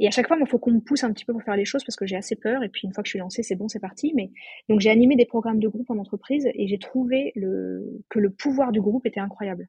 Et 0.00 0.08
à 0.08 0.10
chaque 0.10 0.26
fois, 0.26 0.38
il 0.40 0.46
faut 0.48 0.58
qu'on 0.58 0.72
me 0.72 0.80
pousse 0.80 1.04
un 1.04 1.12
petit 1.12 1.26
peu 1.26 1.34
pour 1.34 1.42
faire 1.42 1.56
les 1.56 1.66
choses 1.66 1.84
parce 1.84 1.94
que 1.94 2.06
j'ai 2.06 2.16
assez 2.16 2.34
peur. 2.34 2.62
Et 2.62 2.70
puis 2.70 2.80
une 2.84 2.94
fois 2.94 3.02
que 3.02 3.06
je 3.06 3.10
suis 3.10 3.18
lancée, 3.18 3.42
c'est 3.42 3.54
bon, 3.54 3.68
c'est 3.68 3.80
parti. 3.80 4.12
Mais 4.16 4.30
donc 4.70 4.80
j'ai 4.80 4.88
animé 4.88 5.14
des 5.14 5.26
programmes 5.26 5.60
de 5.60 5.68
groupe 5.68 5.90
en 5.90 5.98
entreprise 5.98 6.48
et 6.54 6.66
j'ai 6.66 6.78
trouvé 6.78 7.32
le, 7.36 8.02
que 8.08 8.18
le 8.18 8.30
pouvoir 8.30 8.72
du 8.72 8.80
groupe 8.80 9.04
était 9.04 9.20
incroyable. 9.20 9.68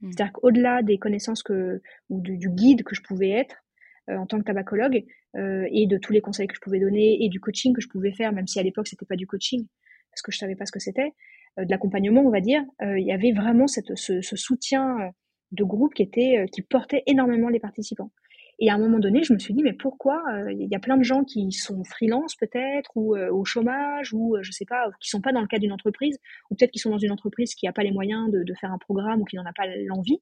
Mmh. 0.00 0.12
C'est-à-dire 0.12 0.32
qu'au-delà 0.32 0.82
des 0.82 0.98
connaissances 0.98 1.42
que 1.42 1.82
ou 2.08 2.20
du, 2.20 2.48
guide 2.50 2.84
que 2.84 2.94
je 2.94 3.02
pouvais 3.02 3.30
être 3.30 3.64
euh, 4.10 4.16
en 4.16 4.26
tant 4.26 4.38
que 4.38 4.44
tabacologue 4.44 5.04
euh, 5.36 5.66
et 5.72 5.88
de 5.88 5.98
tous 5.98 6.12
les 6.12 6.20
conseils 6.20 6.46
que 6.46 6.54
je 6.54 6.60
pouvais 6.60 6.78
donner 6.78 7.24
et 7.24 7.28
du 7.28 7.40
coaching 7.40 7.74
que 7.74 7.80
je 7.80 7.88
pouvais 7.88 8.12
faire, 8.12 8.32
même 8.32 8.46
si 8.46 8.60
à 8.60 8.62
l'époque 8.62 8.86
c'était 8.86 9.06
pas 9.06 9.16
du 9.16 9.26
coaching 9.26 9.66
parce 10.10 10.22
que 10.22 10.30
je 10.30 10.38
savais 10.38 10.54
pas 10.54 10.66
ce 10.66 10.72
que 10.72 10.78
c'était, 10.78 11.10
euh, 11.58 11.64
de 11.64 11.70
l'accompagnement, 11.70 12.20
on 12.20 12.30
va 12.30 12.40
dire, 12.40 12.62
il 12.80 13.04
y 13.04 13.10
avait 13.10 13.32
vraiment 13.32 13.66
cette, 13.66 13.96
ce, 13.96 14.20
ce 14.20 14.36
soutien 14.36 15.10
de 15.50 15.64
groupe 15.64 15.94
qui 15.94 16.02
était 16.02 16.46
qui 16.52 16.62
portait 16.62 17.02
énormément 17.06 17.48
les 17.48 17.58
participants. 17.58 18.12
Et 18.58 18.70
à 18.70 18.74
un 18.74 18.78
moment 18.78 18.98
donné, 18.98 19.22
je 19.24 19.32
me 19.32 19.38
suis 19.38 19.52
dit, 19.52 19.62
mais 19.62 19.72
pourquoi 19.72 20.22
euh, 20.32 20.52
Il 20.52 20.68
y 20.70 20.76
a 20.76 20.78
plein 20.78 20.96
de 20.96 21.02
gens 21.02 21.24
qui 21.24 21.50
sont 21.50 21.82
freelance 21.84 22.36
peut-être, 22.36 22.90
ou 22.94 23.16
euh, 23.16 23.30
au 23.30 23.44
chômage, 23.44 24.12
ou 24.12 24.36
euh, 24.36 24.42
je 24.42 24.52
sais 24.52 24.64
pas, 24.64 24.90
qui 25.00 25.08
sont 25.08 25.20
pas 25.20 25.32
dans 25.32 25.40
le 25.40 25.46
cadre 25.46 25.62
d'une 25.62 25.72
entreprise, 25.72 26.18
ou 26.50 26.54
peut-être 26.54 26.70
qui 26.70 26.78
sont 26.78 26.90
dans 26.90 26.98
une 26.98 27.10
entreprise 27.10 27.54
qui 27.54 27.66
n'a 27.66 27.72
pas 27.72 27.82
les 27.82 27.90
moyens 27.90 28.30
de, 28.30 28.54
faire 28.60 28.72
un 28.72 28.78
programme 28.78 29.20
ou 29.20 29.24
qui 29.24 29.36
n'en 29.36 29.44
a 29.44 29.52
pas 29.52 29.66
l'envie. 29.88 30.20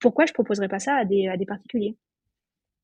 Pourquoi 0.00 0.26
je 0.26 0.32
proposerais 0.32 0.68
pas 0.68 0.80
ça 0.80 0.96
à 0.96 1.04
des, 1.04 1.28
à 1.28 1.36
des 1.36 1.46
particuliers? 1.46 1.96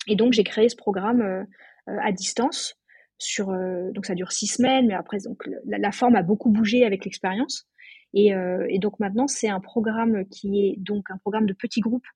Et 0.06 0.14
donc 0.14 0.32
j'ai 0.32 0.44
créé 0.44 0.68
ce 0.68 0.76
programme 0.76 1.46
à 1.86 2.12
distance. 2.12 2.76
Sur, 3.18 3.46
donc 3.92 4.06
ça 4.06 4.14
dure 4.14 4.30
six 4.30 4.46
semaines, 4.46 4.86
mais 4.86 4.94
après 4.94 5.18
donc 5.24 5.42
la, 5.64 5.78
la 5.78 5.90
forme 5.90 6.14
a 6.14 6.22
beaucoup 6.22 6.50
bougé 6.50 6.84
avec 6.84 7.04
l'expérience. 7.04 7.66
Et, 8.14 8.32
et 8.68 8.78
donc 8.78 9.00
maintenant 9.00 9.26
c'est 9.26 9.48
un 9.48 9.58
programme 9.58 10.24
qui 10.26 10.66
est 10.66 10.76
donc 10.78 11.10
un 11.10 11.18
programme 11.18 11.46
de 11.46 11.54
petits 11.54 11.80
groupes 11.80 12.06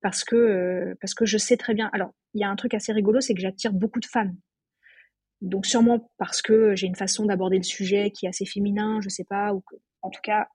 parce 0.00 0.24
que 0.24 0.36
euh, 0.36 0.94
parce 1.00 1.14
que 1.14 1.26
je 1.26 1.38
sais 1.38 1.56
très 1.56 1.74
bien. 1.74 1.90
Alors, 1.92 2.10
il 2.34 2.40
y 2.40 2.44
a 2.44 2.48
un 2.50 2.56
truc 2.56 2.74
assez 2.74 2.92
rigolo, 2.92 3.20
c'est 3.20 3.34
que 3.34 3.40
j'attire 3.40 3.72
beaucoup 3.72 4.00
de 4.00 4.06
femmes. 4.06 4.36
Donc 5.40 5.66
sûrement 5.66 6.10
parce 6.18 6.42
que 6.42 6.74
j'ai 6.74 6.86
une 6.86 6.96
façon 6.96 7.26
d'aborder 7.26 7.58
le 7.58 7.62
sujet 7.62 8.10
qui 8.10 8.26
est 8.26 8.28
assez 8.28 8.44
féminin, 8.44 9.00
je 9.02 9.08
sais 9.08 9.24
pas, 9.24 9.54
ou 9.54 9.60
que, 9.60 9.76
en 10.02 10.10
tout 10.10 10.20
cas, 10.22 10.48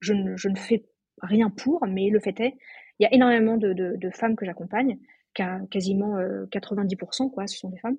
je 0.00 0.14
ne, 0.14 0.36
je 0.36 0.48
ne 0.48 0.56
fais 0.56 0.84
rien 1.20 1.50
pour, 1.50 1.86
mais 1.86 2.08
le 2.08 2.20
fait 2.20 2.38
est, 2.40 2.54
il 2.98 3.04
y 3.04 3.06
a 3.06 3.14
énormément 3.14 3.56
de, 3.56 3.72
de, 3.72 3.94
de 3.96 4.10
femmes 4.10 4.36
que 4.36 4.46
j'accompagne, 4.46 4.98
quasiment 5.34 6.16
90%, 6.18 7.26
euh, 7.26 7.28
quoi, 7.30 7.46
ce 7.46 7.58
sont 7.58 7.70
des 7.70 7.78
femmes. 7.78 7.96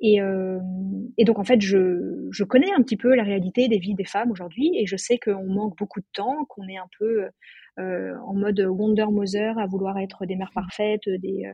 Et, 0.00 0.20
euh, 0.20 0.58
et, 1.16 1.24
donc 1.24 1.38
en 1.38 1.44
fait, 1.44 1.60
je, 1.60 2.28
je, 2.30 2.44
connais 2.44 2.70
un 2.72 2.82
petit 2.82 2.98
peu 2.98 3.14
la 3.14 3.22
réalité 3.22 3.68
des 3.68 3.78
vies 3.78 3.94
des 3.94 4.04
femmes 4.04 4.30
aujourd'hui, 4.30 4.72
et 4.76 4.86
je 4.86 4.96
sais 4.96 5.18
qu'on 5.18 5.46
manque 5.46 5.76
beaucoup 5.78 6.00
de 6.00 6.06
temps, 6.12 6.44
qu'on 6.50 6.68
est 6.68 6.76
un 6.76 6.88
peu 6.98 7.28
euh, 7.78 8.14
en 8.26 8.34
mode 8.34 8.60
Wonder 8.60 9.06
Mother 9.10 9.58
à 9.58 9.66
vouloir 9.66 9.98
être 9.98 10.26
des 10.26 10.36
mères 10.36 10.52
parfaites, 10.54 11.08
des 11.08 11.44
euh, 11.46 11.52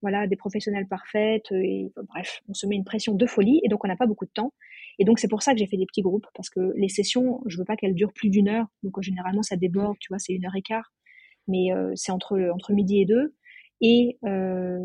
voilà, 0.00 0.26
des 0.26 0.36
professionnels 0.36 0.86
parfaites 0.86 1.50
et 1.50 1.92
bref, 2.08 2.40
on 2.48 2.54
se 2.54 2.66
met 2.66 2.76
une 2.76 2.84
pression 2.84 3.14
de 3.14 3.26
folie 3.26 3.60
et 3.64 3.68
donc 3.68 3.84
on 3.84 3.88
n'a 3.88 3.96
pas 3.96 4.06
beaucoup 4.06 4.26
de 4.26 4.30
temps. 4.30 4.52
Et 4.98 5.04
donc 5.04 5.18
c'est 5.18 5.28
pour 5.28 5.42
ça 5.42 5.52
que 5.52 5.58
j'ai 5.58 5.66
fait 5.66 5.76
des 5.76 5.86
petits 5.86 6.02
groupes 6.02 6.26
parce 6.34 6.50
que 6.50 6.72
les 6.76 6.88
sessions, 6.88 7.40
je 7.46 7.58
veux 7.58 7.64
pas 7.64 7.76
qu'elles 7.76 7.94
durent 7.94 8.12
plus 8.12 8.30
d'une 8.30 8.48
heure. 8.48 8.66
Donc 8.82 9.00
généralement 9.02 9.42
ça 9.42 9.56
déborde, 9.56 9.96
tu 9.98 10.08
vois, 10.10 10.18
c'est 10.18 10.32
une 10.34 10.46
heure 10.46 10.54
et 10.56 10.62
quart, 10.62 10.92
mais 11.48 11.72
euh, 11.72 11.92
c'est 11.96 12.12
entre 12.12 12.38
entre 12.54 12.72
midi 12.72 13.00
et 13.00 13.06
deux. 13.06 13.34
Et 13.80 14.18
euh, 14.24 14.78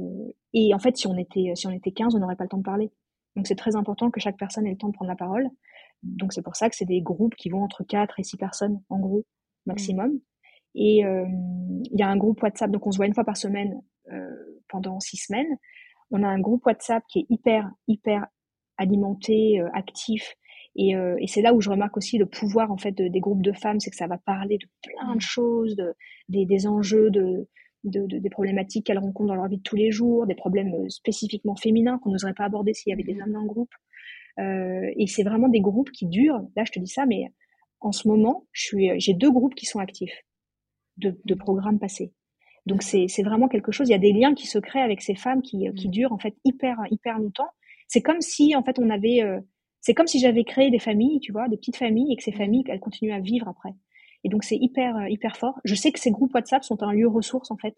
et 0.53 0.73
en 0.73 0.79
fait 0.79 0.97
si 0.97 1.07
on 1.07 1.17
était 1.17 1.53
si 1.55 1.67
on 1.67 1.71
était 1.71 1.91
15, 1.91 2.15
on 2.15 2.19
n'aurait 2.19 2.35
pas 2.35 2.43
le 2.43 2.49
temps 2.49 2.57
de 2.57 2.63
parler. 2.63 2.91
Donc 3.35 3.47
c'est 3.47 3.55
très 3.55 3.75
important 3.75 4.11
que 4.11 4.19
chaque 4.19 4.37
personne 4.37 4.67
ait 4.67 4.71
le 4.71 4.77
temps 4.77 4.89
de 4.89 4.93
prendre 4.93 5.09
la 5.09 5.15
parole. 5.15 5.49
Donc 6.03 6.33
c'est 6.33 6.43
pour 6.43 6.55
ça 6.55 6.69
que 6.69 6.75
c'est 6.75 6.85
des 6.85 7.01
groupes 7.01 7.35
qui 7.35 7.49
vont 7.49 7.63
entre 7.63 7.83
4 7.83 8.19
et 8.19 8.23
6 8.23 8.37
personnes 8.37 8.81
en 8.89 8.99
gros 8.99 9.25
maximum. 9.65 10.19
Et 10.75 11.05
euh, 11.05 11.25
il 11.91 11.99
y 11.99 12.03
a 12.03 12.07
un 12.07 12.17
groupe 12.17 12.41
WhatsApp, 12.41 12.71
donc 12.71 12.87
on 12.87 12.91
se 12.91 12.97
voit 12.97 13.05
une 13.05 13.13
fois 13.13 13.23
par 13.23 13.37
semaine 13.37 13.81
euh, 14.11 14.59
pendant 14.69 14.99
six 14.99 15.17
semaines. 15.17 15.57
On 16.11 16.23
a 16.23 16.27
un 16.27 16.39
groupe 16.39 16.65
WhatsApp 16.65 17.03
qui 17.07 17.19
est 17.19 17.25
hyper, 17.29 17.69
hyper 17.87 18.25
alimenté, 18.77 19.61
euh, 19.61 19.69
actif. 19.73 20.35
Et, 20.75 20.95
et 21.19 21.27
c'est 21.27 21.43
là 21.43 21.53
où 21.53 21.61
je 21.61 21.69
remarque 21.69 21.97
aussi 21.97 22.17
le 22.17 22.25
pouvoir 22.25 22.71
en 22.71 22.77
fait 22.77 22.93
des 22.93 23.19
groupes 23.19 23.43
de 23.43 23.51
femmes, 23.51 23.79
c'est 23.79 23.91
que 23.91 23.95
ça 23.95 24.07
va 24.07 24.17
parler 24.17 24.57
de 24.57 24.65
plein 24.81 25.11
de 25.11 25.17
mmh. 25.17 25.21
choses, 25.21 25.75
de, 25.75 25.93
des, 26.29 26.47
des 26.47 26.65
enjeux, 26.65 27.11
de, 27.11 27.47
de, 27.83 28.05
de, 28.05 28.17
des 28.17 28.29
problématiques 28.29 28.85
qu'elles 28.85 28.99
rencontrent 28.99 29.27
dans 29.27 29.35
leur 29.35 29.47
vie 29.47 29.57
de 29.57 29.63
tous 29.63 29.75
les 29.75 29.91
jours, 29.91 30.25
des 30.25 30.35
problèmes 30.35 30.89
spécifiquement 30.89 31.55
féminins 31.55 31.99
qu'on 31.99 32.11
n'oserait 32.11 32.33
pas 32.33 32.45
aborder 32.45 32.73
s'il 32.73 32.91
y 32.91 32.93
avait 32.93 33.03
des 33.03 33.13
mmh. 33.13 33.21
hommes 33.21 33.33
dans 33.33 33.41
le 33.41 33.47
groupe. 33.47 33.73
Euh, 34.39 34.91
et 34.97 35.07
c'est 35.07 35.23
vraiment 35.23 35.49
des 35.49 35.61
groupes 35.61 35.91
qui 35.91 36.07
durent. 36.07 36.41
Là, 36.55 36.63
je 36.65 36.71
te 36.71 36.79
dis 36.79 36.87
ça, 36.87 37.05
mais 37.05 37.31
en 37.79 37.91
ce 37.91 38.07
moment, 38.07 38.47
je 38.51 38.63
suis, 38.63 38.99
j'ai 38.99 39.13
deux 39.13 39.31
groupes 39.31 39.55
qui 39.55 39.65
sont 39.65 39.79
actifs 39.79 40.23
de, 40.97 41.19
de 41.25 41.35
programmes 41.35 41.79
passés. 41.79 42.13
Donc 42.65 42.81
c'est 42.81 43.07
vraiment 43.23 43.49
quelque 43.49 43.71
chose. 43.73 43.89
Il 43.89 43.91
y 43.91 43.95
a 43.95 43.99
des 43.99 44.13
liens 44.13 44.33
qui 44.33 44.47
se 44.47 44.57
créent 44.57 44.81
avec 44.81 45.01
ces 45.01 45.15
femmes 45.15 45.41
qui, 45.41 45.67
qui 45.75 45.87
mmh. 45.87 45.91
durent 45.91 46.13
en 46.13 46.17
fait 46.17 46.35
hyper 46.45 46.77
hyper 46.91 47.19
longtemps. 47.19 47.49
C'est 47.89 48.01
comme 48.01 48.21
si 48.21 48.55
en 48.55 48.63
fait 48.63 48.79
on 48.79 48.89
avait, 48.89 49.21
euh, 49.21 49.41
c'est 49.81 49.93
comme 49.93 50.07
si 50.07 50.19
j'avais 50.19 50.45
créé 50.45 50.71
des 50.71 50.79
familles, 50.79 51.19
tu 51.19 51.33
vois, 51.33 51.49
des 51.49 51.57
petites 51.57 51.75
familles 51.75 52.13
et 52.13 52.15
que 52.15 52.23
ces 52.23 52.31
mmh. 52.31 52.37
familles 52.37 52.63
elles 52.69 52.79
continuent 52.79 53.13
à 53.13 53.19
vivre 53.19 53.49
après. 53.49 53.73
Et 54.23 54.29
donc 54.29 54.43
c'est 54.43 54.57
hyper 54.57 54.95
euh, 54.97 55.09
hyper 55.09 55.37
fort. 55.37 55.59
Je 55.63 55.75
sais 55.75 55.91
que 55.91 55.99
ces 55.99 56.11
groupes 56.11 56.33
WhatsApp 56.33 56.63
sont 56.63 56.81
un 56.83 56.93
lieu 56.93 57.07
ressource 57.07 57.51
en 57.51 57.57
fait 57.57 57.75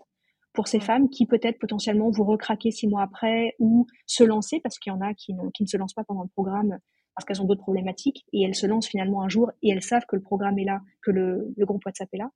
pour 0.54 0.68
ces 0.68 0.80
femmes 0.80 1.10
qui 1.10 1.26
peut-être 1.26 1.60
potentiellement 1.60 2.10
vous 2.10 2.24
recraquer 2.24 2.72
six 2.72 2.88
mois 2.88 3.02
après 3.02 3.56
ou 3.60 3.88
se 4.06 4.24
lancer 4.24 4.62
parce 4.62 4.80
qu'il 4.80 4.92
y 4.92 4.96
en 4.96 5.02
a 5.02 5.14
qui, 5.14 5.36
qui 5.54 5.64
ne 5.64 5.68
se 5.68 5.78
lancent 5.78 5.94
pas 5.94 6.06
pendant 6.06 6.24
le 6.24 6.30
programme 6.30 6.80
parce 7.16 7.26
qu'elles 7.26 7.42
ont 7.42 7.46
d'autres 7.46 7.62
problématiques 7.62 8.26
et 8.34 8.44
elles 8.44 8.56
se 8.56 8.66
lancent 8.66 8.88
finalement 8.88 9.22
un 9.22 9.30
jour 9.30 9.52
et 9.62 9.70
elles 9.70 9.82
savent 9.82 10.06
que 10.08 10.16
le 10.16 10.22
programme 10.22 10.60
est 10.60 10.66
là, 10.66 10.82
que 11.02 11.12
le, 11.12 11.54
le 11.56 11.66
groupe 11.66 11.86
WhatsApp 11.86 12.10
est 12.14 12.18
là. 12.18 12.30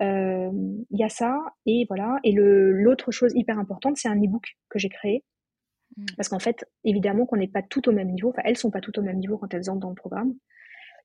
Euh, 0.00 0.50
il 0.90 0.98
y 0.98 1.04
a 1.04 1.08
ça 1.08 1.38
et 1.66 1.84
voilà. 1.88 2.18
Et 2.24 2.32
l'autre 2.32 3.10
chose 3.10 3.32
hyper 3.34 3.58
importante, 3.58 3.96
c'est 3.98 4.08
un 4.08 4.16
e-book 4.16 4.56
que 4.68 4.78
j'ai 4.78 4.88
créé 4.88 5.24
mmh. 5.96 6.04
parce 6.16 6.28
qu'en 6.28 6.38
fait, 6.38 6.64
évidemment 6.84 7.26
qu'on 7.26 7.36
n'est 7.36 7.48
pas 7.48 7.62
tout 7.62 7.88
au 7.88 7.92
même 7.92 8.10
niveau. 8.10 8.30
Enfin, 8.30 8.42
elles 8.44 8.56
sont 8.56 8.70
pas 8.70 8.80
toutes 8.80 8.98
au 8.98 9.02
même 9.02 9.18
niveau 9.18 9.36
quand 9.36 9.52
elles 9.52 9.68
entrent 9.68 9.80
dans 9.80 9.90
le 9.90 9.94
programme. 9.94 10.34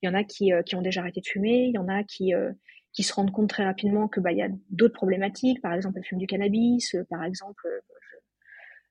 Il 0.01 0.07
y 0.07 0.09
en 0.09 0.13
a 0.13 0.23
qui, 0.23 0.53
euh, 0.53 0.61
qui 0.63 0.75
ont 0.75 0.81
déjà 0.81 1.01
arrêté 1.01 1.21
de 1.21 1.27
fumer, 1.27 1.65
il 1.65 1.73
y 1.73 1.77
en 1.77 1.87
a 1.87 2.03
qui, 2.03 2.33
euh, 2.33 2.51
qui 2.93 3.03
se 3.03 3.13
rendent 3.13 3.31
compte 3.31 3.49
très 3.49 3.65
rapidement 3.65 4.07
que 4.07 4.19
bah 4.19 4.31
il 4.31 4.37
y 4.37 4.41
a 4.41 4.49
d'autres 4.69 4.93
problématiques. 4.93 5.61
Par 5.61 5.73
exemple, 5.73 5.97
elles 5.97 6.05
fument 6.05 6.19
du 6.19 6.27
cannabis. 6.27 6.95
par 7.09 7.23
exemple, 7.23 7.63
je, 7.65 8.17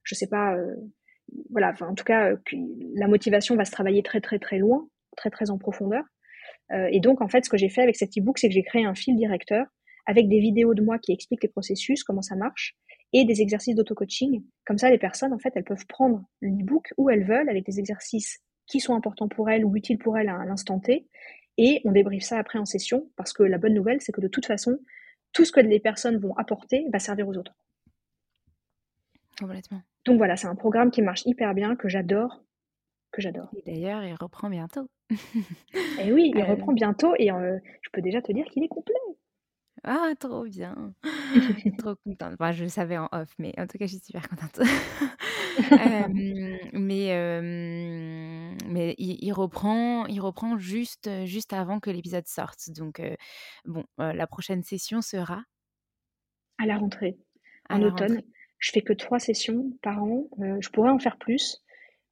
je 0.02 0.14
sais 0.14 0.28
pas. 0.28 0.56
voilà. 1.50 1.74
En 1.80 1.94
tout 1.94 2.04
cas, 2.04 2.32
la 2.94 3.08
motivation 3.08 3.56
va 3.56 3.64
se 3.64 3.70
travailler 3.70 4.02
très 4.02 4.20
très 4.20 4.38
très 4.38 4.58
loin, 4.58 4.86
très 5.16 5.30
très 5.30 5.50
en 5.50 5.56
profondeur. 5.58 6.04
et 6.90 7.00
donc, 7.00 7.22
en 7.22 7.28
fait, 7.28 7.44
ce 7.46 7.50
que 7.50 7.56
j'ai 7.56 7.70
fait 7.70 7.82
avec 7.82 7.96
cet 7.96 8.10
e-book, 8.18 8.38
c'est 8.38 8.48
que 8.48 8.54
j'ai 8.54 8.62
créé 8.62 8.84
un 8.84 8.94
fil 8.94 9.16
directeur 9.16 9.66
avec 10.06 10.28
des 10.28 10.40
vidéos 10.40 10.74
de 10.74 10.82
moi 10.82 10.98
qui 10.98 11.12
expliquent 11.12 11.42
les 11.42 11.48
processus, 11.48 12.04
comment 12.04 12.22
ça 12.22 12.36
marche, 12.36 12.76
et 13.12 13.24
des 13.24 13.40
exercices 13.40 13.74
d'auto-coaching. 13.74 14.42
Comme 14.66 14.78
ça, 14.78 14.90
les 14.90 14.98
personnes, 14.98 15.32
en 15.32 15.38
fait, 15.38 15.52
elles 15.54 15.64
peuvent 15.64 15.86
prendre 15.88 16.24
l'e-book 16.40 16.92
où 16.96 17.10
elles 17.10 17.24
veulent 17.24 17.48
avec 17.48 17.64
des 17.64 17.78
exercices 17.78 18.40
qui 18.66 18.80
sont 18.80 18.94
importants 18.94 19.28
pour 19.28 19.50
elles 19.50 19.64
ou 19.64 19.76
utiles 19.76 19.98
pour 19.98 20.18
elles 20.18 20.28
à 20.28 20.44
l'instant 20.44 20.78
T. 20.78 21.06
Et 21.56 21.80
on 21.84 21.92
débriefe 21.92 22.24
ça 22.24 22.38
après 22.38 22.58
en 22.58 22.64
session 22.64 23.08
parce 23.16 23.32
que 23.32 23.42
la 23.42 23.58
bonne 23.58 23.74
nouvelle, 23.74 24.00
c'est 24.00 24.12
que 24.12 24.20
de 24.20 24.28
toute 24.28 24.46
façon, 24.46 24.78
tout 25.32 25.44
ce 25.44 25.52
que 25.52 25.60
les 25.60 25.80
personnes 25.80 26.16
vont 26.16 26.36
apporter 26.36 26.86
va 26.92 26.98
servir 26.98 27.28
aux 27.28 27.36
autres. 27.36 27.54
Complètement. 29.38 29.82
Donc 30.04 30.18
voilà, 30.18 30.36
c'est 30.36 30.46
un 30.46 30.54
programme 30.54 30.90
qui 30.90 31.02
marche 31.02 31.24
hyper 31.26 31.54
bien, 31.54 31.76
que 31.76 31.88
j'adore, 31.88 32.42
que 33.10 33.20
j'adore. 33.20 33.50
Et 33.54 33.62
d'ailleurs, 33.62 34.04
il 34.04 34.14
reprend 34.14 34.50
bientôt. 34.50 34.88
et 36.00 36.12
oui, 36.12 36.32
il 36.34 36.40
euh. 36.40 36.44
reprend 36.44 36.72
bientôt 36.72 37.14
et 37.18 37.30
euh, 37.30 37.58
je 37.82 37.90
peux 37.92 38.02
déjà 38.02 38.22
te 38.22 38.32
dire 38.32 38.46
qu'il 38.46 38.62
est 38.62 38.68
complet. 38.68 38.94
Ah, 39.82 40.12
trop 40.18 40.44
bien. 40.44 40.94
Trop 41.78 41.94
contente. 41.96 42.34
Enfin, 42.34 42.52
je 42.52 42.62
le 42.62 42.70
savais 42.70 42.96
en 42.96 43.08
off, 43.12 43.34
mais 43.38 43.52
en 43.58 43.66
tout 43.66 43.76
cas, 43.76 43.86
je 43.86 43.96
suis 43.96 44.04
super 44.04 44.26
contente. 44.30 44.60
mais 46.72 47.08
mais 48.68 48.94
il, 48.98 49.32
reprend, 49.32 50.06
il 50.06 50.20
reprend 50.20 50.58
juste, 50.58 51.10
juste 51.24 51.52
avant 51.52 51.80
que 51.80 51.90
l'épisode 51.90 52.26
sorte. 52.26 52.70
Donc, 52.70 53.02
bon, 53.64 53.84
la 53.98 54.26
prochaine 54.26 54.62
session 54.62 55.00
sera? 55.02 55.42
À 56.58 56.66
la 56.66 56.78
rentrée, 56.78 57.16
en 57.70 57.82
automne. 57.82 58.22
Je 58.58 58.70
fais 58.70 58.80
que 58.80 58.92
trois 58.92 59.18
sessions 59.18 59.72
par 59.82 60.02
an. 60.02 60.28
je 60.38 60.68
pourrais 60.70 60.90
en 60.90 60.98
faire 60.98 61.18
plus, 61.18 61.62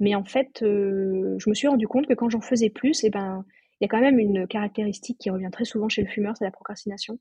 mais 0.01 0.15
en 0.15 0.25
fait, 0.25 0.59
je 0.61 1.49
me 1.49 1.55
suis 1.55 1.69
rendu 1.69 1.87
compte 1.87 2.07
que 2.07 2.15
quand 2.15 2.29
j'en 2.29 2.41
faisais 2.41 2.71
plus, 2.71 3.05
et 3.05 3.07
eh 3.07 3.11
ben, 3.11 3.45
il 3.83 3.85
y 3.85 3.87
a 3.87 3.89
quand 3.89 4.01
même 4.01 4.21
une 4.21 4.47
caractéristique 4.47 5.19
qui 5.19 5.29
revient 5.29 5.51
très 5.51 5.65
souvent 5.65 5.89
chez 5.89 6.03
le 6.03 6.09
fumeur, 6.09 6.37
c'est 6.37 6.45
la 6.45 6.53
procrastination. 6.53 7.19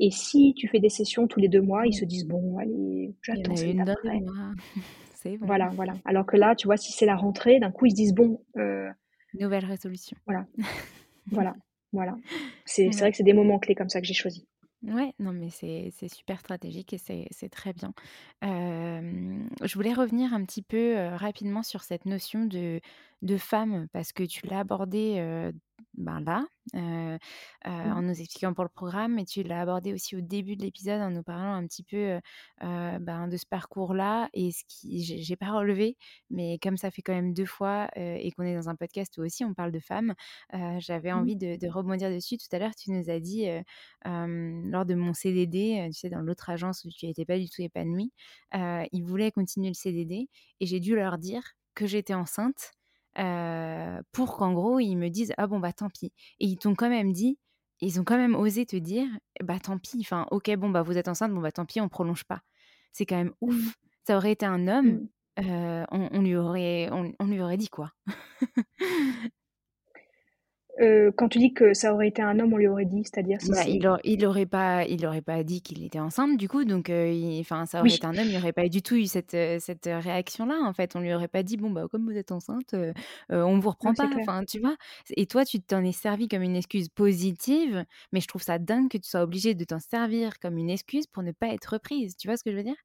Et 0.00 0.10
si 0.10 0.52
tu 0.56 0.66
fais 0.66 0.80
des 0.80 0.88
sessions 0.88 1.28
tous 1.28 1.38
les 1.38 1.46
deux 1.46 1.60
mois, 1.60 1.86
ils 1.86 1.94
se 1.94 2.04
disent 2.04 2.26
bon, 2.26 2.58
allez, 2.58 3.14
j'attends 3.22 3.54
Voilà, 5.40 5.68
voilà. 5.74 5.94
Alors 6.04 6.26
que 6.26 6.36
là, 6.36 6.54
tu 6.54 6.66
vois, 6.66 6.76
si 6.76 6.92
c'est 6.92 7.06
la 7.06 7.16
rentrée, 7.16 7.58
d'un 7.60 7.70
coup, 7.70 7.86
ils 7.86 7.90
se 7.90 7.96
disent 7.96 8.14
bon. 8.14 8.40
Nouvelle 9.34 9.64
résolution. 9.64 10.16
Voilà. 10.26 10.46
voilà. 11.30 11.54
Voilà. 11.92 12.16
C'est 12.64 12.88
vrai 12.88 13.10
que 13.10 13.16
c'est 13.16 13.22
des 13.22 13.34
moments 13.34 13.58
clés 13.58 13.74
comme 13.74 13.88
ça 13.88 14.00
que 14.00 14.06
j'ai 14.06 14.14
choisi. 14.14 14.46
Ouais, 14.82 15.14
non, 15.20 15.32
mais 15.32 15.48
c'est 15.50 15.92
super 16.08 16.40
stratégique 16.40 16.92
et 16.92 16.98
c'est 16.98 17.48
très 17.50 17.72
bien. 17.72 17.92
je 18.42 19.74
voulais 19.74 19.92
revenir 19.92 20.34
un 20.34 20.44
petit 20.44 20.62
peu 20.62 20.96
rapidement 21.14 21.62
sur 21.62 21.82
cette 21.82 22.06
notion 22.06 22.46
de, 22.46 22.80
de 23.22 23.36
femme, 23.36 23.86
parce 23.92 24.12
que 24.12 24.24
tu 24.24 24.46
l'as 24.46 24.60
abordé 24.60 25.52
ben 25.94 26.20
là, 26.20 26.46
mmh. 26.72 27.18
en 27.64 28.02
nous 28.02 28.20
expliquant 28.20 28.54
pour 28.54 28.64
le 28.64 28.70
programme, 28.70 29.18
et 29.18 29.24
tu 29.24 29.42
l'as 29.42 29.60
abordé 29.60 29.92
aussi 29.92 30.16
au 30.16 30.20
début 30.20 30.56
de 30.56 30.62
l'épisode 30.62 31.00
en 31.00 31.10
nous 31.10 31.22
parlant 31.22 31.54
un 31.54 31.66
petit 31.66 31.82
peu 31.82 32.18
ben, 32.60 33.28
de 33.28 33.36
ce 33.36 33.46
parcours-là. 33.46 34.28
Et 34.32 34.52
ce 34.52 34.62
qui, 34.66 35.02
j'ai 35.02 35.36
pas 35.36 35.52
relevé, 35.52 35.96
mais 36.30 36.58
comme 36.62 36.76
ça 36.76 36.90
fait 36.90 37.02
quand 37.02 37.12
même 37.12 37.34
deux 37.34 37.46
fois 37.46 37.88
et 37.96 38.32
qu'on 38.32 38.44
est 38.44 38.54
dans 38.54 38.68
un 38.68 38.74
podcast 38.74 39.16
où 39.18 39.22
aussi 39.22 39.44
on 39.44 39.54
parle 39.54 39.70
de 39.70 39.80
femmes, 39.80 40.14
j'avais 40.78 41.12
mmh. 41.12 41.18
envie 41.18 41.36
de, 41.36 41.56
de, 41.56 41.68
rebondir 41.68 42.10
dessus. 42.10 42.38
Tout 42.38 42.56
à 42.56 42.58
l'heure, 42.58 42.74
tu 42.74 42.90
nous 42.90 43.10
as 43.10 43.20
dit 43.20 43.46
lors 44.04 44.86
de 44.86 44.94
mon 44.94 45.12
CDD, 45.12 45.88
tu 45.92 45.98
sais, 45.98 46.10
dans 46.10 46.22
l'autre 46.22 46.50
agence 46.50 46.84
où 46.84 46.90
tu 46.90 47.06
n'étais 47.06 47.24
pas 47.24 47.38
du 47.38 47.48
tout 47.48 47.62
épanouie, 47.62 48.12
ils 48.54 49.04
voulaient 49.04 49.30
continuer 49.30 49.68
le 49.68 49.74
CDD 49.74 50.28
et 50.60 50.66
j'ai 50.66 50.80
dû 50.80 50.96
leur 50.96 51.18
dire 51.18 51.42
que 51.74 51.86
j'étais 51.86 52.14
enceinte 52.14 52.72
pour 53.14 54.36
qu'en 54.36 54.52
gros, 54.52 54.78
ils 54.78 54.96
me 54.96 55.08
disent 55.08 55.32
Ah 55.36 55.46
bon, 55.46 55.60
bah 55.60 55.72
tant 55.72 55.88
pis. 55.88 56.12
Et 56.40 56.46
ils 56.46 56.56
t'ont 56.56 56.74
quand 56.74 56.88
même 56.88 57.12
dit, 57.12 57.38
ils 57.80 58.00
ont 58.00 58.04
quand 58.04 58.16
même 58.16 58.34
osé 58.34 58.66
te 58.66 58.76
dire 58.76 59.06
Bah 59.42 59.58
tant 59.58 59.78
pis, 59.78 59.98
enfin, 60.00 60.26
ok, 60.30 60.54
bon, 60.56 60.70
bah 60.70 60.82
vous 60.82 60.98
êtes 60.98 61.08
enceinte, 61.08 61.32
bon, 61.32 61.40
bah 61.40 61.52
tant 61.52 61.64
pis, 61.64 61.80
on 61.80 61.88
prolonge 61.88 62.24
pas. 62.24 62.40
C'est 62.92 63.06
quand 63.06 63.16
même 63.16 63.32
ouf. 63.40 63.54
Mmh. 63.54 63.72
Ça 64.06 64.16
aurait 64.16 64.32
été 64.32 64.46
un 64.46 64.66
homme, 64.66 65.08
mmh. 65.38 65.86
on, 65.92 66.20
lui 66.20 66.36
aurait, 66.36 66.90
on 66.90 67.26
lui 67.26 67.40
aurait 67.40 67.56
dit 67.56 67.68
quoi? 67.68 67.92
Euh, 70.80 71.10
quand 71.14 71.28
tu 71.28 71.38
dis 71.38 71.52
que 71.52 71.74
ça 71.74 71.92
aurait 71.92 72.08
été 72.08 72.22
un 72.22 72.38
homme, 72.38 72.54
on 72.54 72.56
lui 72.56 72.66
aurait 72.66 72.86
dit, 72.86 73.02
c'est-à-dire 73.04 73.36
bah, 73.48 73.64
il, 73.66 73.86
il 74.04 74.24
aurait 74.24 74.46
pas, 74.46 74.86
il 74.86 75.04
aurait 75.04 75.20
pas 75.20 75.42
dit 75.44 75.60
qu'il 75.60 75.84
était 75.84 76.00
enceinte 76.00 76.38
du 76.38 76.48
coup, 76.48 76.64
donc 76.64 76.88
euh, 76.88 77.38
enfin 77.40 77.66
ça 77.66 77.80
aurait 77.80 77.90
été 77.90 78.06
un 78.06 78.16
homme, 78.16 78.26
il 78.26 78.36
aurait 78.38 78.54
pas 78.54 78.66
du 78.68 78.80
tout 78.80 78.96
eu 78.96 79.04
cette, 79.04 79.34
euh, 79.34 79.58
cette 79.60 79.84
réaction-là 79.84 80.60
en 80.64 80.72
fait. 80.72 80.96
On 80.96 81.00
lui 81.00 81.12
aurait 81.12 81.28
pas 81.28 81.42
dit 81.42 81.58
bon 81.58 81.70
bah 81.70 81.86
comme 81.90 82.06
vous 82.06 82.16
êtes 82.16 82.32
enceinte, 82.32 82.74
on 83.28 83.58
vous 83.58 83.70
reprend 83.70 83.92
pas, 83.92 84.08
enfin 84.18 84.44
tu 84.44 84.60
vois. 84.60 84.76
Et 85.14 85.26
toi 85.26 85.44
tu 85.44 85.60
t'en 85.60 85.84
es 85.84 85.92
servi 85.92 86.26
comme 86.26 86.42
une 86.42 86.56
excuse 86.56 86.88
positive, 86.88 87.84
mais 88.12 88.20
je 88.20 88.26
trouve 88.26 88.42
ça 88.42 88.58
dingue 88.58 88.88
que 88.88 88.96
tu 88.96 89.08
sois 89.08 89.22
obligé 89.22 89.54
de 89.54 89.64
t'en 89.64 89.78
servir 89.78 90.38
comme 90.40 90.56
une 90.56 90.70
excuse 90.70 91.06
pour 91.06 91.22
ne 91.22 91.32
pas 91.32 91.48
être 91.48 91.66
reprise. 91.66 92.16
Tu 92.16 92.28
vois 92.28 92.38
ce 92.38 92.44
que 92.44 92.50
je 92.50 92.56
veux 92.56 92.62
dire? 92.62 92.82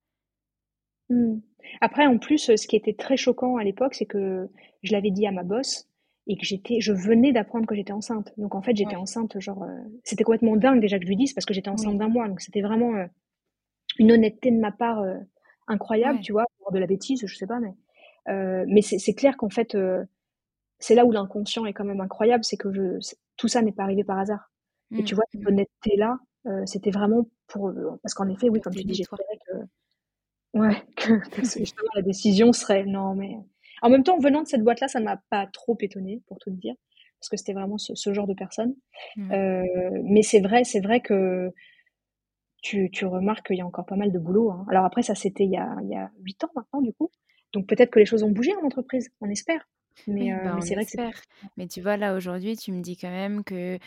Mmh. 1.09 1.39
Après 1.79 2.05
en 2.05 2.17
plus, 2.17 2.53
ce 2.53 2.67
qui 2.67 2.75
était 2.75 2.95
très 2.95 3.15
choquant 3.15 3.55
à 3.55 3.63
l'époque, 3.63 3.95
c'est 3.95 4.05
que 4.05 4.49
je 4.83 4.91
l'avais 4.91 5.11
dit 5.11 5.25
à 5.25 5.31
ma 5.31 5.43
boss 5.43 5.87
et 6.27 6.37
que 6.37 6.45
j'étais, 6.45 6.81
je 6.81 6.91
venais 6.91 7.31
d'apprendre 7.31 7.65
que 7.65 7.75
j'étais 7.75 7.93
enceinte. 7.93 8.33
Donc 8.37 8.53
en 8.53 8.61
fait, 8.61 8.75
j'étais 8.75 8.97
enceinte, 8.97 9.39
genre, 9.39 9.63
euh, 9.63 9.79
c'était 10.03 10.23
complètement 10.23 10.57
dingue 10.57 10.81
déjà 10.81 10.99
que 10.99 11.05
je 11.05 11.07
lui 11.07 11.15
dise 11.15 11.33
parce 11.33 11.45
que 11.45 11.53
j'étais 11.53 11.69
enceinte 11.69 11.97
d'un 11.97 12.09
mois. 12.09 12.27
Donc 12.27 12.41
c'était 12.41 12.61
vraiment 12.61 12.95
euh, 12.95 13.05
une 13.97 14.11
honnêteté 14.11 14.51
de 14.51 14.59
ma 14.59 14.71
part 14.71 14.99
euh, 14.99 15.15
incroyable, 15.67 16.19
tu 16.19 16.33
vois, 16.33 16.45
de 16.71 16.79
la 16.79 16.85
bêtise, 16.85 17.25
je 17.25 17.35
sais 17.35 17.47
pas, 17.47 17.59
mais 17.59 17.73
mais 18.67 18.81
c'est 18.81 19.13
clair 19.13 19.37
qu'en 19.37 19.49
fait, 19.49 19.77
c'est 20.79 20.95
là 20.95 21.05
où 21.05 21.13
l'inconscient 21.13 21.65
est 21.65 21.71
quand 21.71 21.85
même 21.85 22.01
incroyable, 22.01 22.43
c'est 22.43 22.57
que 22.57 22.73
je, 22.73 22.99
tout 23.37 23.47
ça 23.47 23.61
n'est 23.61 23.71
pas 23.71 23.83
arrivé 23.83 24.03
par 24.03 24.19
hasard. 24.19 24.51
Et 24.91 25.03
tu 25.03 25.13
mmh, 25.13 25.15
vois, 25.15 25.23
cette 25.31 25.41
mmh. 25.41 25.47
honnêteté 25.47 25.95
là, 25.95 26.19
c'était 26.65 26.91
vraiment 26.91 27.25
pour, 27.47 27.71
parce 28.03 28.13
qu'en 28.13 28.27
effet, 28.27 28.49
oui, 28.49 28.59
comme 28.59 28.73
tu 28.73 28.83
dis, 28.83 28.95
j'espérais 28.95 29.23
que, 29.47 30.59
ouais, 30.59 30.83
que, 30.97 31.41
justement 31.41 31.89
la 31.95 32.01
décision 32.01 32.51
serait, 32.51 32.83
non 32.83 33.15
mais 33.15 33.37
en 33.81 33.89
même 33.89 34.03
temps, 34.03 34.17
venant 34.17 34.41
de 34.41 34.47
cette 34.47 34.63
boîte-là, 34.63 34.87
ça 34.87 34.99
ne 34.99 35.05
m'a 35.05 35.21
pas 35.29 35.47
trop 35.47 35.77
étonnée, 35.81 36.21
pour 36.27 36.39
tout 36.39 36.51
dire, 36.51 36.75
parce 37.19 37.29
que 37.29 37.37
c'était 37.37 37.53
vraiment 37.53 37.77
ce, 37.77 38.13
genre 38.13 38.27
de 38.27 38.33
personne. 38.33 38.75
Euh, 39.17 39.63
mais 40.03 40.21
c'est 40.21 40.39
vrai, 40.39 40.63
c'est 40.63 40.81
vrai 40.81 41.01
que 41.01 41.51
tu, 42.61 42.89
remarques 43.05 43.47
qu'il 43.47 43.57
y 43.57 43.61
a 43.61 43.65
encore 43.65 43.85
pas 43.85 43.95
mal 43.95 44.11
de 44.11 44.19
boulot. 44.19 44.51
Hein. 44.51 44.65
Alors 44.69 44.85
après, 44.85 45.03
ça 45.03 45.15
c'était 45.15 45.45
il 45.45 45.51
y 45.51 45.57
a 45.57 46.11
huit 46.23 46.43
ans 46.43 46.51
maintenant, 46.55 46.81
du 46.81 46.93
coup. 46.93 47.11
Donc 47.53 47.67
peut-être 47.67 47.91
que 47.91 47.99
les 47.99 48.05
choses 48.05 48.23
ont 48.23 48.31
bougé 48.31 48.53
en 48.55 48.65
entreprise, 48.65 49.09
on 49.21 49.29
espère. 49.29 49.67
Mais, 50.07 50.33
euh, 50.33 50.37
bah, 50.43 50.59
c'est 50.61 50.75
vrai 50.75 50.85
que 50.85 50.91
Mais 51.57 51.67
tu 51.67 51.81
vois, 51.81 51.97
là, 51.97 52.15
aujourd'hui, 52.15 52.55
tu 52.55 52.71
me 52.71 52.81
dis 52.81 52.97
quand 52.97 53.09
même 53.09 53.43
que 53.43 53.77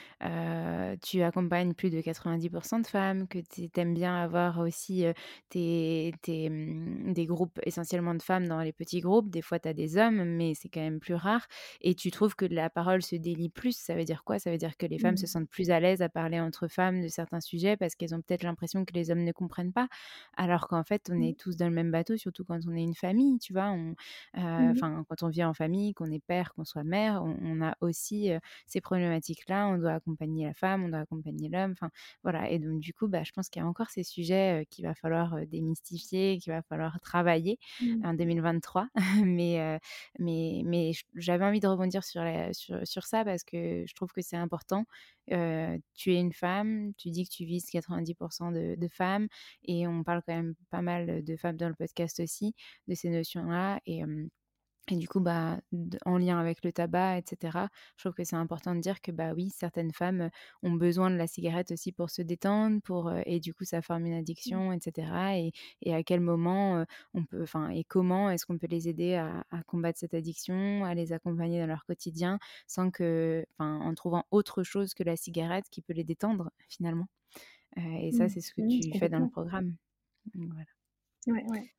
tu 1.03 1.23
accompagnes 1.23 1.75
plus 1.75 1.91
de 1.91 2.01
90% 2.01 2.81
de 2.81 2.87
femmes, 2.87 3.29
que 3.29 3.39
tu 3.39 3.69
aimes 3.77 3.95
bien 3.95 4.17
avoir 4.17 4.59
aussi 4.59 5.05
tes, 5.49 6.13
mmh, 6.27 7.13
des 7.13 7.27
groupes 7.27 7.59
essentiellement 7.65 8.15
de 8.15 8.23
femmes 8.23 8.49
dans 8.49 8.61
les 8.61 8.73
petits 8.73 9.01
groupes. 9.01 9.31
Des 9.31 9.43
fois, 9.43 9.59
tu 9.59 9.69
as 9.69 9.75
des 9.75 9.97
hommes, 9.97 10.25
mais 10.25 10.55
c'est 10.55 10.69
quand 10.69 10.81
même 10.81 11.01
plus 11.01 11.15
rare. 11.15 11.47
Et 11.81 11.95
tu 11.95 12.11
trouves 12.11 12.35
que 12.35 12.45
la 12.45 12.71
parole 12.71 13.03
se 13.03 13.17
délie 13.17 13.49
plus. 13.49 13.77
Ça 13.77 13.95
veut 13.95 14.05
dire 14.05 14.25
quoi? 14.25 14.39
Ça 14.39 14.51
veut 14.51 14.59
dire 14.59 14.77
que 14.77 14.87
les 14.87 14.99
femmes 14.99 15.17
se 15.17 15.25
mmh. 15.25 15.29
sentent 15.29 15.49
plus 15.49 15.71
à 15.71 15.81
l'aise 15.81 16.03
à 16.03 16.09
parler 16.09 16.41
entre 16.41 16.69
femmes 16.69 17.01
de 17.03 17.09
certains 17.09 17.41
sujets 17.41 17.77
parce 17.77 17.95
qu'elles 17.95 18.15
ont 18.15 18.21
peut-être 18.21 18.43
l'impression 18.43 18.85
que 18.85 18.93
les 18.95 19.11
hommes 19.11 19.25
ne 19.25 19.33
comprennent 19.33 19.73
pas. 19.73 19.89
Alors 20.37 20.69
qu'en 20.69 20.85
fait, 20.85 21.11
on 21.11 21.21
est 21.21 21.33
mmh. 21.33 21.37
tous 21.37 21.57
dans 21.57 21.69
le 21.69 21.75
même 21.75 21.91
bateau, 21.91 22.17
surtout 22.17 22.45
quand 22.45 22.59
on 22.67 22.75
est 22.75 22.83
une 22.83 22.95
famille, 22.95 23.39
tu 23.39 23.53
vois? 23.53 23.75
Enfin, 24.35 25.05
quand 25.09 25.23
on 25.23 25.29
vit 25.29 25.45
en 25.45 25.55
famille, 25.55 25.95
qu'on 26.01 26.11
est 26.11 26.25
père, 26.25 26.55
qu'on 26.55 26.65
soit 26.65 26.85
mère, 26.85 27.23
on, 27.23 27.61
a 27.61 27.77
aussi 27.81 28.31
ces 28.67 28.81
problématiques-là. 28.81 29.69
On 29.69 29.77
doit 29.77 29.93
accompagner 29.93 30.47
la 30.47 30.55
femme, 30.55 30.85
on 30.85 30.89
doit 30.89 31.01
accompagner 31.01 31.49
l'homme. 31.51 31.73
Enfin, 31.73 31.91
voilà. 32.23 32.51
Et 32.51 32.59
donc, 32.59 32.81
du 32.81 32.95
coup, 32.95 33.07
bah, 33.07 33.23
je 33.23 33.33
pense 33.33 33.51
qu'il 33.51 33.61
y 33.61 33.65
a 33.65 33.69
encore 33.69 33.91
ces 33.91 34.03
sujets 34.03 34.67
qu'il 34.71 34.87
va 34.87 34.95
falloir 34.95 35.47
démystifier, 35.47 36.39
qu'il 36.39 36.53
va 36.53 36.63
falloir 36.63 36.99
travailler 37.01 37.59
mmh. 37.83 38.07
en 38.07 38.15
2023. 38.15 38.89
mais, 39.27 39.79
mais, 40.19 40.63
mais 40.65 40.93
j'avais 41.17 41.45
envie 41.45 41.61
de 41.61 41.69
rebondir 41.69 42.03
sur, 42.03 42.23
sur, 42.53 42.87
sur, 42.87 43.05
ça 43.05 43.25
parce 43.25 43.45
que 43.45 43.85
je 43.87 43.95
trouve 43.95 44.13
que 44.13 44.23
c'est 44.23 44.37
important. 44.37 44.87
tu 45.29 45.35
es 46.15 46.21
une 46.21 46.33
femme, 46.33 46.93
tu 46.97 47.11
dis 47.11 47.25
que 47.25 47.31
tu 47.31 47.45
vises 47.45 47.67
90% 47.67 48.53
de, 48.53 48.81
de, 48.81 48.89
femmes 48.89 49.29
et 49.65 49.87
on 49.87 50.03
parle 50.03 50.23
quand 50.27 50.35
même 50.35 50.55
pas 50.71 50.83
mal 50.83 51.23
de 51.23 51.37
femmes 51.37 51.57
dans 51.57 51.69
le 51.69 51.75
podcast 51.75 52.21
aussi, 52.21 52.55
de 52.89 52.95
ces 52.95 53.11
notions-là. 53.11 53.81
Et, 53.87 54.03
et 54.91 54.97
du 54.97 55.09
coup, 55.09 55.21
bah, 55.21 55.61
en 56.05 56.19
lien 56.19 56.39
avec 56.39 56.65
le 56.65 56.73
tabac, 56.73 57.19
etc., 57.19 57.59
je 57.97 58.03
trouve 58.03 58.15
que 58.15 58.25
c'est 58.25 58.37
important 58.37 58.75
de 58.75 58.81
dire 58.81 59.01
que 59.01 59.13
bah 59.13 59.33
oui, 59.35 59.51
certaines 59.51 59.93
femmes 59.93 60.31
ont 60.63 60.73
besoin 60.73 61.11
de 61.11 61.17
la 61.17 61.27
cigarette 61.27 61.71
aussi 61.71 61.93
pour 61.93 62.11
se 62.11 62.23
détendre, 62.23 62.81
pour 62.83 63.13
et 63.27 63.41
du 63.41 63.55
coup 63.55 63.65
ça 63.65 63.83
forme 63.83 64.07
une 64.07 64.15
mmh. 64.15 64.19
addiction, 64.19 64.73
etc. 64.73 65.53
Et, 65.83 65.95
à 65.95 66.03
quel 66.03 66.21
moment 66.21 66.85
on 67.15 67.25
peut, 67.25 67.43
enfin, 67.43 67.69
et 67.71 67.85
comment 67.85 68.31
est-ce 68.31 68.47
qu'on 68.47 68.59
peut 68.59 68.67
les 68.69 68.89
aider 68.89 69.15
à, 69.15 69.45
combattre 69.67 69.99
cette 69.99 70.15
addiction, 70.15 70.85
à 70.85 70.95
les 70.95 71.13
accompagner 71.13 71.61
dans 71.61 71.67
leur 71.67 71.85
quotidien, 71.85 72.39
sans 72.67 72.91
que, 72.91 73.45
enfin, 73.53 73.81
en 73.81 73.95
trouvant 73.95 74.25
autre 74.31 74.63
chose 74.63 74.95
que 74.95 75.03
la 75.03 75.17
cigarette 75.17 75.67
qui 75.71 75.83
peut 75.83 75.93
les 75.93 76.05
détendre 76.05 76.51
finalement. 76.69 77.07
et 77.77 78.13
ça, 78.13 78.27
mmh. 78.27 78.29
c'est 78.29 78.41
ce 78.41 78.55
que 78.55 78.63
mmh, 78.63 78.81
tu 78.81 78.99
fais 78.99 79.09
dans 79.09 79.21
le 79.21 79.29
programme. 79.29 79.77
voilà. 80.35 80.65
Ouais, 81.27 81.45
ouais. 81.51 81.71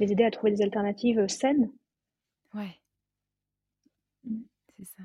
Les 0.00 0.10
aider 0.10 0.24
à 0.24 0.30
trouver 0.30 0.52
des 0.52 0.62
alternatives 0.62 1.28
saines 1.28 1.70
Ouais. 2.54 2.80
Mmh. 4.24 4.42
C'est 4.76 4.84
ça. 4.84 5.04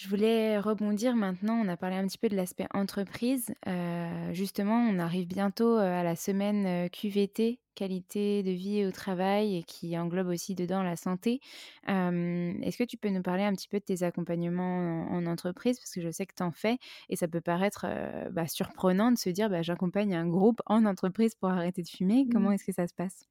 Je 0.00 0.08
voulais 0.08 0.58
rebondir 0.58 1.14
maintenant, 1.14 1.60
on 1.62 1.68
a 1.68 1.76
parlé 1.76 1.96
un 1.96 2.06
petit 2.06 2.16
peu 2.16 2.30
de 2.30 2.34
l'aspect 2.34 2.64
entreprise. 2.72 3.52
Euh, 3.66 4.32
justement, 4.32 4.76
on 4.76 4.98
arrive 4.98 5.26
bientôt 5.26 5.76
euh, 5.76 6.00
à 6.00 6.02
la 6.02 6.16
semaine 6.16 6.64
euh, 6.64 6.88
QVT, 6.88 7.58
qualité 7.74 8.42
de 8.42 8.50
vie 8.50 8.86
au 8.86 8.92
travail, 8.92 9.58
et 9.58 9.62
qui 9.62 9.98
englobe 9.98 10.28
aussi 10.28 10.54
dedans 10.54 10.82
la 10.82 10.96
santé. 10.96 11.40
Est-ce 11.86 12.78
que 12.78 12.84
tu 12.84 12.96
peux 12.96 13.10
nous 13.10 13.20
parler 13.20 13.42
un 13.42 13.52
petit 13.52 13.68
peu 13.68 13.78
de 13.78 13.84
tes 13.84 14.02
accompagnements 14.02 15.06
en, 15.10 15.26
entreprise? 15.26 15.78
Parce 15.78 15.92
que 15.92 16.00
je 16.00 16.10
sais 16.10 16.24
que 16.24 16.34
tu 16.34 16.42
en 16.42 16.50
fais, 16.50 16.78
et 17.10 17.16
ça 17.16 17.28
peut 17.28 17.42
paraître 17.42 17.84
bah, 18.30 18.46
surprenant 18.46 19.12
de 19.12 19.18
se 19.18 19.28
dire 19.28 19.50
bah, 19.50 19.60
j'accompagne 19.60 20.14
un 20.14 20.26
groupe 20.26 20.62
en 20.64 20.86
entreprise 20.86 21.34
pour 21.34 21.50
arrêter 21.50 21.82
de 21.82 21.88
fumer. 21.88 22.26
Comment 22.32 22.48
mmh. 22.48 22.54
est-ce 22.54 22.64
que 22.64 22.72
ça 22.72 22.86
se 22.86 22.94
passe? 22.94 23.28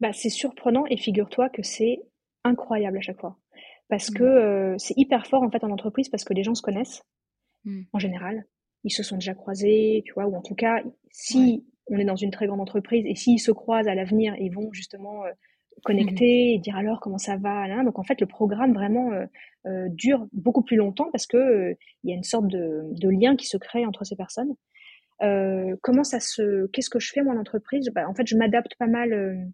Bah, 0.00 0.14
C'est 0.14 0.30
surprenant, 0.30 0.86
et 0.86 0.96
figure-toi 0.96 1.50
que 1.50 1.62
c'est 1.62 2.00
incroyable 2.44 2.98
à 2.98 3.00
chaque 3.00 3.20
fois. 3.20 3.38
Parce 3.88 4.10
mmh. 4.10 4.14
que 4.14 4.24
euh, 4.24 4.74
c'est 4.78 4.94
hyper 4.96 5.26
fort 5.26 5.42
en 5.42 5.50
fait 5.50 5.64
en 5.64 5.70
entreprise 5.70 6.08
parce 6.08 6.24
que 6.24 6.34
les 6.34 6.42
gens 6.42 6.54
se 6.54 6.62
connaissent 6.62 7.02
mmh. 7.64 7.82
en 7.92 7.98
général. 7.98 8.44
Ils 8.84 8.92
se 8.92 9.02
sont 9.02 9.16
déjà 9.16 9.34
croisés, 9.34 10.02
tu 10.04 10.12
vois, 10.12 10.26
ou 10.26 10.36
en 10.36 10.42
tout 10.42 10.54
cas, 10.54 10.82
si 11.10 11.66
on 11.88 11.98
est 11.98 12.04
dans 12.04 12.16
une 12.16 12.30
très 12.30 12.46
grande 12.46 12.60
entreprise 12.60 13.04
et 13.06 13.16
s'ils 13.16 13.40
se 13.40 13.50
croisent 13.50 13.88
à 13.88 13.94
l'avenir, 13.94 14.36
ils 14.38 14.50
vont 14.50 14.72
justement 14.72 15.24
euh, 15.24 15.30
connecter 15.84 16.52
mmh. 16.52 16.54
et 16.54 16.58
dire 16.58 16.76
alors 16.76 17.00
comment 17.00 17.18
ça 17.18 17.36
va. 17.36 17.66
Là. 17.66 17.82
Donc 17.82 17.98
en 17.98 18.04
fait, 18.04 18.20
le 18.20 18.26
programme 18.26 18.74
vraiment 18.74 19.10
euh, 19.12 19.88
dure 19.88 20.26
beaucoup 20.32 20.62
plus 20.62 20.76
longtemps 20.76 21.08
parce 21.10 21.26
que 21.26 21.74
il 22.04 22.10
y 22.10 22.12
a 22.12 22.16
une 22.16 22.24
sorte 22.24 22.46
de, 22.46 22.82
de, 22.92 23.08
lien 23.08 23.36
qui 23.36 23.46
se 23.46 23.56
crée 23.56 23.86
entre 23.86 24.04
ces 24.04 24.16
personnes. 24.16 24.54
comment 25.82 26.04
ça 26.04 26.20
se, 26.20 26.66
qu'est-ce 26.68 26.90
que 26.90 27.00
je 27.00 27.10
fais 27.12 27.22
moi 27.22 27.34
en 27.34 27.38
entreprise? 27.38 27.90
Bah, 27.94 28.08
En 28.08 28.14
fait, 28.14 28.26
je 28.26 28.36
m'adapte 28.36 28.74
pas 28.78 28.86
mal 28.86 29.50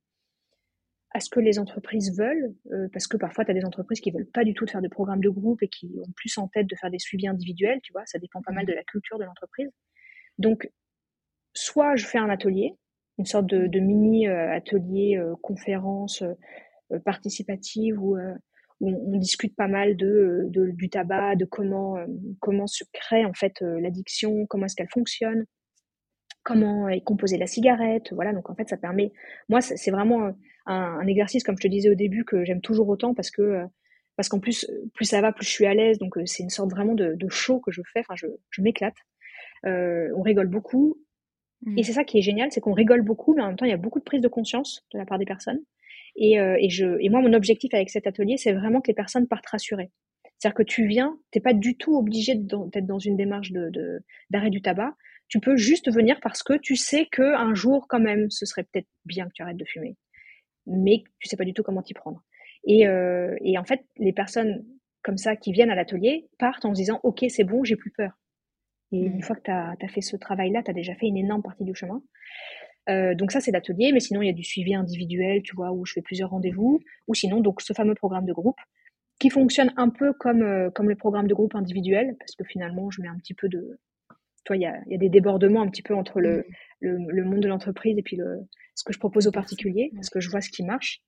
à 1.15 1.21
ce 1.21 1.31
que 1.31 1.39
les 1.39 1.61
entreprises 1.61 2.19
veulent, 2.19 2.53
euh, 2.73 2.89
parce 2.93 3.07
que 3.07 3.17
parfois 3.17 3.45
tu 3.45 3.53
as 3.53 3.55
des 3.55 3.65
entreprises 3.65 4.01
qui 4.01 4.11
veulent 4.11 4.27
pas 4.27 4.45
du 4.45 4.53
tout 4.53 4.65
de 4.65 4.71
faire 4.71 4.83
de 4.83 4.89
programmes 4.89 5.21
de 5.21 5.31
groupe 5.31 5.63
et 5.63 5.69
qui 5.69 5.91
ont 6.05 6.13
plus 6.17 6.37
en 6.39 6.49
tête 6.49 6.67
de 6.67 6.75
faire 6.75 6.91
des 6.91 6.99
suivis 6.99 7.29
individuels, 7.29 7.81
tu 7.83 7.93
vois, 7.93 8.05
ça 8.05 8.19
dépend 8.19 8.43
pas 8.43 8.53
mal 8.53 8.65
mmh. 8.65 8.69
de 8.69 8.73
la 8.73 8.83
culture 8.83 9.19
de 9.19 9.25
l'entreprise. 9.25 9.71
Donc, 10.39 10.69
soit 11.53 11.95
je 11.95 12.05
fais 12.05 12.19
un 12.19 12.29
atelier, 12.29 12.75
une 13.19 13.27
sorte 13.27 13.47
de, 13.47 13.69
de 13.69 13.79
mini 13.79 14.27
atelier 14.27 15.23
conférence 15.41 16.25
participative 17.05 18.03
où, 18.03 18.19
où 18.81 19.15
on, 19.15 19.19
discute 19.19 19.55
pas 19.55 19.69
mal 19.69 19.97
de, 19.97 20.47
de, 20.49 20.73
du 20.73 20.91
tabac, 20.91 21.37
de 21.37 21.45
comment 21.45 21.97
comment 22.41 22.67
se 22.67 22.83
crée 22.93 23.25
en 23.25 23.33
fait 23.33 23.61
l'addiction, 23.61 24.47
comment 24.47 24.67
est-ce 24.67 24.75
qu'elle 24.75 24.91
fonctionne, 24.91 25.45
comment 26.45 26.89
est 26.89 27.01
composée 27.01 27.39
la 27.39 27.47
cigarette, 27.47 28.13
voilà. 28.13 28.33
Donc 28.33 28.51
en 28.51 28.55
fait, 28.55 28.69
ça 28.69 28.77
permet. 28.77 29.13
Moi, 29.49 29.61
c'est 29.61 29.91
vraiment 29.91 30.27
un, 30.27 30.37
un, 30.67 31.07
exercice, 31.07 31.43
comme 31.43 31.57
je 31.57 31.63
te 31.63 31.69
disais 31.69 31.89
au 31.91 31.95
début, 31.95 32.25
que 32.25 32.45
j'aime 32.45 32.61
toujours 32.61 32.89
autant 32.89 33.15
parce 33.15 33.31
que 33.31 33.65
parce 34.17 34.29
qu'en 34.29 34.39
plus, 34.39 34.71
plus 34.95 35.07
ça 35.07 35.21
va, 35.21 35.33
plus 35.33 35.47
je 35.47 35.51
suis 35.51 35.67
à 35.67 35.75
l'aise. 35.75 35.99
Donc 35.99 36.17
c'est 36.27 36.43
une 36.43 36.51
sorte 36.51 36.71
vraiment 36.71 36.95
de, 36.95 37.15
de 37.15 37.29
show 37.29 37.59
que 37.61 37.73
je 37.73 37.83
fais. 37.93 38.01
Enfin, 38.01 38.15
je, 38.17 38.27
je 38.51 38.63
m'éclate. 38.63 38.95
Euh, 39.67 40.09
on 40.17 40.23
rigole 40.23 40.49
beaucoup. 40.49 40.99
Et 41.67 41.81
mmh. 41.81 41.85
c'est 41.85 41.93
ça 41.93 42.05
qui 42.05 42.19
est 42.19 42.23
génial, 42.23 42.53
c'est 42.53 42.61
qu'on 42.61 42.75
rigole 42.75 43.01
beaucoup, 43.01 43.35
mais 43.35 43.43
en 43.43 43.47
même 43.47 43.57
temps, 43.57 43.65
il 43.65 43.71
y 43.71 43.75
a 43.75 43.79
beaucoup 43.79 43.99
de 43.99 44.05
prise 44.05 44.21
de 44.21 44.29
conscience 44.29 44.85
de 44.93 44.99
la 44.99 45.07
part 45.07 45.19
des 45.19 45.25
personnes. 45.25 45.61
Et, 46.17 46.39
euh, 46.39 46.57
et, 46.61 46.69
je, 46.69 46.99
et 47.01 47.09
moi, 47.09 47.23
mon 47.23 47.33
objectif 47.33 47.73
avec 47.73 47.89
cet 47.89 48.07
atelier, 48.07 48.37
c'est 48.37 48.53
vraiment 48.53 48.83
que 48.83 48.89
les 48.89 48.95
personnes 48.95 49.27
partent 49.27 49.47
rassurées. 49.47 49.91
C'est-à-dire 50.39 50.57
que 50.57 50.63
tu 50.63 50.87
viens, 50.87 51.19
t'es 51.31 51.41
pas 51.41 51.55
du 51.55 51.77
tout 51.77 51.97
obligé 51.97 52.35
d'être 52.35 52.87
dans 52.87 52.99
une 52.99 53.17
démarche 53.17 53.51
de 53.51 54.03
d'arrêt 54.31 54.51
du 54.51 54.61
tabac. 54.61 54.95
Tu 55.29 55.41
peux 55.41 55.57
juste 55.57 55.91
venir 55.91 56.21
parce 56.21 56.43
que 56.43 56.55
tu 56.55 56.77
sais 56.77 57.07
que 57.11 57.23
un 57.23 57.55
jour, 57.55 57.87
quand 57.89 58.01
même, 58.01 58.31
ce 58.31 58.47
serait 58.47 58.65
peut-être 58.65 58.89
bien 59.05 59.27
que 59.27 59.33
tu 59.35 59.43
arrêtes 59.43 59.57
de 59.57 59.65
fumer, 59.65 59.97
mais 60.67 61.03
tu 61.19 61.29
sais 61.29 61.37
pas 61.37 61.45
du 61.45 61.55
tout 61.55 61.63
comment 61.63 61.83
t'y 61.83 61.95
prendre. 61.95 62.23
Et, 62.67 62.87
euh, 62.87 63.37
et 63.43 63.59
en 63.59 63.65
fait, 63.65 63.85
les 63.97 64.13
personnes 64.13 64.65
comme 65.03 65.19
ça 65.19 65.37
qui 65.37 65.53
viennent 65.53 65.71
à 65.71 65.75
l'atelier 65.75 66.29
partent 66.39 66.65
en 66.65 66.75
se 66.75 66.81
disant, 66.81 66.99
ok, 67.03 67.25
c'est 67.29 67.45
bon, 67.45 67.63
j'ai 67.63 67.77
plus 67.77 67.91
peur. 67.91 68.19
Et 68.91 68.99
une 68.99 69.19
mmh. 69.19 69.23
fois 69.23 69.37
que 69.37 69.43
tu 69.43 69.51
as, 69.51 69.89
fait 69.89 70.01
ce 70.01 70.17
travail-là, 70.17 70.63
tu 70.63 70.71
as 70.71 70.75
déjà 70.75 70.95
fait 70.95 71.07
une 71.07 71.17
énorme 71.17 71.43
partie 71.43 71.65
du 71.65 71.75
chemin. 71.75 72.03
Euh, 72.89 73.15
donc 73.15 73.33
ça, 73.33 73.41
c'est 73.41 73.51
l'atelier, 73.51 73.93
mais 73.93 74.01
sinon, 74.01 74.23
il 74.23 74.27
y 74.27 74.31
a 74.31 74.35
du 74.35 74.43
suivi 74.43 74.75
individuel, 74.75 75.43
tu 75.43 75.55
vois, 75.55 75.73
où 75.73 75.85
je 75.85 75.93
fais 75.93 76.03
plusieurs 76.03 76.31
rendez-vous, 76.31 76.81
ou 77.07 77.15
sinon, 77.15 77.41
donc 77.41 77.61
ce 77.61 77.73
fameux 77.73 77.95
programme 77.95 78.25
de 78.27 78.33
groupe, 78.33 78.59
qui 79.19 79.31
fonctionne 79.31 79.73
un 79.77 79.91
peu 79.91 80.13
comme, 80.13 80.43
euh, 80.43 80.71
comme 80.71 80.89
le 80.89 80.97
programme 80.97 81.27
de 81.27 81.35
groupe 81.35 81.55
individuel, 81.55 82.17
parce 82.19 82.35
que 82.35 82.45
finalement, 82.45 82.91
je 82.91 83.03
mets 83.03 83.09
un 83.09 83.19
petit 83.19 83.35
peu 83.35 83.49
de... 83.49 83.79
Toi, 84.45 84.57
il 84.57 84.63
y 84.63 84.67
a, 84.67 84.79
y 84.87 84.95
a, 84.95 84.99
des 84.99 85.09
débordements 85.09 85.63
un 85.63 85.69
petit 85.69 85.83
peu 85.83 85.95
entre 85.95 86.21
le, 86.21 86.39
mmh. 86.39 86.45
le, 86.81 86.99
le 87.09 87.25
monde 87.25 87.41
de 87.41 87.49
l'entreprise 87.49 87.97
et 87.99 88.03
puis 88.03 88.17
le, 88.17 88.47
ce 88.75 88.85
que 88.85 88.93
je 88.93 88.99
propose 88.99 89.27
aux 89.27 89.33
particuliers, 89.33 89.91
parce 89.95 90.11
que 90.11 90.21
je 90.21 90.31
vois 90.31 90.41
ce 90.41 90.51
qui 90.51 90.65
marche. 90.65 91.03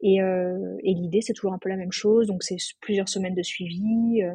Et, 0.00 0.20
euh, 0.20 0.76
et 0.82 0.94
l'idée, 0.94 1.20
c'est 1.20 1.32
toujours 1.32 1.52
un 1.52 1.58
peu 1.58 1.68
la 1.68 1.76
même 1.76 1.92
chose, 1.92 2.26
donc 2.26 2.42
c'est 2.42 2.56
plusieurs 2.80 3.08
semaines 3.08 3.34
de 3.34 3.42
suivi, 3.42 4.22
euh, 4.22 4.34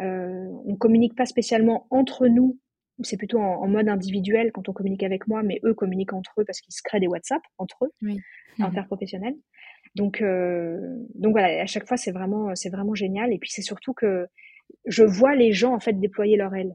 euh, 0.00 0.48
on 0.64 0.76
communique 0.76 1.14
pas 1.14 1.26
spécialement 1.26 1.86
entre 1.90 2.26
nous, 2.26 2.58
c'est 3.02 3.16
plutôt 3.16 3.38
en, 3.38 3.66
mode 3.66 3.88
individuel 3.88 4.52
quand 4.52 4.68
on 4.68 4.72
communique 4.72 5.02
avec 5.02 5.26
moi, 5.26 5.42
mais 5.42 5.60
eux 5.64 5.74
communiquent 5.74 6.12
entre 6.12 6.32
eux 6.40 6.44
parce 6.44 6.60
qu'ils 6.60 6.74
se 6.74 6.82
créent 6.82 7.00
des 7.00 7.06
WhatsApp 7.06 7.42
entre 7.58 7.86
eux, 7.86 7.92
oui. 8.02 8.20
interprofessionnels. 8.58 9.36
Donc, 9.94 10.20
euh, 10.20 10.78
donc 11.14 11.32
voilà, 11.32 11.62
à 11.62 11.66
chaque 11.66 11.86
fois 11.88 11.96
c'est 11.96 12.12
vraiment, 12.12 12.54
c'est 12.54 12.68
vraiment 12.68 12.94
génial. 12.94 13.32
Et 13.32 13.38
puis 13.38 13.50
c'est 13.50 13.62
surtout 13.62 13.94
que 13.94 14.26
je 14.86 15.02
vois 15.02 15.34
les 15.34 15.52
gens 15.52 15.74
en 15.74 15.80
fait 15.80 15.94
déployer 15.98 16.36
leur 16.36 16.54
aile, 16.54 16.74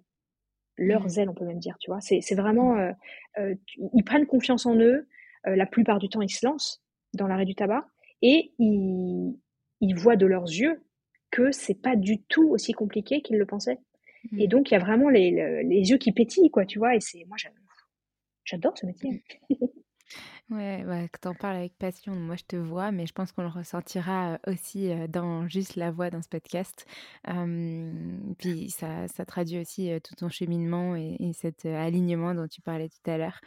leurs 0.78 1.06
mmh. 1.06 1.20
ailes, 1.20 1.30
on 1.30 1.34
peut 1.34 1.46
même 1.46 1.60
dire, 1.60 1.78
tu 1.80 1.90
vois. 1.90 2.02
C'est, 2.02 2.22
c'est 2.22 2.36
vraiment, 2.36 2.78
euh, 2.78 2.92
euh, 3.40 3.56
ils 3.94 4.04
prennent 4.04 4.26
confiance 4.26 4.66
en 4.66 4.76
eux. 4.76 5.08
Euh, 5.48 5.56
la 5.56 5.66
plupart 5.66 6.00
du 6.00 6.10
temps, 6.10 6.22
ils 6.22 6.30
se 6.30 6.46
lancent 6.46 6.82
dans 7.14 7.28
l'arrêt 7.28 7.46
du 7.46 7.56
tabac 7.56 7.88
et 8.22 8.52
ils, 8.60 9.38
ils 9.82 9.96
voient 9.96 10.16
de 10.16 10.26
leurs 10.26 10.46
yeux 10.46 10.82
que 11.32 11.52
c'est 11.52 11.82
pas 11.82 11.96
du 11.96 12.22
tout 12.24 12.50
aussi 12.50 12.74
compliqué 12.74 13.22
qu'ils 13.22 13.38
le 13.38 13.46
pensaient. 13.46 13.80
Mmh. 14.32 14.40
Et 14.40 14.48
donc, 14.48 14.72
il 14.72 14.74
y 14.74 14.78
a 14.78 14.80
vraiment 14.80 15.10
les, 15.10 15.64
les, 15.64 15.90
yeux 15.90 15.98
qui 15.98 16.12
pétillent, 16.12 16.50
quoi, 16.50 16.66
tu 16.66 16.80
vois. 16.80 16.96
Et 16.96 17.00
c'est, 17.00 17.24
moi, 17.26 17.38
j'adore 18.44 18.78
ce 18.78 18.86
métier. 18.86 19.24
Ouais, 20.52 20.86
ouais, 20.86 21.10
que 21.12 21.20
t'en 21.20 21.34
parles 21.34 21.56
avec 21.56 21.76
passion. 21.76 22.14
Moi, 22.14 22.36
je 22.36 22.44
te 22.44 22.56
vois, 22.56 22.92
mais 22.92 23.08
je 23.08 23.14
pense 23.14 23.32
qu'on 23.32 23.42
le 23.42 23.48
ressentira 23.48 24.38
aussi 24.46 24.92
dans 25.10 25.48
juste 25.48 25.76
la 25.76 25.90
voix 25.90 26.12
dans 26.12 26.22
ce 26.22 26.30
podcast. 26.30 26.86
puis 28.38 28.70
ça, 28.70 29.08
ça 29.08 29.26
traduit 29.26 29.58
aussi 29.60 29.90
tout 30.04 30.14
ton 30.14 30.30
cheminement 30.30 30.96
et, 30.96 31.16
et 31.20 31.34
cet 31.34 31.66
alignement 31.66 32.36
dont 32.36 32.48
tu 32.48 32.62
parlais 32.62 32.90
tout 32.90 33.10
à 33.10 33.18
l'heure. 33.18 33.40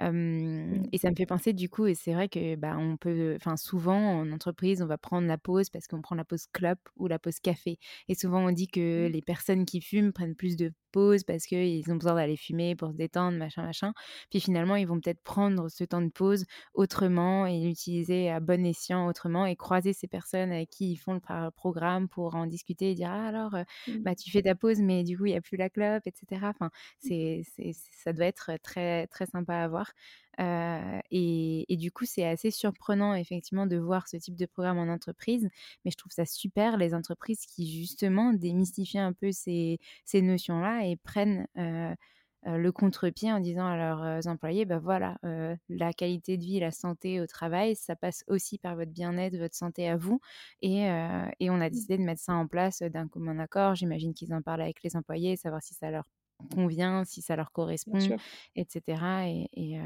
Et 0.00 0.98
ça 0.98 1.10
me 1.10 1.14
fait 1.14 1.26
penser 1.26 1.52
du 1.52 1.68
coup, 1.68 1.86
et 1.86 1.94
c'est 1.94 2.14
vrai 2.14 2.28
que 2.28 2.56
bah, 2.56 2.76
on 2.78 2.96
peut, 2.96 3.34
enfin 3.36 3.56
souvent 3.56 4.20
en 4.20 4.32
entreprise, 4.32 4.80
on 4.82 4.86
va 4.86 4.96
prendre 4.96 5.28
la 5.28 5.36
pause 5.36 5.68
parce 5.68 5.86
qu'on 5.86 6.00
prend 6.00 6.14
la 6.14 6.24
pause 6.24 6.46
clope 6.52 6.88
ou 6.96 7.06
la 7.06 7.18
pause 7.18 7.38
café. 7.38 7.78
Et 8.08 8.14
souvent 8.14 8.46
on 8.46 8.50
dit 8.50 8.68
que 8.68 9.06
mmh. 9.08 9.12
les 9.12 9.22
personnes 9.22 9.66
qui 9.66 9.80
fument 9.82 10.12
prennent 10.12 10.34
plus 10.34 10.56
de 10.56 10.72
pause 10.90 11.24
parce 11.24 11.44
qu'ils 11.46 11.90
ont 11.90 11.96
besoin 11.96 12.14
d'aller 12.14 12.36
fumer 12.36 12.74
pour 12.76 12.90
se 12.90 12.96
détendre, 12.96 13.38
machin, 13.38 13.62
machin. 13.62 13.92
Puis 14.30 14.40
finalement, 14.40 14.76
ils 14.76 14.86
vont 14.86 15.00
peut-être 15.00 15.22
prendre 15.22 15.68
ce 15.68 15.84
temps 15.84 16.02
de 16.02 16.10
pause 16.10 16.44
autrement 16.74 17.46
et 17.46 17.60
l'utiliser 17.60 18.30
à 18.30 18.40
bon 18.40 18.64
escient 18.64 19.06
autrement 19.06 19.46
et 19.46 19.56
croiser 19.56 19.92
ces 19.92 20.08
personnes 20.08 20.52
avec 20.52 20.70
qui 20.70 20.92
ils 20.92 20.96
font 20.96 21.14
le 21.14 21.50
programme 21.50 22.08
pour 22.08 22.34
en 22.34 22.46
discuter 22.46 22.90
et 22.92 22.94
dire 22.94 23.10
ah, 23.10 23.28
alors, 23.28 23.54
mmh. 23.86 23.98
bah, 23.98 24.14
tu 24.14 24.30
fais 24.30 24.42
ta 24.42 24.54
pause, 24.54 24.80
mais 24.80 25.04
du 25.04 25.16
coup, 25.16 25.26
il 25.26 25.32
n'y 25.32 25.38
a 25.38 25.40
plus 25.40 25.56
la 25.56 25.70
clope, 25.70 26.06
etc. 26.06 26.42
Enfin, 26.44 26.70
c'est, 26.98 27.42
ça 27.92 28.12
doit 28.12 28.26
être 28.26 28.52
très, 28.62 29.06
très 29.08 29.26
sympa 29.26 29.54
à 29.56 29.68
voir. 29.68 29.92
Et, 30.38 31.72
et, 31.72 31.76
du 31.76 31.92
coup, 31.92 32.04
c'est 32.06 32.24
assez 32.24 32.50
surprenant 32.50 33.14
effectivement 33.14 33.66
de 33.66 33.76
voir 33.76 34.08
ce 34.08 34.16
type 34.16 34.36
de 34.36 34.46
programme 34.46 34.78
en 34.78 34.92
entreprise, 34.92 35.48
mais 35.84 35.90
je 35.90 35.96
trouve 35.96 36.12
ça 36.12 36.24
super 36.24 36.76
les 36.76 36.94
entreprises 36.94 37.46
qui 37.46 37.70
justement 37.70 38.32
démystifient 38.32 38.98
un 38.98 39.12
peu 39.12 39.32
ces, 39.32 39.78
ces 40.04 40.22
notions-là 40.22 40.86
et 40.86 40.96
prennent 40.96 41.46
le 42.46 42.70
contre-pied 42.72 43.30
en 43.32 43.38
disant 43.40 43.66
à 43.66 43.76
leurs 43.76 44.26
employés, 44.26 44.64
bah 44.64 44.78
voilà, 44.78 45.18
la 45.68 45.92
qualité 45.92 46.38
de 46.38 46.44
vie, 46.44 46.60
la 46.60 46.70
santé 46.70 47.20
au 47.20 47.26
travail, 47.26 47.76
ça 47.76 47.96
passe 47.96 48.24
aussi 48.28 48.58
par 48.58 48.76
votre 48.76 48.92
bien-être, 48.92 49.36
votre 49.36 49.54
santé 49.54 49.88
à 49.88 49.96
vous. 49.96 50.20
Et, 50.62 50.84
et 51.40 51.50
on 51.50 51.60
a 51.60 51.68
mmh. 51.68 51.70
décidé 51.70 51.98
de 51.98 52.02
mettre 52.02 52.22
ça 52.22 52.32
en 52.34 52.46
place 52.46 52.82
d'un 52.82 53.08
commun 53.08 53.38
accord. 53.38 53.74
J'imagine 53.74 54.14
qu'ils 54.14 54.32
en 54.32 54.42
parlent 54.42 54.62
avec 54.62 54.82
les 54.82 54.96
employés, 54.96 55.36
savoir 55.36 55.62
si 55.62 55.74
ça 55.74 55.90
leur 55.90 56.04
convient, 56.54 57.04
si 57.04 57.22
ça 57.22 57.36
leur 57.36 57.52
correspond, 57.52 57.98
etc. 58.56 59.46
Et, 59.54 59.78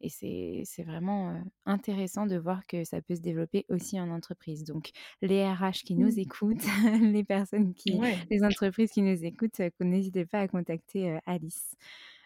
et, 0.00 0.64
c'est 0.64 0.82
vraiment 0.82 1.40
intéressant 1.64 2.26
de 2.26 2.36
voir 2.36 2.66
que 2.66 2.84
ça 2.84 3.00
peut 3.00 3.14
se 3.14 3.20
développer 3.20 3.66
aussi 3.68 4.00
en 4.00 4.10
entreprise. 4.10 4.64
Donc, 4.64 4.90
les 5.22 5.44
RH 5.44 5.84
qui 5.84 5.96
nous 5.96 6.12
mmh. 6.12 6.18
écoutent, 6.18 6.66
les 7.02 7.24
personnes 7.24 7.74
qui, 7.74 7.98
les 8.30 8.44
entreprises 8.44 8.90
qui 8.90 9.02
nous 9.02 9.24
écoutent, 9.24 9.60
n'hésitez 9.80 10.26
pas 10.26 10.40
à 10.40 10.48
contacter 10.48 11.18
Alice. 11.26 11.76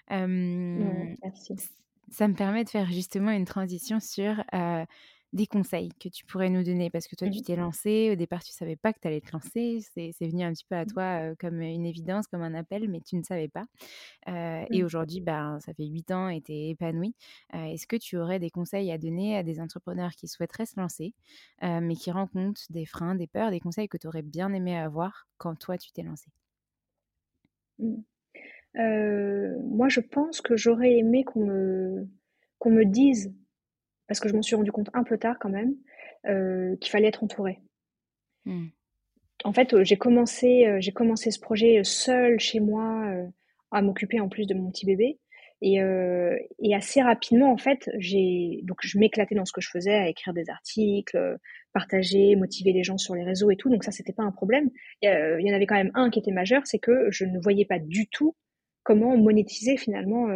merci. 0.09 1.55
Ça 2.11 2.27
me 2.27 2.35
permet 2.35 2.65
de 2.65 2.69
faire 2.69 2.91
justement 2.91 3.31
une 3.31 3.45
transition 3.45 4.01
sur 4.01 4.43
des 5.33 5.47
conseils 5.47 5.91
que 6.01 6.09
tu 6.09 6.25
pourrais 6.25 6.51
nous 6.51 6.65
donner? 6.65 6.91
Parce 6.91 7.07
que 7.07 7.17
toi, 7.17 7.29
tu 7.29 7.39
mmh. 7.39 7.43
t'es 7.43 7.57
lancé, 7.57 8.11
au 8.13 8.17
départ, 8.17 8.43
tu 8.43 8.53
savais 8.53 8.77
pas 8.77 8.93
que 8.93 8.99
tu 9.01 9.09
allais 9.09 9.21
te 9.21 9.33
lancer, 9.33 9.81
c'est 9.95 10.13
venu 10.21 10.43
un 10.43 10.53
petit 10.53 10.65
peu 10.65 10.75
à 10.77 10.85
mmh. 10.85 10.89
toi 10.89 11.35
comme 11.39 11.61
une 11.61 11.87
évidence, 11.87 12.27
comme 12.27 12.43
un 12.43 12.55
appel, 12.55 12.89
mais 12.89 13.01
tu 13.01 13.17
ne 13.17 13.23
savais 13.23 13.49
pas. 13.49 13.65
Et 14.27 14.83
mmh. 14.83 14.85
aujourd'hui, 14.85 15.21
ben, 15.21 15.59
ça 15.61 15.73
fait 15.75 15.87
huit 15.87 16.11
ans 16.11 16.29
et 16.29 16.41
tu 16.41 16.53
es 16.53 16.71
épanoui. 16.71 17.15
Est-ce 17.53 17.87
que 17.87 17.97
tu 17.97 18.17
aurais 18.17 18.39
des 18.39 18.51
conseils 18.51 18.91
à 18.91 18.99
donner 18.99 19.37
à 19.37 19.43
des 19.43 19.61
entrepreneurs 19.61 20.13
qui 20.13 20.29
souhaiteraient 20.29 20.67
se 20.67 20.79
lancer, 20.79 21.15
mais 21.63 21.95
qui 21.95 22.11
rencontrent 22.11 22.63
des 22.71 22.87
freins, 22.87 23.15
des 23.15 23.27
peurs, 23.27 23.51
des 23.51 23.61
conseils 23.61 23.89
que 23.89 23.99
tu 23.99 24.07
aurais 24.07 24.23
bien 24.23 24.53
aimé 24.53 24.77
avoir 24.77 25.29
quand 25.39 25.55
toi, 25.57 25.79
tu 25.79 25.93
t'es 25.93 26.03
lancé 26.03 26.31
Moi, 28.75 29.89
je 29.89 30.01
pense 30.01 30.41
que 30.41 30.57
j'aurais 30.57 30.97
aimé 30.97 31.25
qu'on 31.25 31.47
me, 31.47 32.09
qu'on 32.59 32.71
me 32.71 32.85
dise 32.85 33.33
parce 34.11 34.19
que 34.19 34.29
je 34.29 34.35
m'en 34.35 34.43
suis 34.43 34.57
rendu 34.57 34.73
compte 34.73 34.91
un 34.93 35.05
peu 35.05 35.19
tard 35.19 35.37
quand 35.39 35.51
même, 35.51 35.77
euh, 36.27 36.75
qu'il 36.81 36.91
fallait 36.91 37.07
être 37.07 37.23
entouré. 37.23 37.61
Hmm. 38.45 38.67
En 39.45 39.53
fait, 39.53 39.73
euh, 39.73 39.85
j'ai 39.85 39.97
commencé, 39.97 40.67
euh, 40.67 40.79
j'ai 40.81 40.91
commencé 40.91 41.31
ce 41.31 41.39
projet 41.39 41.85
seul 41.85 42.41
chez 42.41 42.59
moi, 42.59 43.07
à 43.71 43.83
m'occuper 43.83 44.19
en 44.19 44.29
plus 44.29 44.49
de 44.49 44.55
mon 44.55 44.73
petit 44.73 44.85
bébé. 44.85 45.21
Et, 45.63 45.77
et 45.77 46.75
assez 46.75 47.03
rapidement, 47.03 47.53
en 47.53 47.57
fait, 47.57 47.89
j'ai 47.99 48.63
donc 48.65 48.79
je 48.83 48.99
m'éclatais 48.99 49.37
dans 49.37 49.45
ce 49.45 49.53
que 49.53 49.61
je 49.61 49.71
faisais, 49.71 49.95
à 49.95 50.09
écrire 50.09 50.35
des 50.35 50.51
articles, 50.51 51.37
partager, 51.73 52.35
motiver 52.35 52.73
les 52.73 52.83
gens 52.83 52.99
sur 52.99 53.15
les 53.15 53.23
réseaux 53.23 53.53
et 53.53 53.57
tout. 53.57 53.71
Donc 53.71 53.85
ça, 53.85 53.93
c'était 53.93 54.15
pas 54.15 54.25
un 54.25 54.33
problème. 54.33 54.71
Il 55.03 55.09
y, 55.09 55.47
y, 55.47 55.53
en 55.53 55.55
avait 55.55 55.67
quand 55.67 55.77
même 55.77 55.93
un 55.95 56.11
qui 56.11 56.19
était 56.19 56.33
majeur, 56.33 56.63
c'est 56.65 56.81
que 56.81 57.13
je 57.13 57.27
ne 57.27 57.39
voyais 57.39 57.67
pas 57.67 57.79
du 57.79 58.09
tout 58.09 58.35
comment 58.83 59.17
monétiser 59.17 59.77
finalement 59.77 60.27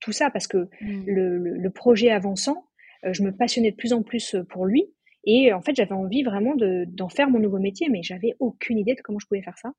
tout 0.00 0.12
ça, 0.12 0.30
parce 0.30 0.46
que 0.46 0.68
hmm. 0.80 1.04
le, 1.06 1.38
le, 1.38 1.56
le, 1.56 1.70
projet 1.70 2.10
avançant, 2.10 2.64
je 3.12 3.22
me 3.22 3.32
passionnais 3.32 3.70
de 3.70 3.76
plus 3.76 3.92
en 3.92 4.02
plus 4.02 4.34
euh, 4.34 4.44
pour 4.44 4.66
lui. 4.66 4.86
Et 5.26 5.52
en 5.52 5.62
fait, 5.62 5.74
j'avais 5.74 5.92
envie 5.92 6.22
vraiment 6.22 6.54
d'en 6.54 7.08
faire 7.08 7.30
mon 7.30 7.38
nouveau 7.38 7.58
métier, 7.58 7.88
mais 7.88 8.02
j'avais 8.02 8.34
aucune 8.40 8.78
idée 8.78 8.94
de 8.94 9.00
comment 9.00 9.18
je 9.18 9.26
pouvais 9.26 9.40
faire 9.40 9.56
ça. 9.56 9.72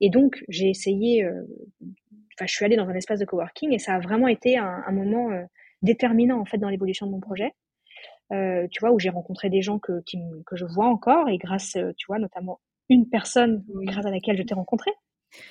Et 0.00 0.10
donc, 0.10 0.44
j'ai 0.48 0.70
essayé, 0.70 1.24
euh, 1.24 1.42
enfin, 2.34 2.46
je 2.46 2.52
suis 2.52 2.64
allée 2.64 2.76
dans 2.76 2.88
un 2.88 2.94
espace 2.94 3.18
de 3.18 3.24
coworking 3.24 3.72
et 3.72 3.80
ça 3.80 3.96
a 3.96 3.98
vraiment 3.98 4.28
été 4.28 4.58
un, 4.58 4.92
moment 4.92 5.30
déterminant, 5.82 6.38
en 6.38 6.44
fait, 6.44 6.58
dans 6.58 6.68
l'évolution 6.68 7.06
de 7.06 7.10
mon 7.10 7.18
projet. 7.18 7.50
tu 8.30 8.78
vois, 8.78 8.92
où 8.92 9.00
j'ai 9.00 9.08
rencontré 9.08 9.50
des 9.50 9.60
gens 9.60 9.80
que, 9.80 10.04
que 10.46 10.54
je 10.54 10.64
vois 10.66 10.86
encore 10.86 11.28
et 11.28 11.36
grâce, 11.36 11.72
tu 11.72 12.06
vois, 12.06 12.20
notamment 12.20 12.60
une 12.88 13.08
personne 13.08 13.64
grâce 13.68 14.06
à 14.06 14.10
laquelle 14.12 14.38
je 14.38 14.44
t'ai 14.44 14.54
rencontré. 14.54 14.92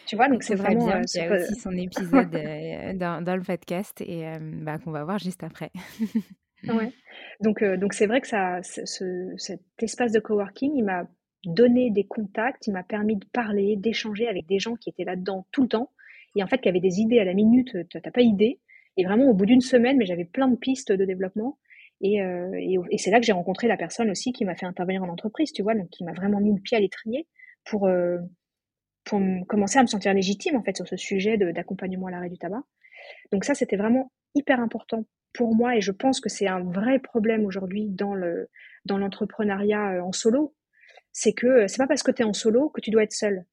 Tu 0.06 0.16
vois, 0.16 0.30
donc 0.30 0.44
c'est 0.44 0.56
vraiment. 0.56 0.86
Bien, 0.88 1.02
il 1.14 1.18
y 1.18 1.24
a 1.26 1.36
aussi 1.36 1.56
son 1.56 1.72
épisode 1.72 2.32
dans, 2.98 3.22
dans, 3.22 3.36
le 3.36 3.42
podcast 3.42 4.00
et 4.00 4.24
bah, 4.62 4.78
qu'on 4.78 4.92
va 4.92 5.04
voir 5.04 5.20
juste 5.20 5.44
après. 5.44 5.72
ouais. 6.68 6.92
Donc, 7.40 7.64
donc 7.64 7.94
c'est 7.94 8.08
vrai 8.08 8.22
que 8.22 8.28
ça, 8.28 8.62
ce, 8.64 9.34
cet 9.38 9.62
espace 9.82 10.12
de 10.12 10.20
coworking, 10.20 10.74
il 10.76 10.84
m'a 10.84 11.08
donné 11.46 11.90
des 11.90 12.04
contacts, 12.04 12.68
il 12.68 12.74
m'a 12.74 12.84
permis 12.84 13.16
de 13.16 13.26
parler, 13.26 13.76
d'échanger 13.76 14.28
avec 14.28 14.46
des 14.48 14.60
gens 14.60 14.76
qui 14.76 14.90
étaient 14.90 15.04
là-dedans 15.04 15.48
tout 15.52 15.64
le 15.64 15.68
temps 15.68 15.92
et 16.36 16.44
en 16.44 16.48
fait 16.48 16.60
qui 16.60 16.70
avaient 16.70 16.80
des 16.80 17.00
idées 17.00 17.20
à 17.20 17.26
la 17.26 17.34
minute. 17.34 17.76
T'as 17.90 18.12
pas 18.12 18.22
idée. 18.22 18.60
Et 18.98 19.06
vraiment 19.06 19.30
au 19.30 19.34
bout 19.34 19.46
d'une 19.46 19.62
semaine, 19.62 19.98
mais 19.98 20.06
j'avais 20.06 20.26
plein 20.26 20.48
de 20.48 20.56
pistes 20.56 20.92
de 20.92 21.06
développement. 21.06 21.58
Et, 22.02 22.22
euh, 22.22 22.52
et 22.90 22.98
c'est 22.98 23.12
là 23.12 23.20
que 23.20 23.26
j'ai 23.26 23.32
rencontré 23.32 23.68
la 23.68 23.78
personne 23.78 24.10
aussi 24.10 24.34
qui 24.34 24.44
m'a 24.44 24.56
fait 24.56 24.66
intervenir 24.66 25.04
en 25.04 25.10
entreprise, 25.10 25.54
tu 25.54 25.62
vois, 25.62 25.76
donc 25.76 25.90
qui 25.90 26.04
m'a 26.04 26.14
vraiment 26.14 26.40
mis 26.40 26.54
le 26.54 26.60
pied 26.60 26.76
à 26.76 26.80
l'étrier 26.80 27.28
pour, 27.64 27.88
euh, 27.88 28.18
pour 29.04 29.22
commencer 29.48 29.78
à 29.78 29.84
me 29.84 29.88
sentir 29.88 30.14
légitime 30.14 30.56
en 30.56 30.64
fait 30.64 30.76
sur 30.76 30.88
ce 30.88 30.98
sujet 30.98 31.38
d'accompagnement 31.38 32.08
à 32.08 32.12
l'arrêt 32.12 32.30
du 32.30 32.38
tabac. 32.38 32.64
Donc 33.32 33.46
ça, 33.46 33.54
c'était 33.54 33.78
vraiment 33.78 34.12
hyper 34.36 34.60
important 34.60 35.06
pour 35.34 35.56
moi 35.56 35.76
et 35.76 35.82
je 35.82 35.92
pense 35.92 36.20
que 36.20 36.30
c'est 36.30 36.48
un 36.48 36.62
vrai 36.62 37.00
problème 37.00 37.46
aujourd'hui 37.46 37.90
dans 37.90 38.16
le 38.16 38.50
dans 38.86 38.98
l'entrepreneuriat 38.98 39.94
euh, 39.94 40.02
en 40.02 40.12
solo. 40.12 40.56
C'est 41.14 41.34
que 41.34 41.68
c'est 41.68 41.78
pas 41.78 41.88
parce 41.88 42.04
que 42.04 42.12
tu 42.12 42.22
es 42.22 42.26
en 42.26 42.34
solo 42.34 42.70
que 42.70 42.82
tu 42.82 42.90
dois 42.90 43.04
être 43.04 43.14
seul 43.14 43.46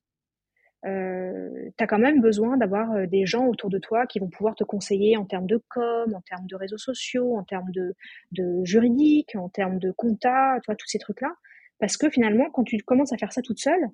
euh, 0.87 1.71
tu 1.77 1.85
as 1.85 1.87
quand 1.87 1.99
même 1.99 2.21
besoin 2.21 2.57
d'avoir 2.57 2.93
euh, 2.93 3.07
des 3.07 3.27
gens 3.27 3.47
autour 3.47 3.69
de 3.69 3.79
toi 3.79 4.07
qui 4.07 4.21
vont 4.21 4.29
pouvoir 4.29 4.55
te 4.55 4.65
conseiller 4.65 5.17
en 5.17 5.25
termes 5.25 5.47
de 5.47 5.61
com, 5.69 6.15
en 6.15 6.21
termes 6.21 6.47
de 6.47 6.55
réseaux 6.57 6.79
sociaux, 6.79 7.37
en 7.37 7.43
termes 7.43 7.71
de, 7.73 7.95
de 8.33 8.65
juridique, 8.65 9.35
en 9.35 9.49
termes 9.49 9.79
de 9.79 9.91
compta, 9.91 10.59
tu 10.63 10.67
vois, 10.67 10.77
tous 10.77 10.87
ces 10.87 10.99
trucs-là. 10.99 11.35
Parce 11.81 11.97
que 11.97 12.11
finalement, 12.11 12.51
quand 12.51 12.65
tu 12.65 12.79
commences 12.79 13.13
à 13.13 13.17
faire 13.17 13.33
ça 13.33 13.43
toute 13.43 13.59
seule, 13.59 13.89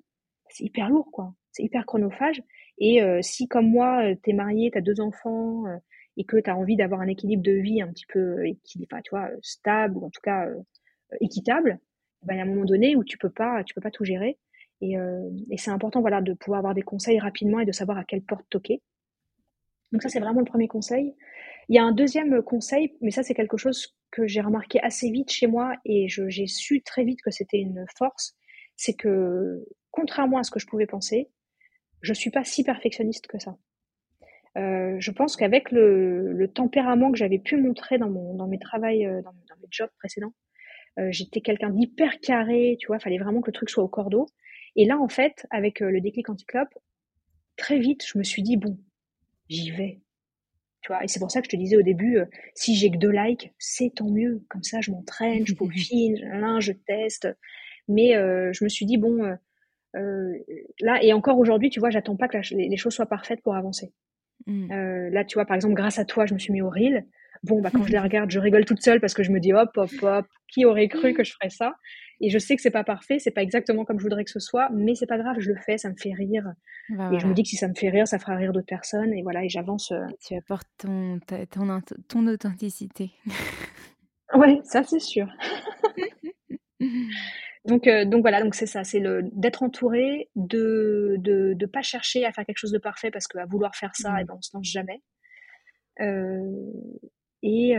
c'est 0.49 0.63
hyper 0.63 0.89
lourd, 0.89 1.09
quoi. 1.11 1.33
C'est 1.51 1.63
hyper 1.63 1.85
chronophage. 1.85 2.41
Et 2.77 3.01
euh, 3.01 3.19
si, 3.21 3.47
comme 3.47 3.67
moi, 3.67 4.03
euh, 4.03 4.15
tu 4.23 4.31
es 4.31 4.33
marié, 4.33 4.69
tu 4.71 4.77
as 4.77 4.81
deux 4.81 4.99
enfants 5.01 5.63
et 6.17 6.23
que 6.23 6.37
tu 6.37 6.49
as 6.49 6.55
envie 6.55 6.75
d'avoir 6.75 7.01
un 7.01 7.07
équilibre 7.07 7.43
de 7.43 7.51
vie 7.51 7.81
un 7.81 7.87
petit 7.87 8.05
peu 8.07 8.45
équilibré, 8.45 9.01
tu 9.03 9.09
vois, 9.11 9.29
stable 9.41 9.97
ou 9.97 10.05
en 10.05 10.09
tout 10.09 10.21
cas 10.21 10.47
équitable, 11.21 11.79
ben, 12.23 12.33
il 12.33 12.37
y 12.37 12.39
a 12.39 12.43
un 12.43 12.47
moment 12.47 12.65
donné 12.65 12.95
où 12.95 13.03
tu 13.03 13.17
peux 13.17 13.29
pas, 13.29 13.63
tu 13.63 13.73
peux 13.73 13.81
pas 13.81 13.91
tout 13.91 14.03
gérer. 14.03 14.37
Et, 14.81 14.97
euh, 14.97 15.29
et 15.51 15.57
c'est 15.57 15.71
important 15.71 16.01
voilà, 16.01 16.21
de 16.21 16.33
pouvoir 16.33 16.59
avoir 16.59 16.73
des 16.73 16.81
conseils 16.81 17.19
rapidement 17.19 17.59
et 17.59 17.65
de 17.65 17.71
savoir 17.71 17.97
à 17.97 18.03
quelle 18.03 18.21
porte 18.21 18.45
toquer. 18.49 18.81
Donc 19.91 20.01
ça, 20.01 20.09
c'est 20.09 20.19
vraiment 20.19 20.39
le 20.39 20.45
premier 20.45 20.67
conseil. 20.67 21.15
Il 21.69 21.75
y 21.75 21.79
a 21.79 21.83
un 21.83 21.91
deuxième 21.91 22.41
conseil, 22.43 22.95
mais 23.01 23.11
ça, 23.11 23.23
c'est 23.23 23.33
quelque 23.33 23.57
chose 23.57 23.95
que 24.11 24.27
j'ai 24.27 24.41
remarqué 24.41 24.79
assez 24.81 25.09
vite 25.09 25.31
chez 25.31 25.47
moi 25.47 25.73
et 25.85 26.07
j'ai 26.09 26.47
su 26.47 26.81
très 26.81 27.03
vite 27.03 27.21
que 27.21 27.31
c'était 27.31 27.59
une 27.59 27.85
force. 27.97 28.35
C'est 28.75 28.93
que, 28.93 29.65
contrairement 29.91 30.39
à 30.39 30.43
ce 30.43 30.51
que 30.51 30.59
je 30.59 30.67
pouvais 30.67 30.87
penser, 30.87 31.29
je 32.01 32.13
suis 32.13 32.29
pas 32.29 32.43
si 32.43 32.63
perfectionniste 32.63 33.27
que 33.27 33.39
ça. 33.39 33.57
Euh, 34.57 34.95
je 34.99 35.11
pense 35.11 35.35
qu'avec 35.35 35.71
le, 35.71 36.31
le, 36.31 36.47
tempérament 36.47 37.11
que 37.11 37.17
j'avais 37.17 37.39
pu 37.39 37.57
montrer 37.57 37.97
dans, 37.97 38.09
mon, 38.09 38.35
dans 38.35 38.47
mes 38.47 38.59
travails, 38.59 39.05
euh, 39.05 39.21
dans, 39.21 39.33
dans 39.33 39.55
mes 39.61 39.67
jobs 39.69 39.89
précédents, 39.97 40.33
euh, 40.97 41.11
j'étais 41.11 41.41
quelqu'un 41.41 41.69
d'hyper 41.69 42.19
carré, 42.21 42.77
tu 42.79 42.87
vois, 42.87 42.99
fallait 42.99 43.17
vraiment 43.17 43.41
que 43.41 43.47
le 43.49 43.53
truc 43.53 43.69
soit 43.69 43.83
au 43.83 43.89
cordeau. 43.89 44.27
Et 44.75 44.85
là, 44.85 44.99
en 44.99 45.07
fait, 45.07 45.45
avec 45.51 45.81
euh, 45.81 45.89
le 45.89 46.01
déclic 46.01 46.29
anti-clope, 46.29 46.73
très 47.57 47.79
vite, 47.79 48.05
je 48.05 48.17
me 48.17 48.23
suis 48.23 48.43
dit, 48.43 48.57
bon, 48.57 48.77
j'y 49.49 49.71
vais. 49.71 50.01
Tu 50.81 50.91
vois, 50.91 51.03
et 51.03 51.07
c'est 51.07 51.19
pour 51.19 51.31
ça 51.31 51.41
que 51.41 51.47
je 51.47 51.49
te 51.49 51.55
disais 51.55 51.77
au 51.77 51.81
début, 51.81 52.17
euh, 52.17 52.25
si 52.53 52.75
j'ai 52.75 52.91
que 52.91 52.97
deux 52.97 53.11
likes, 53.11 53.53
c'est 53.57 53.93
tant 53.95 54.09
mieux. 54.09 54.43
Comme 54.49 54.63
ça, 54.63 54.81
je 54.81 54.91
m'entraîne, 54.91 55.45
je 55.45 55.53
peaufine, 55.55 56.17
je 56.59 56.71
teste. 56.71 57.27
Mais 57.87 58.15
euh, 58.15 58.51
je 58.53 58.63
me 58.63 58.69
suis 58.69 58.85
dit, 58.85 58.97
bon, 58.97 59.37
là, 59.93 61.03
et 61.03 61.13
encore 61.13 61.39
aujourd'hui, 61.39 61.69
tu 61.69 61.79
vois, 61.79 61.89
j'attends 61.89 62.15
pas 62.15 62.27
que 62.27 62.37
les, 62.53 62.77
choses 62.77 62.93
soient 62.93 63.05
parfaites 63.05 63.41
pour 63.41 63.55
avancer. 63.55 63.93
Mmh. 64.47 64.67
là, 65.11 65.23
tu 65.25 65.35
vois, 65.35 65.45
par 65.45 65.55
exemple, 65.55 65.73
grâce 65.73 65.97
à 65.99 66.05
toi, 66.05 66.25
je 66.25 66.33
me 66.33 66.39
suis 66.39 66.53
mis 66.53 66.61
au 66.61 66.69
reel. 66.69 67.05
Bon, 67.43 67.61
bah, 67.61 67.69
quand 67.71 67.83
je 67.83 67.91
les 67.91 67.99
regarde, 67.99 68.31
je 68.31 68.39
rigole 68.39 68.65
toute 68.65 68.81
seule 68.81 68.99
parce 68.99 69.13
que 69.13 69.23
je 69.23 69.31
me 69.31 69.39
dis, 69.39 69.53
hop, 69.53 69.69
hop, 69.75 69.89
hop, 70.01 70.25
qui 70.47 70.65
aurait 70.65 70.87
cru 70.87 71.13
que 71.13 71.23
je 71.23 71.33
ferais 71.33 71.49
ça? 71.49 71.73
Et 72.21 72.29
je 72.29 72.39
sais 72.39 72.55
que 72.55 72.61
c'est 72.61 72.71
pas 72.71 72.83
parfait, 72.83 73.19
c'est 73.19 73.31
pas 73.31 73.41
exactement 73.43 73.83
comme 73.83 73.99
je 73.99 74.03
voudrais 74.03 74.23
que 74.23 74.31
ce 74.31 74.39
soit, 74.39 74.69
mais 74.73 74.95
c'est 74.95 75.05
pas 75.05 75.17
grave, 75.17 75.35
je 75.39 75.51
le 75.51 75.57
fais, 75.65 75.77
ça 75.77 75.89
me 75.89 75.95
fait 75.95 76.13
rire. 76.13 76.45
Bah, 76.89 77.11
et 77.13 77.19
je 77.19 77.27
me 77.27 77.33
dis 77.33 77.43
que 77.43 77.49
si 77.49 77.57
ça 77.57 77.67
me 77.67 77.73
fait 77.73 77.89
rire, 77.89 78.07
ça 78.07 78.19
fera 78.19 78.35
rire 78.35 78.53
d'autres 78.53 78.65
personnes. 78.65 79.13
Et 79.13 79.21
voilà, 79.21 79.43
et 79.43 79.49
j'avance. 79.49 79.91
Euh. 79.91 80.05
Tu 80.25 80.35
apportes 80.35 80.67
ton, 80.77 81.19
ton, 81.51 81.81
ton 82.07 82.27
authenticité. 82.27 83.11
ouais, 84.33 84.61
ça 84.63 84.83
c'est 84.83 84.99
sûr. 84.99 85.27
donc, 87.65 87.87
euh, 87.87 88.05
donc 88.05 88.21
voilà, 88.21 88.41
donc 88.41 88.55
c'est 88.55 88.67
ça, 88.67 88.83
c'est 88.83 88.99
le 88.99 89.23
d'être 89.33 89.63
entouré, 89.63 90.29
de, 90.35 91.15
de 91.19 91.53
de 91.53 91.65
pas 91.65 91.81
chercher 91.81 92.25
à 92.25 92.31
faire 92.31 92.45
quelque 92.45 92.57
chose 92.57 92.71
de 92.71 92.77
parfait 92.77 93.11
parce 93.11 93.27
qu'à 93.27 93.45
vouloir 93.45 93.75
faire 93.75 93.95
ça, 93.95 94.19
et 94.19 94.23
mmh. 94.23 94.27
ben 94.27 94.35
on 94.37 94.41
se 94.41 94.51
lance 94.53 94.67
jamais. 94.67 95.01
Euh, 96.01 96.41
et 97.41 97.75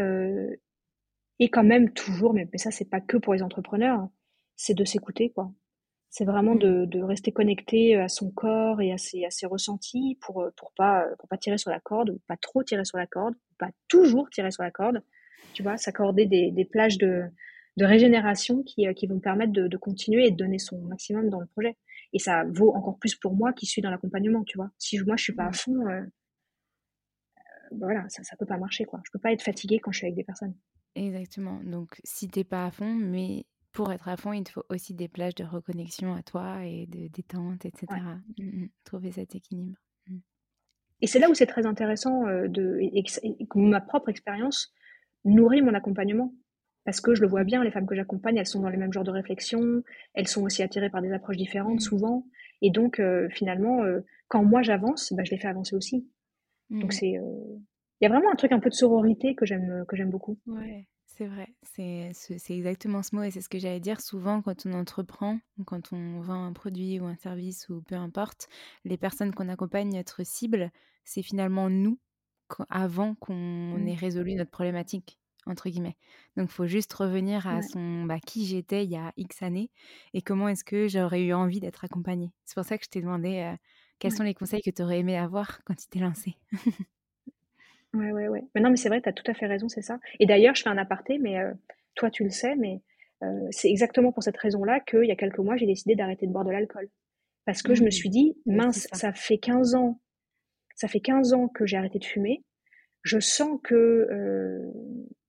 et 1.38 1.48
quand 1.50 1.64
même 1.64 1.92
toujours, 1.92 2.32
mais, 2.34 2.48
mais 2.52 2.58
ça 2.58 2.70
c'est 2.70 2.88
pas 2.88 3.00
que 3.00 3.16
pour 3.16 3.34
les 3.34 3.42
entrepreneurs, 3.42 4.08
c'est 4.56 4.74
de 4.74 4.84
s'écouter, 4.84 5.30
quoi. 5.30 5.52
C'est 6.10 6.24
vraiment 6.24 6.54
mmh. 6.54 6.60
de, 6.60 6.84
de, 6.86 7.02
rester 7.02 7.32
connecté 7.32 7.96
à 7.96 8.08
son 8.08 8.30
corps 8.30 8.80
et 8.80 8.92
à 8.92 8.98
ses, 8.98 9.24
à 9.24 9.30
ses 9.30 9.46
ressentis 9.46 10.18
pour, 10.22 10.42
euh, 10.42 10.50
pour 10.56 10.72
pas, 10.76 11.04
euh, 11.04 11.14
pour 11.18 11.28
pas 11.28 11.36
tirer 11.36 11.58
sur 11.58 11.70
la 11.70 11.80
corde, 11.80 12.10
ou 12.10 12.20
pas 12.26 12.36
trop 12.38 12.62
tirer 12.62 12.84
sur 12.84 12.96
la 12.96 13.06
corde, 13.06 13.34
ou 13.34 13.54
pas 13.58 13.70
toujours 13.88 14.30
tirer 14.30 14.50
sur 14.50 14.62
la 14.62 14.70
corde. 14.70 15.02
Tu 15.52 15.62
vois, 15.62 15.76
s'accorder 15.76 16.26
des, 16.26 16.50
des 16.52 16.64
plages 16.64 16.96
de, 16.98 17.24
de 17.76 17.84
régénération 17.84 18.62
qui, 18.62 18.86
euh, 18.86 18.92
qui 18.92 19.06
vont 19.06 19.20
permettre 19.20 19.52
de, 19.52 19.68
de 19.68 19.76
continuer 19.76 20.26
et 20.26 20.30
de 20.30 20.36
donner 20.36 20.58
son 20.58 20.80
maximum 20.82 21.28
dans 21.28 21.40
le 21.40 21.46
projet. 21.46 21.76
Et 22.12 22.18
ça 22.18 22.44
vaut 22.48 22.74
encore 22.74 22.98
plus 22.98 23.14
pour 23.14 23.34
moi 23.34 23.52
qui 23.52 23.66
suis 23.66 23.82
dans 23.82 23.90
l'accompagnement, 23.90 24.44
tu 24.44 24.56
vois. 24.56 24.70
Si 24.78 24.98
moi 25.00 25.16
je 25.16 25.24
suis 25.24 25.34
pas 25.34 25.46
à 25.46 25.52
fond, 25.52 25.86
euh, 25.86 26.02
voilà, 27.72 28.08
ça, 28.08 28.22
ça 28.22 28.36
peut 28.36 28.46
pas 28.46 28.58
marcher, 28.58 28.84
quoi. 28.84 29.00
Je 29.04 29.10
peux 29.10 29.18
pas 29.18 29.32
être 29.32 29.42
fatiguée 29.42 29.78
quand 29.80 29.92
je 29.92 29.98
suis 29.98 30.06
avec 30.06 30.16
des 30.16 30.24
personnes. 30.24 30.54
Exactement. 30.94 31.60
Donc, 31.62 32.00
si 32.04 32.28
t'es 32.28 32.44
pas 32.44 32.66
à 32.66 32.70
fond, 32.70 32.94
mais 32.94 33.44
pour 33.72 33.92
être 33.92 34.08
à 34.08 34.16
fond, 34.16 34.32
il 34.32 34.44
te 34.44 34.52
faut 34.52 34.64
aussi 34.70 34.94
des 34.94 35.08
plages 35.08 35.34
de 35.34 35.44
reconnexion 35.44 36.14
à 36.14 36.22
toi 36.22 36.64
et 36.64 36.86
de 36.86 37.08
détente, 37.08 37.66
etc. 37.66 37.86
Mmh, 38.38 38.42
mmh. 38.42 38.68
Trouver 38.84 39.12
cet 39.12 39.34
équilibre. 39.34 39.76
Mmh. 40.08 40.18
Et 41.02 41.06
c'est 41.06 41.18
là 41.18 41.28
où 41.28 41.34
c'est 41.34 41.46
très 41.46 41.66
intéressant 41.66 42.26
euh, 42.26 42.48
de, 42.48 42.78
et, 42.80 43.02
que 43.02 43.58
ma 43.58 43.82
propre 43.82 44.08
expérience 44.08 44.72
nourrit 45.26 45.60
mon 45.60 45.74
accompagnement. 45.74 46.32
Parce 46.86 47.02
que 47.02 47.14
je 47.14 47.20
le 47.20 47.28
vois 47.28 47.44
bien, 47.44 47.62
les 47.62 47.70
femmes 47.70 47.86
que 47.86 47.94
j'accompagne, 47.94 48.38
elles 48.38 48.46
sont 48.46 48.60
dans 48.60 48.70
les 48.70 48.78
mêmes 48.78 48.92
genres 48.92 49.04
de 49.04 49.10
réflexion, 49.10 49.82
elles 50.14 50.28
sont 50.28 50.42
aussi 50.44 50.62
attirées 50.62 50.88
par 50.88 51.02
des 51.02 51.12
approches 51.12 51.36
différentes 51.36 51.82
souvent. 51.82 52.24
Et 52.62 52.70
donc, 52.70 53.00
euh, 53.00 53.28
finalement, 53.28 53.82
euh, 53.82 54.00
quand 54.28 54.42
moi 54.44 54.62
j'avance, 54.62 55.12
bah, 55.12 55.24
je 55.24 55.32
les 55.32 55.38
fais 55.38 55.48
avancer 55.48 55.76
aussi. 55.76 56.08
Donc, 56.70 56.92
c'est. 56.92 57.20
Il 58.00 58.04
y 58.04 58.06
a 58.06 58.08
vraiment 58.08 58.30
un 58.30 58.36
truc 58.36 58.52
un 58.52 58.60
peu 58.60 58.70
de 58.70 58.74
sororité 58.74 59.34
que 59.34 59.44
j'aime 59.46 60.10
beaucoup. 60.10 60.38
Ouais. 60.46 60.86
C'est 61.16 61.28
vrai, 61.28 61.48
c'est 61.62 62.12
exactement 62.50 63.02
ce 63.02 63.16
mot 63.16 63.22
et 63.22 63.30
c'est 63.30 63.40
ce 63.40 63.48
que 63.48 63.58
j'allais 63.58 63.80
dire 63.80 64.02
souvent 64.02 64.42
quand 64.42 64.66
on 64.66 64.74
entreprend, 64.74 65.38
quand 65.64 65.94
on 65.94 66.20
vend 66.20 66.44
un 66.44 66.52
produit 66.52 67.00
ou 67.00 67.06
un 67.06 67.16
service 67.16 67.70
ou 67.70 67.80
peu 67.80 67.94
importe, 67.94 68.48
les 68.84 68.98
personnes 68.98 69.32
qu'on 69.32 69.48
accompagne, 69.48 69.96
notre 69.96 70.26
cible, 70.26 70.70
c'est 71.04 71.22
finalement 71.22 71.70
nous 71.70 71.98
avant 72.68 73.14
qu'on 73.14 73.78
mmh. 73.78 73.88
ait 73.88 73.94
résolu 73.94 74.34
notre 74.34 74.50
problématique 74.50 75.18
entre 75.46 75.68
guillemets. 75.68 75.96
Donc, 76.36 76.48
il 76.50 76.52
faut 76.52 76.66
juste 76.66 76.92
revenir 76.92 77.46
à 77.46 77.62
son 77.62 78.04
bah, 78.04 78.18
qui 78.18 78.46
j'étais 78.46 78.84
il 78.84 78.90
y 78.90 78.96
a 78.96 79.12
X 79.16 79.42
années 79.42 79.70
et 80.14 80.22
comment 80.22 80.48
est-ce 80.48 80.64
que 80.64 80.88
j'aurais 80.88 81.22
eu 81.22 81.32
envie 81.32 81.60
d'être 81.60 81.84
accompagnée. 81.84 82.32
C'est 82.44 82.54
pour 82.54 82.64
ça 82.64 82.76
que 82.78 82.84
je 82.84 82.90
t'ai 82.90 83.00
demandé 83.00 83.38
euh, 83.38 83.56
quels 83.98 84.12
sont 84.12 84.24
les 84.24 84.34
conseils 84.34 84.62
que 84.62 84.70
tu 84.70 84.82
aurais 84.82 84.98
aimé 84.98 85.16
avoir 85.16 85.62
quand 85.64 85.74
tu 85.74 85.86
t'es 85.88 86.00
lancée? 86.00 86.36
Ouais, 87.94 88.12
ouais, 88.12 88.28
ouais. 88.28 88.44
Mais 88.54 88.60
non, 88.60 88.70
mais 88.70 88.76
c'est 88.76 88.88
vrai, 88.88 89.00
tu 89.00 89.08
as 89.08 89.12
tout 89.12 89.28
à 89.30 89.34
fait 89.34 89.46
raison, 89.46 89.68
c'est 89.68 89.82
ça. 89.82 89.98
Et 90.20 90.26
d'ailleurs, 90.26 90.54
je 90.54 90.62
fais 90.62 90.68
un 90.68 90.76
aparté, 90.76 91.18
mais 91.18 91.38
euh, 91.38 91.52
toi, 91.94 92.10
tu 92.10 92.24
le 92.24 92.30
sais, 92.30 92.54
mais 92.54 92.82
euh, 93.22 93.48
c'est 93.50 93.70
exactement 93.70 94.12
pour 94.12 94.22
cette 94.22 94.36
raison-là 94.36 94.80
qu'il 94.80 95.04
y 95.04 95.10
a 95.10 95.16
quelques 95.16 95.38
mois, 95.38 95.56
j'ai 95.56 95.66
décidé 95.66 95.94
d'arrêter 95.94 96.26
de 96.26 96.32
boire 96.32 96.44
de 96.44 96.50
l'alcool. 96.50 96.88
Parce 97.46 97.62
que 97.62 97.74
je 97.74 97.82
me 97.82 97.88
mmh. 97.88 97.92
suis 97.92 98.10
dit, 98.10 98.36
mince, 98.44 98.88
ça. 98.92 99.12
fait 99.12 99.38
15 99.38 99.76
ans, 99.76 100.00
ça 100.74 100.88
fait 100.88 101.00
15 101.00 101.32
ans 101.32 101.48
que 101.48 101.64
j'ai 101.64 101.76
arrêté 101.76 101.98
de 101.98 102.04
fumer. 102.04 102.42
Je 103.06 103.20
sens 103.20 103.60
que 103.62 103.74
euh, 103.74 104.58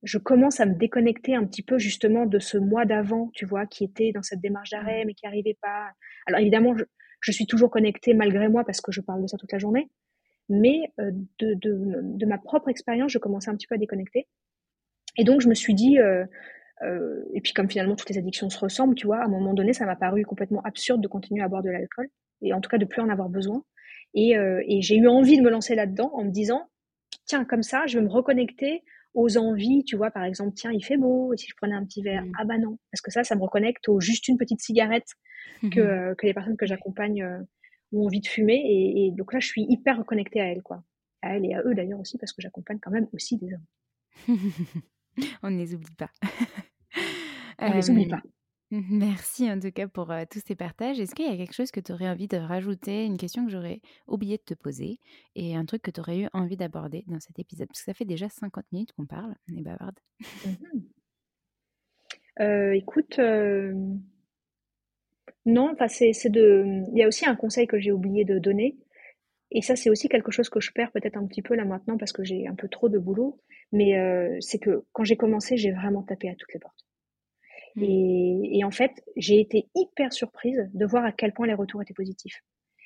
je 0.04 0.18
commence 0.18 0.60
à 0.60 0.66
me 0.66 0.74
déconnecter 0.74 1.36
un 1.36 1.46
petit 1.46 1.62
peu 1.62 1.78
justement 1.78 2.26
de 2.26 2.40
ce 2.40 2.58
mois 2.58 2.86
d'avant, 2.86 3.30
tu 3.34 3.46
vois, 3.46 3.66
qui 3.68 3.84
était 3.84 4.12
dans 4.12 4.24
cette 4.24 4.42
démarche 4.42 4.72
d'arrêt, 4.72 5.04
mais 5.06 5.14
qui 5.14 5.26
n'arrivait 5.26 5.58
pas. 5.62 5.92
Alors 6.26 6.40
évidemment, 6.40 6.76
je, 6.76 6.86
je 7.22 7.32
suis 7.32 7.46
toujours 7.46 7.70
connectée 7.70 8.14
malgré 8.14 8.48
moi 8.48 8.64
parce 8.66 8.82
que 8.82 8.92
je 8.92 9.02
parle 9.02 9.22
de 9.22 9.28
ça 9.28 9.38
toute 9.38 9.52
la 9.52 9.60
journée 9.60 9.90
mais 10.50 10.94
euh, 11.00 11.12
de, 11.40 11.54
de, 11.56 12.02
de, 12.02 12.26
ma 12.26 12.38
propre 12.38 12.70
expérience, 12.70 13.12
je 13.12 13.18
commençais 13.18 13.50
un 13.50 13.56
petit 13.56 13.68
peu 13.68 13.76
à 13.76 13.78
déconnecter. 13.78 14.28
Et 15.18 15.24
donc, 15.24 15.42
je 15.42 15.50
me 15.50 15.54
suis 15.54 15.74
dit, 15.74 16.00
euh, 16.00 16.26
euh, 16.84 17.24
et 17.34 17.42
puis 17.42 17.54
comme 17.54 17.70
finalement 17.70 17.96
toutes 17.96 18.10
les 18.10 18.18
addictions 18.18 18.50
se 18.50 18.60
ressemblent, 18.60 18.96
tu 18.96 19.08
vois, 19.08 19.18
à 19.18 19.26
un 19.26 19.30
moment 19.30 19.54
donné, 19.54 19.74
ça 19.74 19.86
m'a 19.86 19.96
paru 19.96 20.24
complètement 20.26 20.62
absurde 20.62 21.02
de 21.02 21.08
continuer 21.08 21.44
à 21.44 21.48
boire 21.48 21.64
de 21.64 21.70
l'alcool, 21.70 22.08
et 22.42 22.54
en 22.54 22.62
tout 22.62 22.70
cas 22.70 22.78
de 22.78 22.86
plus 22.86 23.02
en 23.02 23.10
avoir 23.10 23.30
besoin. 23.30 23.64
Et, 24.14 24.38
euh, 24.38 24.64
et 24.68 24.82
j'ai 24.82 24.96
eu 24.98 25.08
envie 25.08 25.38
de 25.38 25.44
me 25.44 25.50
lancer 25.50 25.76
là-dedans 25.76 26.12
en 26.14 26.24
me 26.24 26.32
disant, 26.32 26.70
tiens, 27.28 27.46
comme 27.46 27.64
ça, 27.64 27.86
je 27.86 28.00
vais 28.00 28.06
me 28.06 28.10
reconnecter 28.10 28.84
aux 29.14 29.38
envies, 29.38 29.84
tu 29.84 29.96
vois, 29.96 30.12
par 30.12 30.24
exemple, 30.24 30.54
tiens, 30.56 30.72
il 30.72 30.84
fait 30.84 30.98
beau, 30.98 31.34
et 31.34 31.38
si 31.38 31.48
je 31.48 31.56
prenais 31.56 31.76
un 31.76 31.84
petit 31.86 32.02
verre, 32.02 32.26
mmh. 32.26 32.34
ah 32.40 32.46
bah 32.46 32.58
non, 32.58 32.78
parce 32.92 33.02
que 33.02 33.12
ça, 33.12 33.24
ça 33.24 33.36
me 33.36 33.42
reconnecte 33.42 33.90
au 33.90 34.00
juste 34.00 34.28
une 34.28 34.38
petite 34.38 34.62
cigarette 34.62 35.08
que, 35.72 36.12
mmh 36.12 36.16
que 36.16 36.26
les 36.26 36.34
personnes 36.34 36.58
que 36.58 36.66
j'accompagne 36.66 37.46
ont 37.94 38.06
envie 38.06 38.22
de 38.22 38.28
fumer. 38.28 38.62
Et, 38.66 39.12
donc 39.12 39.34
là, 39.34 39.40
je 39.40 39.48
suis 39.48 39.66
hyper 39.70 39.98
reconnectée 39.98 40.42
à 40.42 40.46
elles, 40.46 40.62
quoi. 40.62 40.84
À 41.22 41.36
elles 41.36 41.46
et 41.46 41.54
à 41.54 41.62
eux 41.64 41.74
d'ailleurs 41.74 42.00
aussi, 42.00 42.18
parce 42.18 42.32
que 42.32 42.42
j'accompagne 42.42 42.80
quand 42.80 42.92
même 42.92 43.08
aussi 43.14 43.38
des 43.38 43.54
hommes. 43.54 44.28
On 45.44 45.50
ne 45.50 45.58
les 45.58 45.74
oublie 45.74 45.96
pas. 45.98 46.12
On 47.60 47.70
ne 47.70 47.76
les 47.76 47.90
oublie 47.90 48.08
pas. 48.08 48.22
Merci 48.92 49.50
en 49.50 49.60
tout 49.60 49.72
cas 49.72 49.88
pour 49.88 50.14
tous 50.30 50.42
ces 50.46 50.56
partages. 50.56 51.00
Est-ce 51.00 51.16
qu'il 51.16 51.26
y 51.26 51.34
a 51.34 51.38
quelque 51.38 51.54
chose 51.54 51.72
que 51.72 51.80
tu 51.80 51.94
aurais 51.94 52.10
envie 52.10 52.28
de 52.28 52.38
rajouter, 52.38 53.06
une 53.06 53.18
question 53.18 53.46
que 53.46 53.52
j'aurais 53.52 53.82
oublié 54.08 54.38
de 54.38 54.44
te 54.44 54.54
poser 54.54 55.00
et 55.36 55.56
un 55.56 55.66
truc 55.66 55.82
que 55.82 55.92
tu 55.92 56.02
aurais 56.02 56.20
eu 56.20 56.28
envie 56.34 56.58
d'aborder 56.58 57.06
dans 57.08 57.20
cet 57.20 57.40
épisode? 57.40 57.68
Parce 57.68 57.80
que 57.80 57.86
ça 57.86 57.94
fait 57.94 58.06
déjà 58.06 58.28
50 58.28 58.66
minutes 58.74 58.92
qu'on 58.92 59.06
parle, 59.06 59.36
on 59.50 59.58
est 59.58 59.62
bavarde. 59.62 60.00
Mmh 60.46 60.80
écoute, 62.74 63.20
non, 65.48 65.76
c'est 65.88 66.30
de. 66.30 66.84
Il 66.92 67.00
y 67.00 67.04
a 67.04 67.08
aussi 67.08 67.26
un 67.26 67.36
conseil 67.36 67.66
que 67.66 67.80
j'ai 67.80 67.92
oublié 67.92 68.26
de 68.26 68.38
donner. 68.38 68.78
Et 69.50 69.62
ça, 69.62 69.76
c'est 69.76 69.90
aussi 69.90 70.10
quelque 70.10 70.30
chose 70.30 70.50
que 70.50 70.60
je 70.60 70.72
perds 70.72 70.92
peut-être 70.92 71.18
un 71.18 71.26
petit 71.26 71.42
peu 71.42 71.56
là 71.56 71.66
maintenant 71.66 71.98
parce 71.98 72.12
que 72.12 72.24
j'ai 72.24 72.48
un 72.48 72.54
peu 72.54 72.68
trop 72.68 72.90
de 72.90 73.00
boulot. 73.00 73.40
Mais 73.72 73.94
c'est 74.40 74.60
que 74.60 74.84
quand 74.92 75.04
j'ai 75.04 75.18
commencé, 75.18 75.58
j'ai 75.58 75.72
vraiment 75.72 76.04
tapé 76.04 76.30
à 76.30 76.36
toutes 76.36 76.54
les 76.54 76.60
portes. 76.60 76.87
Mmh. 77.78 77.84
Et, 77.84 78.64
en 78.64 78.72
fait, 78.72 79.04
j'ai 79.16 79.40
été 79.40 79.68
hyper 79.76 80.12
surprise 80.12 80.68
de 80.74 80.86
voir 80.86 81.06
à 81.06 81.12
quel 81.12 81.32
point 81.32 81.46
les 81.46 81.54
retours 81.54 81.82
étaient 81.82 81.94
positifs. 81.94 82.42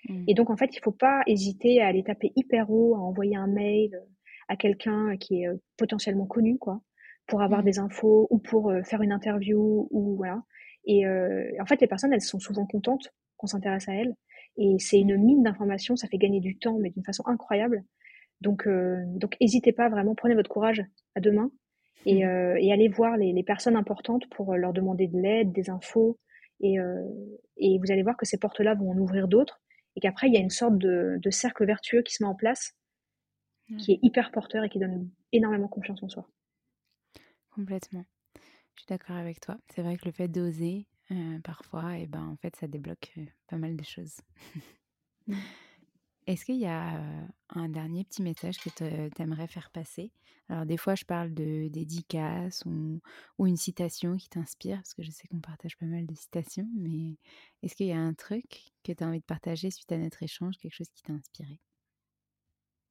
Mmh. 0.09 0.25
Et 0.27 0.33
donc, 0.33 0.49
en 0.49 0.57
fait, 0.57 0.75
il 0.75 0.79
ne 0.79 0.83
faut 0.83 0.91
pas 0.91 1.21
hésiter 1.27 1.81
à 1.81 1.87
aller 1.87 2.03
taper 2.03 2.33
hyper 2.35 2.69
haut, 2.69 2.95
à 2.95 2.99
envoyer 2.99 3.37
un 3.37 3.47
mail 3.47 4.01
à 4.49 4.57
quelqu'un 4.57 5.15
qui 5.17 5.43
est 5.43 5.47
euh, 5.47 5.55
potentiellement 5.77 6.25
connu, 6.25 6.57
quoi, 6.57 6.81
pour 7.25 7.41
avoir 7.41 7.61
mmh. 7.61 7.65
des 7.65 7.79
infos 7.79 8.27
ou 8.29 8.39
pour 8.39 8.69
euh, 8.69 8.83
faire 8.83 9.01
une 9.01 9.13
interview 9.13 9.87
ou 9.91 10.15
voilà. 10.17 10.43
Et 10.85 11.05
euh, 11.05 11.49
en 11.61 11.65
fait, 11.65 11.79
les 11.79 11.87
personnes, 11.87 12.11
elles 12.11 12.21
sont 12.21 12.39
souvent 12.39 12.65
contentes 12.65 13.13
qu'on 13.37 13.47
s'intéresse 13.47 13.87
à 13.87 13.93
elles. 13.93 14.13
Et 14.57 14.75
c'est 14.79 14.99
une 14.99 15.15
mine 15.15 15.43
d'informations, 15.43 15.95
ça 15.95 16.09
fait 16.09 16.17
gagner 16.17 16.41
du 16.41 16.57
temps, 16.57 16.77
mais 16.79 16.89
d'une 16.89 17.05
façon 17.05 17.23
incroyable. 17.27 17.85
Donc, 18.41 18.67
donc, 18.67 19.37
n'hésitez 19.39 19.71
pas 19.71 19.87
vraiment, 19.87 20.13
prenez 20.15 20.35
votre 20.35 20.49
courage 20.49 20.83
à 21.15 21.21
deux 21.21 21.31
mains 21.31 21.51
et, 22.05 22.23
mmh. 22.23 22.27
euh, 22.27 22.55
et 22.59 22.71
aller 22.71 22.87
voir 22.87 23.17
les, 23.17 23.33
les, 23.33 23.43
personnes 23.43 23.75
importantes 23.75 24.27
pour 24.29 24.53
euh, 24.53 24.57
leur 24.57 24.73
demander 24.73 25.07
de 25.07 25.19
l'aide, 25.19 25.51
des 25.51 25.69
infos. 25.69 26.17
Et, 26.59 26.79
euh, 26.79 27.03
et, 27.57 27.79
vous 27.79 27.91
allez 27.91 28.03
voir 28.03 28.17
que 28.17 28.25
ces 28.25 28.37
portes-là 28.37 28.75
vont 28.75 28.91
en 28.91 28.97
ouvrir 28.97 29.27
d'autres 29.27 29.61
et 29.95 29.99
qu'après, 29.99 30.27
il 30.27 30.33
y 30.33 30.37
a 30.37 30.41
une 30.41 30.49
sorte 30.49 30.77
de, 30.77 31.17
de, 31.21 31.29
cercle 31.29 31.65
vertueux 31.65 32.01
qui 32.01 32.13
se 32.13 32.23
met 32.23 32.29
en 32.29 32.35
place, 32.35 32.75
qui 33.77 33.93
est 33.93 33.99
hyper 34.01 34.31
porteur 34.31 34.63
et 34.63 34.69
qui 34.69 34.79
donne 34.79 35.09
énormément 35.31 35.67
confiance 35.67 36.01
en 36.03 36.09
soi. 36.09 36.27
Complètement. 37.51 38.05
Je 38.75 38.81
suis 38.81 38.87
d'accord 38.87 39.15
avec 39.15 39.39
toi. 39.39 39.57
C'est 39.73 39.81
vrai 39.81 39.97
que 39.97 40.05
le 40.05 40.11
fait 40.11 40.27
d'oser, 40.27 40.87
euh, 41.11 41.39
parfois, 41.43 41.97
et 41.97 42.03
eh 42.03 42.07
ben, 42.07 42.25
en 42.25 42.35
fait, 42.37 42.55
ça 42.55 42.67
débloque 42.67 43.13
pas 43.47 43.57
mal 43.57 43.75
de 43.75 43.83
choses. 43.83 44.21
Est-ce 46.27 46.45
qu'il 46.45 46.57
y 46.57 46.67
a 46.67 47.01
un 47.49 47.69
dernier 47.69 48.03
petit 48.03 48.21
message 48.21 48.59
que 48.59 48.69
tu 48.69 49.21
aimerais 49.21 49.47
faire 49.47 49.71
passer? 49.71 50.11
Alors 50.49 50.65
des 50.65 50.77
fois, 50.77 50.95
je 50.95 51.05
parle 51.05 51.33
de 51.33 51.69
dédicace 51.69 52.63
ou, 52.65 52.99
une 53.45 53.55
citation 53.57 54.17
qui 54.17 54.29
t'inspire, 54.29 54.77
parce 54.77 54.93
que 54.93 55.01
je 55.01 55.09
sais 55.09 55.27
qu'on 55.29 55.39
partage 55.39 55.77
pas 55.77 55.85
mal 55.85 56.05
de 56.05 56.13
citations, 56.13 56.67
mais 56.75 57.15
est-ce 57.63 57.75
qu'il 57.75 57.87
y 57.87 57.93
a 57.93 57.99
un 57.99 58.13
truc 58.13 58.73
que 58.83 58.91
tu 58.91 59.03
as 59.03 59.07
envie 59.07 59.19
de 59.19 59.25
partager 59.25 59.71
suite 59.71 59.91
à 59.91 59.97
notre 59.97 60.21
échange, 60.21 60.57
quelque 60.57 60.75
chose 60.75 60.89
qui 60.93 61.03
t'a 61.03 61.13
inspiré? 61.13 61.57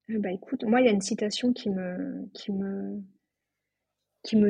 Bah 0.09 0.33
écoute, 0.33 0.64
moi 0.64 0.81
il 0.81 0.87
y 0.87 0.89
a 0.89 0.93
une 0.93 1.03
citation 1.03 1.53
qui 1.53 1.70
me, 1.70 2.31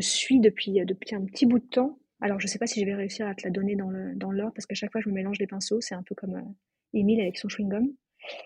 suit 0.01 0.41
depuis, 0.41 0.81
un 0.81 1.25
petit 1.27 1.47
bout 1.47 1.59
de 1.59 1.67
temps. 1.67 1.99
Alors 2.21 2.41
je 2.41 2.47
sais 2.47 2.59
pas 2.59 2.67
si 2.67 2.81
je 2.81 2.87
vais 2.87 2.95
réussir 2.95 3.27
à 3.27 3.35
te 3.35 3.43
la 3.45 3.51
donner 3.51 3.77
dans 3.77 3.91
l'ordre, 3.91 4.15
dans 4.17 4.51
parce 4.53 4.67
qu'à 4.67 4.75
chaque 4.75 4.93
fois 4.93 5.01
je 5.03 5.09
me 5.09 5.15
mélange 5.15 5.39
les 5.39 5.47
pinceaux, 5.47 5.81
c'est 5.81 5.95
un 5.95 6.03
peu 6.03 6.15
comme 6.15 6.55
Émile 6.95 7.21
avec 7.21 7.39
son 7.39 7.49
chewing-gum. 7.49 7.93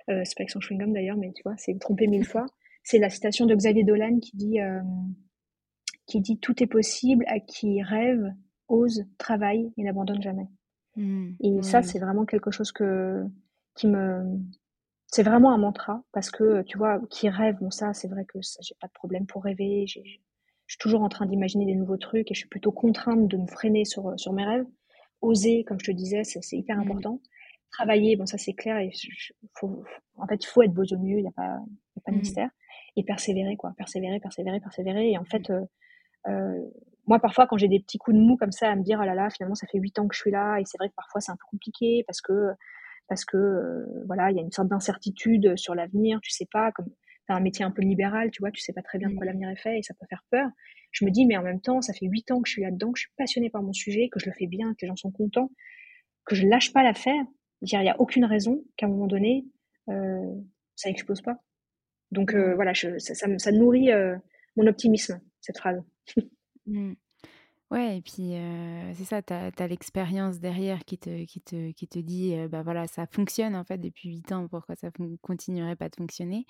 Euh, 0.08 0.22
c'est 0.24 0.36
pas 0.36 0.42
avec 0.42 0.50
son 0.50 0.60
chewing-gum 0.60 0.92
d'ailleurs, 0.92 1.16
mais 1.16 1.32
tu 1.32 1.42
vois, 1.42 1.54
c'est 1.56 1.78
trompé 1.78 2.06
mille 2.06 2.24
fois. 2.24 2.46
C'est 2.82 2.98
la 2.98 3.10
citation 3.10 3.46
de 3.46 3.54
Xavier 3.54 3.84
Dolan 3.84 4.18
qui 4.20 4.36
dit, 4.36 4.60
euh, 4.60 4.80
qui 6.06 6.20
dit 6.20 6.38
Tout 6.38 6.62
est 6.62 6.66
possible 6.66 7.24
à 7.28 7.40
qui 7.40 7.82
rêve, 7.82 8.32
ose, 8.68 9.04
travaille 9.18 9.72
et 9.76 9.82
n'abandonne 9.82 10.22
jamais. 10.22 10.48
Mmh. 10.96 11.32
et 11.40 11.62
ça, 11.62 11.82
c'est 11.82 11.98
vraiment 11.98 12.24
quelque 12.24 12.52
chose 12.52 12.70
que, 12.70 13.24
qui 13.74 13.88
me. 13.88 14.22
C'est 15.08 15.24
vraiment 15.24 15.52
un 15.52 15.58
mantra 15.58 16.04
parce 16.12 16.30
que, 16.30 16.62
tu 16.62 16.78
vois, 16.78 17.00
qui 17.10 17.28
rêve, 17.28 17.56
bon, 17.60 17.70
ça, 17.70 17.92
c'est 17.94 18.08
vrai 18.08 18.24
que 18.24 18.38
j'ai 18.60 18.74
pas 18.80 18.86
de 18.86 18.92
problème 18.92 19.26
pour 19.26 19.42
rêver. 19.42 19.86
je 19.86 20.00
suis 20.00 20.78
toujours 20.78 21.02
en 21.02 21.08
train 21.08 21.26
d'imaginer 21.26 21.66
des 21.66 21.74
nouveaux 21.74 21.96
trucs 21.96 22.30
et 22.30 22.34
je 22.34 22.40
suis 22.40 22.48
plutôt 22.48 22.72
contrainte 22.72 23.28
de 23.28 23.36
me 23.36 23.46
freiner 23.46 23.84
sur, 23.84 24.18
sur 24.18 24.32
mes 24.32 24.44
rêves. 24.44 24.66
Oser, 25.20 25.64
comme 25.64 25.80
je 25.80 25.86
te 25.86 25.90
disais, 25.90 26.22
c'est 26.24 26.56
hyper 26.56 26.78
mmh. 26.78 26.84
Travailler, 27.74 28.16
bon 28.16 28.26
ça 28.26 28.38
c'est 28.38 28.54
clair, 28.54 28.78
et 28.78 28.90
faut, 29.54 29.84
en 30.16 30.26
fait 30.26 30.42
il 30.42 30.46
faut 30.46 30.62
être 30.62 30.72
beau 30.72 30.84
au 30.84 30.98
mieux, 30.98 31.18
il 31.18 31.22
n'y 31.22 31.28
a 31.28 31.32
pas, 31.32 31.58
y 31.96 31.98
a 31.98 32.02
pas 32.04 32.12
de 32.12 32.16
mmh. 32.16 32.20
mystère, 32.20 32.50
et 32.96 33.04
persévérer 33.04 33.56
quoi, 33.56 33.72
persévérer, 33.76 34.20
persévérer, 34.20 34.60
persévérer, 34.60 35.10
et 35.12 35.18
en 35.18 35.24
fait 35.24 35.50
euh, 35.50 35.60
euh, 36.28 36.60
moi 37.06 37.18
parfois 37.18 37.46
quand 37.46 37.56
j'ai 37.56 37.68
des 37.68 37.80
petits 37.80 37.98
coups 37.98 38.16
de 38.16 38.22
mou 38.22 38.36
comme 38.36 38.52
ça 38.52 38.70
à 38.70 38.76
me 38.76 38.82
dire 38.82 38.98
oh 39.02 39.06
là 39.06 39.14
là 39.14 39.28
finalement 39.30 39.54
ça 39.54 39.66
fait 39.66 39.78
huit 39.78 39.98
ans 39.98 40.08
que 40.08 40.14
je 40.14 40.20
suis 40.20 40.30
là, 40.30 40.58
et 40.58 40.64
c'est 40.64 40.78
vrai 40.78 40.88
que 40.88 40.94
parfois 40.94 41.20
c'est 41.20 41.32
un 41.32 41.36
peu 41.36 41.46
compliqué 41.50 42.04
parce 42.06 42.20
que 42.20 42.50
parce 43.08 43.24
que 43.24 43.36
euh, 43.36 44.04
voilà 44.06 44.30
il 44.30 44.36
y 44.36 44.40
a 44.40 44.42
une 44.42 44.52
sorte 44.52 44.68
d'incertitude 44.68 45.56
sur 45.56 45.74
l'avenir, 45.74 46.20
tu 46.22 46.30
sais 46.30 46.48
pas 46.50 46.72
comme 46.72 46.86
t'as 47.26 47.34
un 47.34 47.40
métier 47.40 47.64
un 47.64 47.70
peu 47.70 47.82
libéral, 47.82 48.30
tu 48.30 48.40
vois, 48.40 48.50
tu 48.50 48.60
sais 48.60 48.72
pas 48.72 48.82
très 48.82 48.98
bien 48.98 49.08
de 49.08 49.14
quoi 49.14 49.24
mmh. 49.24 49.28
l'avenir 49.28 49.48
est 49.50 49.56
fait 49.56 49.78
et 49.78 49.82
ça 49.82 49.94
peut 49.94 50.06
faire 50.08 50.24
peur. 50.30 50.48
Je 50.90 51.04
me 51.04 51.10
dis, 51.10 51.26
mais 51.26 51.36
en 51.36 51.42
même 51.42 51.60
temps, 51.60 51.80
ça 51.80 51.92
fait 51.92 52.06
huit 52.06 52.30
ans 52.30 52.40
que 52.40 52.48
je 52.48 52.52
suis 52.52 52.62
là-dedans, 52.62 52.92
que 52.92 52.98
je 52.98 53.04
suis 53.04 53.14
passionnée 53.16 53.50
par 53.50 53.62
mon 53.62 53.72
sujet, 53.72 54.08
que 54.12 54.20
je 54.20 54.26
le 54.26 54.32
fais 54.32 54.46
bien, 54.46 54.72
que 54.74 54.82
les 54.82 54.88
gens 54.88 54.96
sont 54.96 55.10
contents, 55.10 55.50
que 56.24 56.34
je 56.34 56.46
lâche 56.46 56.72
pas 56.72 56.82
l'affaire 56.82 57.24
il 57.72 57.80
n'y 57.80 57.90
a 57.90 58.00
aucune 58.00 58.24
raison 58.24 58.62
qu'à 58.76 58.86
un 58.86 58.88
moment 58.88 59.06
donné, 59.06 59.46
euh, 59.88 60.34
ça 60.76 60.88
n'explose 60.88 61.22
pas. 61.22 61.38
Donc 62.10 62.34
euh, 62.34 62.54
voilà, 62.54 62.72
ça, 62.74 62.98
ça, 62.98 63.52
nourrit 63.52 63.90
euh, 63.90 64.16
mon 64.56 64.66
optimisme, 64.66 65.20
cette 65.40 65.58
phrase. 65.58 65.82
Mmh. 66.66 66.94
Ouais, 67.70 67.96
et 67.98 68.02
puis 68.02 68.34
c'est 68.94 69.04
ça, 69.04 69.22
tu 69.22 69.32
as, 69.32 69.66
l'expérience 69.66 70.38
derrière 70.38 70.84
qui 70.84 70.98
te, 70.98 71.24
qui 71.24 71.40
te, 71.40 71.72
qui 71.72 71.88
te 71.88 71.98
dit, 71.98 72.36
bah 72.48 72.62
voilà, 72.62 72.86
ça 72.86 73.06
fonctionne 73.06 73.56
en 73.56 73.64
fait 73.64 73.78
depuis 73.78 74.10
8 74.10 74.32
ans, 74.32 74.46
pourquoi 74.48 74.76
ça 74.76 74.90
ne 74.98 75.16
continuerait 75.16 75.74
pas 75.74 75.88
de 75.88 75.96
fonctionner? 75.96 76.46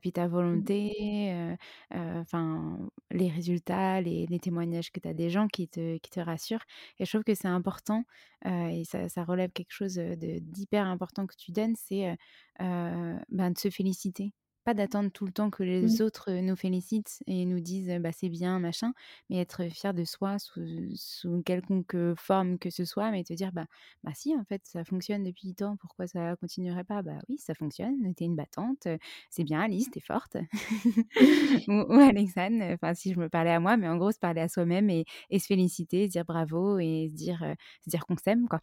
Puis 0.00 0.12
ta 0.12 0.26
mmh. 0.26 0.30
volonté, 0.30 1.56
enfin, 1.92 2.78
les 3.10 3.28
résultats, 3.28 4.00
les, 4.00 4.26
les 4.26 4.38
témoignages 4.40 4.90
que 4.90 4.98
tu 4.98 5.08
as 5.08 5.14
des 5.14 5.30
gens 5.30 5.46
qui 5.46 5.68
te, 5.68 5.98
qui 5.98 6.10
te 6.10 6.20
rassurent. 6.20 6.64
Et 6.98 7.04
je 7.04 7.10
trouve 7.10 7.24
que 7.24 7.34
c'est 7.34 7.48
important, 7.48 8.04
et 8.44 8.82
ça, 8.84 9.08
ça, 9.08 9.24
relève 9.24 9.50
quelque 9.52 9.72
chose 9.72 9.98
d'hyper 9.98 10.86
important 10.86 11.26
que 11.26 11.36
tu 11.36 11.52
donnes, 11.52 11.76
c'est 11.76 12.16
ben, 12.58 13.50
de 13.50 13.58
se 13.58 13.70
féliciter 13.70 14.32
pas 14.64 14.74
d'attendre 14.74 15.10
tout 15.10 15.24
le 15.24 15.32
temps 15.32 15.50
que 15.50 15.62
les 15.62 15.82
mmh. 15.82 16.02
autres 16.02 16.30
nous 16.32 16.56
félicitent 16.56 17.22
et 17.26 17.46
nous 17.46 17.60
disent 17.60 17.90
bah 18.00 18.12
c'est 18.12 18.28
bien 18.28 18.58
machin 18.58 18.92
mais 19.28 19.38
être 19.38 19.64
fier 19.70 19.94
de 19.94 20.04
soi 20.04 20.38
sous, 20.38 20.60
sous, 20.94 21.42
quelconque 21.42 21.96
forme 22.16 22.58
que 22.58 22.70
ce 22.70 22.84
soit 22.84 23.10
mais 23.10 23.24
te 23.24 23.32
dire 23.32 23.52
bah 23.52 23.64
bah 24.04 24.12
si 24.14 24.36
en 24.36 24.44
fait 24.44 24.60
ça 24.64 24.84
fonctionne 24.84 25.22
depuis 25.24 25.54
tant 25.54 25.76
pourquoi 25.76 26.06
ça 26.06 26.36
continuerait 26.36 26.84
pas? 26.84 27.02
Bah 27.02 27.18
oui 27.28 27.38
ça 27.38 27.54
fonctionne 27.54 28.14
t'es 28.14 28.24
une 28.24 28.36
battante 28.36 28.86
c'est 29.30 29.44
bien 29.44 29.60
Alice 29.60 29.90
t'es 29.90 30.00
forte 30.00 30.36
ou, 31.68 31.92
Alexandre 31.92 32.62
enfin 32.74 32.94
si 32.94 33.12
je 33.12 33.18
me 33.18 33.28
parlais 33.28 33.52
à 33.52 33.60
moi 33.60 33.76
mais 33.76 33.88
en 33.88 33.96
gros 33.96 34.12
se 34.12 34.18
parler 34.18 34.42
à 34.42 34.48
soi-même 34.48 34.90
et, 34.90 35.04
et, 35.30 35.38
se 35.38 35.46
féliciter 35.46 36.06
se 36.06 36.12
dire 36.12 36.24
bravo 36.24 36.78
et 36.78 37.08
se 37.10 37.16
dire 37.16 37.54
se 37.84 37.90
dire 37.90 38.04
qu'on 38.06 38.16
s'aime 38.16 38.46
quoi. 38.48 38.60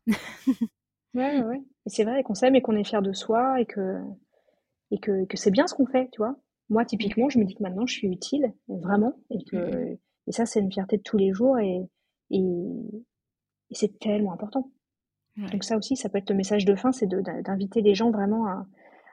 Ouais 1.14 1.41
ouais 1.41 1.62
c'est 1.88 2.04
vrai 2.04 2.22
qu'on 2.22 2.36
s'aime 2.36 2.56
et 2.56 2.62
qu'on 2.62 2.76
est 2.76 2.84
fier 2.84 3.02
de 3.02 3.14
soi 3.14 3.60
et 3.60 3.66
que 3.66 4.02
et 4.92 5.00
que, 5.00 5.26
que 5.26 5.38
c'est 5.38 5.52
bien 5.52 5.68
ce 5.68 5.74
qu'on 5.74 5.86
fait, 5.86 6.10
tu 6.12 6.18
vois. 6.18 6.36
Moi, 6.70 6.86
typiquement, 6.86 7.30
je 7.30 7.40
me 7.40 7.46
dis 7.46 7.56
que 7.56 7.64
maintenant, 7.64 7.86
je 7.86 7.94
suis 7.94 8.08
utile, 8.08 8.54
vraiment, 8.68 9.14
et 9.30 9.44
que 9.44 9.58
mmh 9.94 9.98
et 10.30 10.34
ça, 10.34 10.46
c'est 10.46 10.60
une 10.60 10.70
fierté 10.70 10.98
de 10.98 11.04
tous 11.04 11.18
les 11.18 11.32
jours, 11.32 11.58
et, 11.58 11.88
et, 12.32 12.44
c'est 13.72 13.98
tellement 13.98 14.34
important. 14.34 14.70
Donc 15.38 15.64
ça 15.64 15.78
aussi, 15.78 15.96
ça 15.96 16.10
peut 16.10 16.18
être 16.18 16.32
le 16.32 16.36
message 16.36 16.66
de 16.66 16.76
fin, 16.76 16.92
c'est 16.92 17.08
d'inviter 17.08 17.82
les 17.82 17.96
gens 17.96 18.12
vraiment 18.12 18.48
à, 18.48 18.66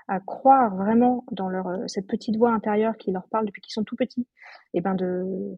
à, 0.08 0.20
croire 0.20 0.74
vraiment 0.74 1.24
dans 1.30 1.48
leur 1.48 1.68
cette 1.86 2.06
petite 2.06 2.36
voix 2.36 2.50
intérieure 2.50 2.96
qui 2.96 3.12
leur 3.12 3.28
parle 3.28 3.46
depuis 3.46 3.60
qu'ils 3.60 3.74
sont 3.74 3.84
tout 3.84 3.94
petits, 3.94 4.26
et 4.72 4.80
ben 4.80 4.94
de 4.94 5.56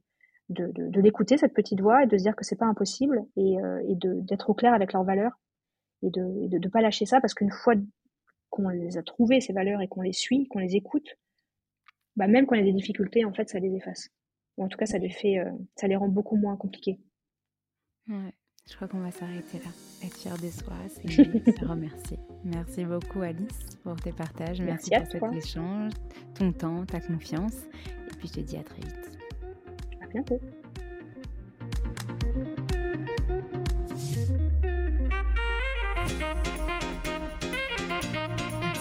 de, 0.49 0.71
de, 0.73 0.89
de 0.89 1.01
l'écouter 1.01 1.39
cette 1.39 1.55
petite 1.55 1.81
voix 1.81 2.05
et 2.05 2.07
de 2.07 2.17
se 2.17 2.23
dire 2.23 2.37
que 2.37 2.45
c'est 2.45 2.57
pas 2.57 2.67
impossible 2.67 3.25
et, 3.37 3.61
euh, 3.61 3.83
et 3.89 3.97
d'être 3.97 4.51
au 4.51 4.55
clair 4.55 4.75
avec 4.75 4.93
leurs 4.93 5.05
valeurs 5.05 5.33
et 6.03 6.11
de 6.11 6.21
ne 6.21 6.59
de, 6.59 6.69
pas 6.69 6.81
lâcher 6.81 7.07
ça 7.07 7.21
parce 7.21 7.35
qu'une 7.35 7.51
fois 7.51 7.75
qu'on 8.51 8.69
les 8.69 8.97
a 8.97 9.03
trouvées, 9.03 9.41
ces 9.41 9.53
valeurs, 9.53 9.81
et 9.83 9.89
qu'on 9.89 10.03
les 10.03 10.13
suit, 10.13 10.47
qu'on 10.49 10.59
les 10.59 10.77
écoute, 10.77 11.17
bah 12.17 12.27
même 12.27 12.47
quand 12.47 12.55
il 12.55 12.61
y 12.61 12.63
a 12.63 12.67
des 12.67 12.77
difficultés, 12.77 13.25
en 13.25 13.33
fait, 13.33 13.49
ça 13.49 13.59
les 13.59 13.75
efface. 13.75 14.11
Ou 14.57 14.65
en 14.65 14.69
tout 14.69 14.79
cas, 14.79 14.87
ça 14.87 14.99
les 14.99 15.11
fait, 15.11 15.39
euh, 15.39 15.51
ça 15.77 15.87
les 15.87 15.97
rend 15.97 16.09
beaucoup 16.09 16.37
moins 16.37 16.57
compliqués. 16.57 16.99
Ouais, 18.09 18.33
je 18.69 18.75
crois 18.75 18.89
qu'on 18.89 19.01
va 19.01 19.11
s'arrêter 19.11 19.59
là. 19.59 19.71
Être 20.05 20.17
fier 20.17 20.37
de 20.39 20.49
soi, 20.49 20.75
c'est 20.89 21.09
se 21.59 21.65
remercier. 21.65 22.19
Merci 22.45 22.85
beaucoup, 22.85 23.21
Alice, 23.21 23.77
pour 23.83 23.97
tes 23.97 24.13
partages. 24.13 24.61
Merci, 24.61 24.91
Merci 24.91 25.19
pour 25.19 25.29
cet 25.33 25.45
échange, 25.45 25.93
ton 26.35 26.53
temps, 26.53 26.87
ta 26.87 27.01
confiance. 27.01 27.57
Et 28.11 28.17
puis, 28.17 28.29
je 28.29 28.33
te 28.35 28.41
dis 28.41 28.57
à 28.57 28.63
très 28.63 28.81
vite. 28.81 29.19
À 30.01 30.07
bientôt. 30.07 30.41